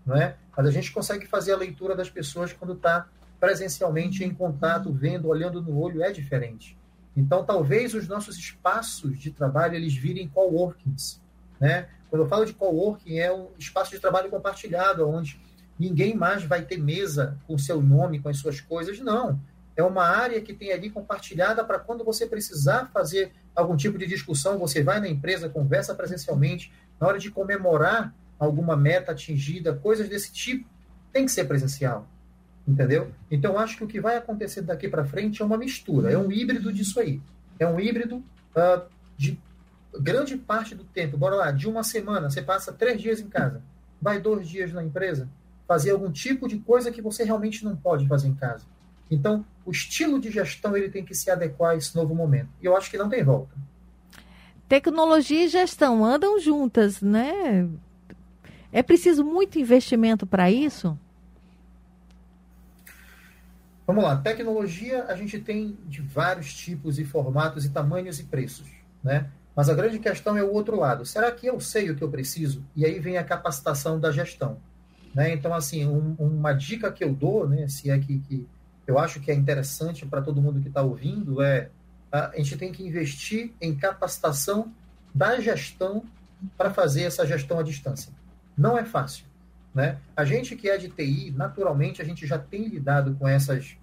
não 0.04 0.16
é? 0.16 0.36
Mas 0.56 0.66
a 0.66 0.70
gente 0.70 0.92
consegue 0.92 1.26
fazer 1.26 1.52
a 1.52 1.56
leitura 1.56 1.94
das 1.94 2.10
pessoas 2.10 2.52
quando 2.52 2.74
está 2.74 3.06
presencialmente 3.38 4.24
em 4.24 4.34
contato, 4.34 4.92
vendo, 4.92 5.28
olhando 5.28 5.62
no 5.62 5.78
olho, 5.78 6.02
é 6.02 6.10
diferente. 6.10 6.76
Então, 7.16 7.44
talvez 7.44 7.94
os 7.94 8.08
nossos 8.08 8.36
espaços 8.36 9.18
de 9.18 9.30
trabalho 9.30 9.74
eles 9.74 9.94
virem 9.94 10.28
coworkings, 10.28 11.20
né? 11.60 11.88
Quando 12.10 12.22
eu 12.22 12.28
falo 12.28 12.44
de 12.44 12.54
coworking, 12.54 13.18
é 13.18 13.32
um 13.32 13.48
espaço 13.58 13.90
de 13.90 13.98
trabalho 13.98 14.30
compartilhado, 14.30 15.08
onde 15.08 15.40
ninguém 15.78 16.16
mais 16.16 16.42
vai 16.44 16.62
ter 16.62 16.78
mesa 16.78 17.38
com 17.46 17.58
seu 17.58 17.82
nome, 17.82 18.18
com 18.18 18.28
as 18.28 18.38
suas 18.38 18.60
coisas, 18.60 18.98
não. 19.00 19.38
É 19.78 19.82
uma 19.82 20.04
área 20.04 20.40
que 20.42 20.52
tem 20.52 20.72
ali 20.72 20.90
compartilhada 20.90 21.64
para 21.64 21.78
quando 21.78 22.04
você 22.04 22.26
precisar 22.26 22.90
fazer 22.92 23.32
algum 23.54 23.76
tipo 23.76 23.96
de 23.96 24.06
discussão, 24.06 24.58
você 24.58 24.82
vai 24.82 25.00
na 25.00 25.08
empresa, 25.08 25.48
conversa 25.48 25.94
presencialmente, 25.94 26.72
na 27.00 27.06
hora 27.06 27.18
de 27.18 27.30
comemorar 27.30 28.12
alguma 28.38 28.76
meta 28.76 29.12
atingida, 29.12 29.72
coisas 29.74 30.08
desse 30.08 30.32
tipo, 30.32 30.68
tem 31.12 31.24
que 31.24 31.32
ser 31.32 31.44
presencial 31.44 32.06
entendeu? 32.68 33.10
Então 33.30 33.58
acho 33.58 33.78
que 33.78 33.84
o 33.84 33.86
que 33.86 33.98
vai 33.98 34.16
acontecer 34.16 34.60
daqui 34.60 34.88
para 34.88 35.04
frente 35.04 35.40
é 35.40 35.44
uma 35.44 35.56
mistura, 35.56 36.12
é 36.12 36.18
um 36.18 36.30
híbrido 36.30 36.70
disso 36.70 37.00
aí, 37.00 37.20
é 37.58 37.66
um 37.66 37.80
híbrido 37.80 38.16
uh, 38.16 38.82
de 39.16 39.40
grande 39.98 40.36
parte 40.36 40.74
do 40.74 40.84
tempo. 40.84 41.16
Bora 41.16 41.34
lá, 41.34 41.50
de 41.50 41.66
uma 41.66 41.82
semana 41.82 42.28
você 42.28 42.42
passa 42.42 42.70
três 42.70 43.00
dias 43.00 43.20
em 43.20 43.28
casa, 43.28 43.62
vai 44.00 44.20
dois 44.20 44.46
dias 44.46 44.70
na 44.72 44.84
empresa, 44.84 45.28
fazer 45.66 45.92
algum 45.92 46.12
tipo 46.12 46.46
de 46.46 46.58
coisa 46.58 46.90
que 46.90 47.00
você 47.00 47.24
realmente 47.24 47.64
não 47.64 47.74
pode 47.74 48.06
fazer 48.06 48.28
em 48.28 48.34
casa. 48.34 48.66
Então 49.10 49.44
o 49.64 49.70
estilo 49.70 50.20
de 50.20 50.30
gestão 50.30 50.76
ele 50.76 50.88
tem 50.88 51.04
que 51.04 51.14
se 51.14 51.30
adequar 51.30 51.72
a 51.72 51.76
esse 51.76 51.94
novo 51.94 52.14
momento. 52.14 52.48
E 52.60 52.66
eu 52.66 52.76
acho 52.76 52.90
que 52.90 52.98
não 52.98 53.08
tem 53.08 53.22
volta. 53.22 53.54
Tecnologia 54.68 55.44
e 55.44 55.48
gestão 55.48 56.04
andam 56.04 56.38
juntas, 56.38 57.00
né? 57.00 57.68
É 58.70 58.82
preciso 58.82 59.24
muito 59.24 59.58
investimento 59.58 60.26
para 60.26 60.50
isso? 60.50 60.98
Vamos 63.86 64.04
lá, 64.04 64.16
tecnologia 64.16 65.04
a 65.04 65.16
gente 65.16 65.38
tem 65.38 65.78
de 65.86 66.02
vários 66.02 66.52
tipos 66.52 66.98
e 66.98 67.04
formatos 67.04 67.64
e 67.64 67.70
tamanhos 67.70 68.20
e 68.20 68.24
preços, 68.24 68.68
né? 69.02 69.30
Mas 69.56 69.68
a 69.68 69.74
grande 69.74 69.98
questão 69.98 70.36
é 70.36 70.42
o 70.42 70.52
outro 70.52 70.78
lado. 70.78 71.04
Será 71.04 71.32
que 71.32 71.46
eu 71.46 71.58
sei 71.58 71.90
o 71.90 71.96
que 71.96 72.04
eu 72.04 72.10
preciso? 72.10 72.64
E 72.76 72.84
aí 72.84 73.00
vem 73.00 73.18
a 73.18 73.24
capacitação 73.24 73.98
da 73.98 74.12
gestão. 74.12 74.58
Né? 75.12 75.32
Então, 75.32 75.52
assim, 75.52 75.84
um, 75.84 76.14
uma 76.18 76.52
dica 76.52 76.92
que 76.92 77.02
eu 77.02 77.12
dou, 77.12 77.48
né, 77.48 77.66
se 77.66 77.90
é 77.90 77.98
que, 77.98 78.20
que 78.20 78.46
eu 78.88 78.98
acho 78.98 79.20
que 79.20 79.30
é 79.30 79.34
interessante 79.34 80.06
para 80.06 80.22
todo 80.22 80.40
mundo 80.40 80.62
que 80.62 80.68
está 80.68 80.80
ouvindo, 80.80 81.42
é 81.42 81.68
a 82.10 82.32
gente 82.38 82.56
tem 82.56 82.72
que 82.72 82.82
investir 82.82 83.52
em 83.60 83.76
capacitação 83.76 84.72
da 85.14 85.38
gestão 85.38 86.02
para 86.56 86.70
fazer 86.70 87.02
essa 87.02 87.26
gestão 87.26 87.58
à 87.58 87.62
distância. 87.62 88.10
Não 88.56 88.78
é 88.78 88.86
fácil. 88.86 89.26
Né? 89.74 89.98
A 90.16 90.24
gente 90.24 90.56
que 90.56 90.70
é 90.70 90.78
de 90.78 90.88
TI, 90.88 91.30
naturalmente, 91.36 92.00
a 92.00 92.04
gente 92.04 92.26
já 92.26 92.38
tem 92.38 92.66
lidado 92.66 93.14
com 93.16 93.28
essas 93.28 93.76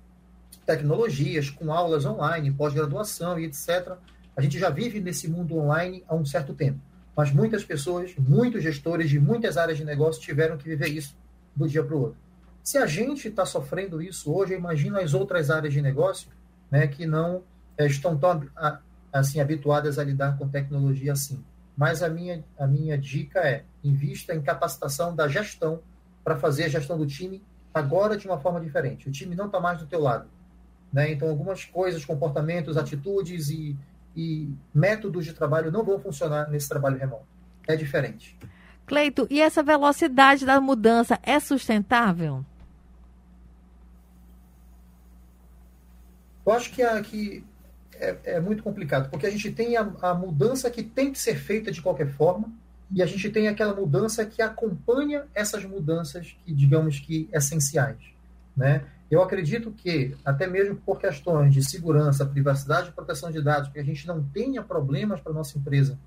tecnologias, 0.65 1.51
com 1.51 1.71
aulas 1.71 2.03
online, 2.03 2.51
pós-graduação 2.51 3.39
e 3.39 3.45
etc. 3.45 3.93
A 4.35 4.41
gente 4.41 4.57
já 4.57 4.71
vive 4.71 4.99
nesse 4.99 5.27
mundo 5.27 5.55
online 5.55 6.03
há 6.07 6.15
um 6.15 6.25
certo 6.25 6.55
tempo. 6.55 6.79
Mas 7.15 7.31
muitas 7.31 7.63
pessoas, 7.63 8.15
muitos 8.17 8.63
gestores 8.63 9.07
de 9.07 9.19
muitas 9.19 9.55
áreas 9.55 9.77
de 9.77 9.85
negócio 9.85 10.19
tiveram 10.19 10.57
que 10.57 10.67
viver 10.67 10.87
isso 10.87 11.15
do 11.55 11.69
dia 11.69 11.83
para 11.83 11.95
o 11.95 12.01
outro. 12.01 12.24
Se 12.65 12.79
a 12.79 12.87
gente 12.87 13.27
está 13.27 13.45
sofrendo 13.45 14.01
isso 14.01 14.33
hoje, 14.33 14.55
imagina 14.55 14.99
as 14.99 15.13
outras 15.13 15.51
áreas 15.51 15.71
de 15.71 15.83
negócio 15.83 16.31
né, 16.71 16.87
que 16.87 17.05
não 17.05 17.43
é, 17.77 17.85
estão 17.85 18.17
tão 18.17 18.43
assim, 19.13 19.39
habituadas 19.39 19.99
a 19.99 20.03
lidar 20.03 20.35
com 20.35 20.49
tecnologia 20.49 21.13
assim. 21.13 21.45
Mas 21.77 22.01
a 22.01 22.09
minha, 22.09 22.43
a 22.57 22.65
minha 22.65 22.97
dica 22.97 23.39
é 23.41 23.65
invista 23.83 24.33
em 24.33 24.41
capacitação 24.41 25.15
da 25.15 25.27
gestão 25.27 25.79
para 26.23 26.37
fazer 26.37 26.63
a 26.63 26.67
gestão 26.67 26.97
do 26.97 27.05
time 27.05 27.43
agora 27.71 28.17
de 28.17 28.25
uma 28.25 28.39
forma 28.39 28.59
diferente. 28.59 29.07
O 29.07 29.11
time 29.11 29.35
não 29.35 29.45
está 29.45 29.59
mais 29.59 29.77
do 29.77 29.85
teu 29.85 30.01
lado. 30.01 30.27
Né? 30.91 31.11
Então, 31.11 31.29
algumas 31.29 31.65
coisas, 31.65 32.03
comportamentos, 32.03 32.77
atitudes 32.77 33.51
e, 33.51 33.77
e 34.15 34.51
métodos 34.73 35.23
de 35.23 35.33
trabalho 35.33 35.71
não 35.71 35.83
vão 35.83 35.99
funcionar 35.99 36.49
nesse 36.49 36.67
trabalho 36.67 36.97
remoto. 36.97 37.27
É 37.67 37.75
diferente. 37.75 38.35
Cleito, 38.87 39.27
e 39.29 39.39
essa 39.39 39.61
velocidade 39.61 40.47
da 40.47 40.59
mudança 40.59 41.19
é 41.21 41.39
sustentável? 41.39 42.43
Eu 46.45 46.51
acho 46.51 46.71
que, 46.71 46.83
a, 46.83 47.01
que 47.01 47.43
é, 47.99 48.17
é, 48.23 48.39
muito 48.39 48.61
complicado, 48.61 49.09
porque 49.09 49.25
a 49.25 49.31
gente 49.31 49.51
tem 49.51 49.75
a, 49.77 49.89
a, 50.01 50.13
mudança 50.13 50.69
que 50.69 50.83
tem 50.83 51.11
que 51.11 51.19
ser 51.19 51.35
feita 51.35 51.71
de 51.71 51.81
qualquer 51.81 52.07
forma, 52.07 52.51
e 52.91 53.01
a 53.01 53.05
gente 53.05 53.29
tem 53.29 53.47
aquela 53.47 53.73
mudança 53.73 54.25
que 54.25 54.41
acompanha 54.41 55.25
essas 55.33 55.65
mudanças 55.65 56.35
que, 56.45 56.53
digamos 56.53 56.99
que, 56.99 57.27
essenciais. 57.33 57.97
Né? 58.55 58.83
Eu 59.09 59.23
acredito 59.23 59.71
que, 59.71 60.15
até 60.23 60.45
mesmo 60.45 60.75
por 60.75 60.99
questões 60.99 61.53
de 61.53 61.63
segurança, 61.63 62.25
privacidade 62.25 62.89
e 62.89 62.91
proteção 62.91 63.31
de 63.31 63.41
dados, 63.41 63.69
que 63.69 63.79
a 63.79 63.83
gente 63.83 64.05
não 64.05 64.23
tenha 64.23 64.61
problemas 64.61 65.19
para 65.19 65.31
a 65.31 65.35
nossa 65.35 65.57
empresa 65.57 65.97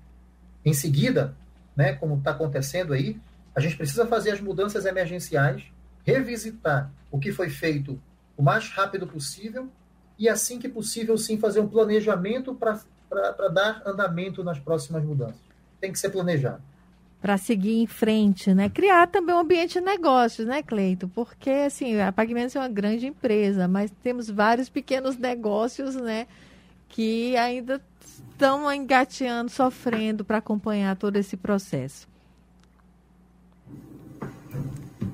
em 0.63 0.73
seguida, 0.73 1.35
né, 1.75 1.93
como 1.93 2.17
está 2.17 2.31
acontecendo 2.31 2.93
aí, 2.93 3.19
a 3.55 3.59
gente 3.59 3.75
precisa 3.75 4.05
fazer 4.05 4.31
as 4.31 4.41
mudanças 4.41 4.85
emergenciais, 4.85 5.63
revisitar 6.05 6.91
o 7.11 7.19
que 7.19 7.31
foi 7.31 7.49
feito 7.49 7.99
o 8.37 8.43
mais 8.43 8.69
rápido 8.69 9.05
possível 9.07 9.69
e, 10.19 10.27
assim 10.27 10.59
que 10.59 10.67
possível, 10.67 11.17
sim, 11.17 11.37
fazer 11.37 11.61
um 11.61 11.67
planejamento 11.67 12.53
para 12.53 13.47
dar 13.47 13.81
andamento 13.85 14.43
nas 14.43 14.59
próximas 14.59 15.01
mudanças. 15.05 15.39
Tem 15.79 15.93
que 15.93 15.97
ser 15.97 16.09
planejado. 16.09 16.61
Para 17.21 17.37
seguir 17.37 17.81
em 17.81 17.87
frente, 17.87 18.53
né? 18.53 18.67
Criar 18.69 19.07
também 19.07 19.33
um 19.33 19.39
ambiente 19.39 19.79
de 19.79 19.81
negócios, 19.81 20.45
né, 20.45 20.61
Cleito? 20.61 21.07
Porque, 21.07 21.49
assim, 21.49 21.97
a 22.01 22.11
Pagamentos 22.11 22.53
é 22.53 22.59
uma 22.59 22.67
grande 22.67 23.07
empresa, 23.07 23.65
mas 23.65 23.91
temos 24.03 24.29
vários 24.29 24.67
pequenos 24.67 25.17
negócios, 25.17 25.95
né? 25.95 26.27
Que 26.89 27.37
ainda 27.37 27.81
estão 28.29 28.71
engateando, 28.73 29.49
sofrendo 29.49 30.25
para 30.25 30.39
acompanhar 30.39 30.97
todo 30.97 31.15
esse 31.15 31.37
processo. 31.37 32.08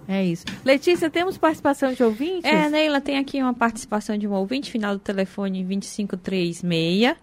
É 0.07 0.23
isso. 0.23 0.45
Letícia, 0.63 1.09
temos 1.09 1.37
participação 1.37 1.93
de 1.93 2.03
ouvintes? 2.03 2.45
É, 2.45 2.69
Neila, 2.69 3.01
tem 3.01 3.17
aqui 3.17 3.41
uma 3.41 3.53
participação 3.53 4.17
de 4.17 4.27
um 4.27 4.33
ouvinte, 4.33 4.71
final 4.71 4.93
do 4.93 4.99
telefone 4.99 5.63
2536. 5.63 7.15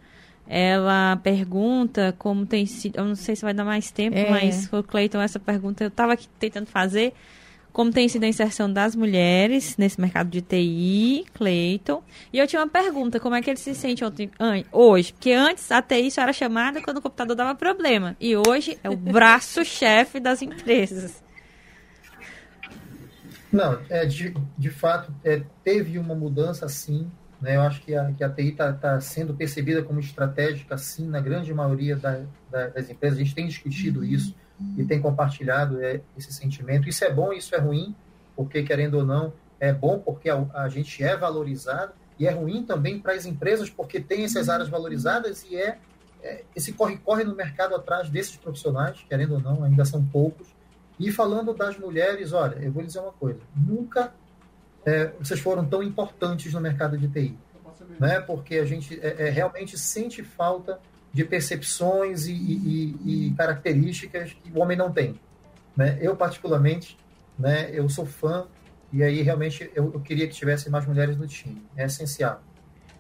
Ela 0.47 1.17
pergunta 1.23 2.15
como 2.19 2.45
tem 2.45 2.67
sido. 2.67 2.97
Eu 2.99 3.05
não 3.05 3.15
sei 3.15 3.37
se 3.37 3.43
vai 3.43 3.55
dar 3.55 3.65
mais 3.65 3.91
tempo, 3.91 4.19
é. 4.19 4.29
mas 4.29 4.69
Cleiton 4.89 5.21
essa 5.21 5.39
pergunta. 5.39 5.85
Eu 5.85 5.89
estava 5.89 6.13
aqui 6.13 6.29
tentando 6.39 6.67
fazer. 6.67 7.15
Como 7.73 7.91
tem 7.91 8.07
sido 8.07 8.25
a 8.25 8.29
inserção 8.29 8.71
das 8.71 8.95
mulheres 8.95 9.79
nesse 9.79 9.99
mercado 9.99 10.29
de 10.29 10.43
TI, 10.43 11.25
Cleiton. 11.33 12.03
E 12.31 12.39
eu 12.39 12.47
tinha 12.47 12.61
uma 12.61 12.69
pergunta: 12.69 13.19
como 13.19 13.35
é 13.35 13.41
que 13.41 13.49
ele 13.49 13.57
se 13.57 13.75
sente 13.75 14.05
ontem, 14.05 14.31
hoje? 14.71 15.15
Porque 15.15 15.33
antes 15.33 15.73
a 15.73 15.81
TI 15.81 16.11
só 16.11 16.21
era 16.21 16.35
chamada 16.35 16.83
quando 16.83 16.99
o 16.99 17.03
computador 17.03 17.35
dava 17.35 17.55
problema. 17.55 18.15
E 18.21 18.37
hoje 18.37 18.79
é 18.85 18.91
o 18.91 18.97
braço-chefe 18.97 20.21
das 20.21 20.43
empresas. 20.43 21.23
Não, 23.53 23.79
é, 23.91 24.07
de, 24.07 24.35
de 24.57 24.71
fato, 24.71 25.15
é, 25.23 25.43
teve 25.63 25.99
uma 25.99 26.15
mudança, 26.15 26.67
sim. 26.69 27.11
Né? 27.41 27.57
Eu 27.57 27.63
acho 27.63 27.83
que 27.83 27.95
a, 27.95 28.11
que 28.13 28.25
a 28.25 28.31
TI 28.31 28.49
está 28.49 28.73
tá 28.73 29.01
sendo 29.01 29.35
percebida 29.35 29.83
como 29.83 30.01
estratégica, 30.01 30.79
sim, 30.79 31.07
na 31.07 31.21
grande 31.21 31.53
maioria 31.53 31.97
da, 31.97 32.23
da, 32.51 32.69
das 32.69 32.89
empresas. 32.89 33.19
A 33.19 33.23
gente 33.23 33.35
tem 33.35 33.47
discutido 33.47 34.01
uhum. 34.01 34.07
isso 34.07 34.35
e 34.79 34.85
tem 34.85 35.01
compartilhado 35.01 35.83
é, 35.83 36.01
esse 36.17 36.33
sentimento. 36.33 36.89
Isso 36.89 37.05
é 37.05 37.13
bom, 37.13 37.33
isso 37.33 37.55
é 37.55 37.59
ruim, 37.59 37.95
porque, 38.35 38.63
querendo 38.63 38.95
ou 38.95 39.05
não, 39.05 39.33
é 39.61 39.73
bom 39.73 39.99
porque 39.99 40.31
a, 40.31 40.47
a 40.55 40.69
gente 40.69 41.03
é 41.03 41.17
valorizado, 41.17 41.93
e 42.19 42.27
é 42.27 42.31
ruim 42.31 42.63
também 42.63 43.01
para 43.01 43.15
as 43.15 43.27
empresas, 43.27 43.69
porque 43.69 43.99
tem 43.99 44.25
essas 44.25 44.49
áreas 44.49 44.69
valorizadas 44.69 45.45
e 45.51 45.57
é, 45.57 45.79
é, 46.23 46.45
esse 46.55 46.73
corre-corre 46.73 47.25
no 47.25 47.35
mercado 47.35 47.75
atrás 47.75 48.09
desses 48.09 48.37
profissionais, 48.37 49.05
querendo 49.09 49.35
ou 49.35 49.41
não, 49.41 49.65
ainda 49.65 49.85
são 49.85 50.05
poucos. 50.05 50.47
E 51.03 51.11
falando 51.11 51.53
das 51.53 51.77
mulheres, 51.77 52.33
olha, 52.33 52.57
eu 52.63 52.71
vou 52.71 52.83
dizer 52.83 53.01
uma 53.01 53.13
coisa: 53.13 53.41
nunca 53.57 54.13
é, 54.87 55.11
vocês 55.19 55.41
foram 55.41 55.65
tão 55.65 55.83
importantes 55.83 56.53
no 56.53 56.61
mercado 56.61 56.97
de 56.97 57.09
TI, 57.09 57.37
né? 57.99 58.21
Porque 58.21 58.57
a 58.57 58.65
gente 58.65 58.99
é, 59.01 59.27
é, 59.27 59.31
realmente 59.31 59.77
sente 59.77 60.23
falta 60.23 60.79
de 61.13 61.25
percepções 61.25 62.27
e, 62.27 62.33
e, 62.33 63.29
e, 63.29 63.35
características 63.37 64.33
que 64.33 64.51
o 64.53 64.61
homem 64.61 64.77
não 64.77 64.93
tem. 64.93 65.19
Né? 65.77 65.99
Eu 66.01 66.17
particularmente, 66.17 66.97
né? 67.37 67.69
Eu 67.73 67.89
sou 67.89 68.07
fã 68.07 68.47
e 68.93 69.03
aí 69.03 69.23
realmente 69.23 69.71
eu, 69.75 69.93
eu 69.93 70.01
queria 70.01 70.29
que 70.29 70.35
tivesse 70.35 70.71
mais 70.71 70.87
mulheres 70.87 71.17
no 71.17 71.27
time. 71.27 71.61
É 71.77 71.85
essencial. 71.85 72.41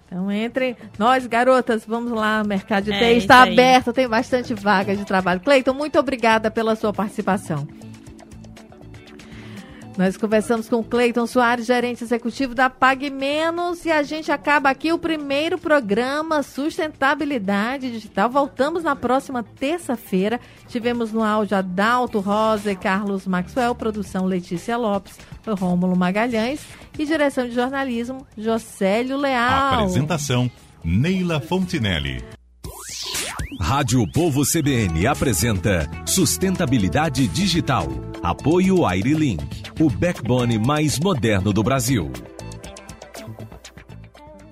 Então 0.07 0.30
entrem. 0.30 0.76
Nós, 0.98 1.26
garotas, 1.26 1.86
vamos 1.86 2.12
lá, 2.12 2.42
o 2.44 2.46
mercado 2.46 2.84
de 2.84 2.92
é, 2.92 2.98
TI 2.98 3.18
está 3.18 3.42
aberto, 3.42 3.92
tem 3.92 4.09
bastante 4.09 4.53
vaga 4.53 4.96
de 4.96 5.05
trabalho. 5.05 5.40
Cleiton, 5.40 5.72
muito 5.72 5.98
obrigada 5.98 6.50
pela 6.50 6.74
sua 6.74 6.92
participação. 6.92 7.66
Nós 9.97 10.16
conversamos 10.16 10.70
com 10.70 10.82
Cleiton 10.82 11.26
Soares, 11.26 11.66
gerente 11.66 12.03
executivo 12.03 12.55
da 12.55 12.70
Pague 12.70 13.11
Menos, 13.11 13.84
e 13.84 13.90
a 13.90 14.03
gente 14.03 14.32
acaba 14.32 14.70
aqui 14.70 14.90
o 14.90 14.99
primeiro 14.99 15.59
programa 15.59 16.43
Sustentabilidade 16.43 17.90
Digital. 17.90 18.30
Voltamos 18.30 18.82
na 18.82 18.97
próxima 18.97 19.43
terça-feira. 19.43 20.40
Tivemos 20.66 21.12
no 21.12 21.22
áudio 21.22 21.59
Adalto 21.59 22.20
Rosa 22.20 22.72
e 22.72 22.76
Carlos 22.76 23.26
Maxwell, 23.26 23.74
produção 23.74 24.24
Letícia 24.24 24.78
Lopes, 24.78 25.18
Rômulo 25.47 25.95
Magalhães 25.95 26.61
e 26.99 27.05
direção 27.05 27.47
de 27.47 27.55
jornalismo 27.55 28.26
Jocélio 28.36 29.18
Leal. 29.18 29.74
Apresentação 29.74 30.51
Neila 30.82 31.38
Fontinelli. 31.38 32.24
Rádio 33.61 34.07
Povo 34.11 34.45
CBN 34.45 35.07
apresenta 35.07 35.89
Sustentabilidade 36.07 37.26
Digital. 37.28 37.89
Apoio 38.22 38.87
Airlink, 38.87 39.45
o 39.80 39.89
backbone 39.89 40.59
mais 40.59 40.99
moderno 40.99 41.53
do 41.53 41.62
Brasil. 41.62 42.11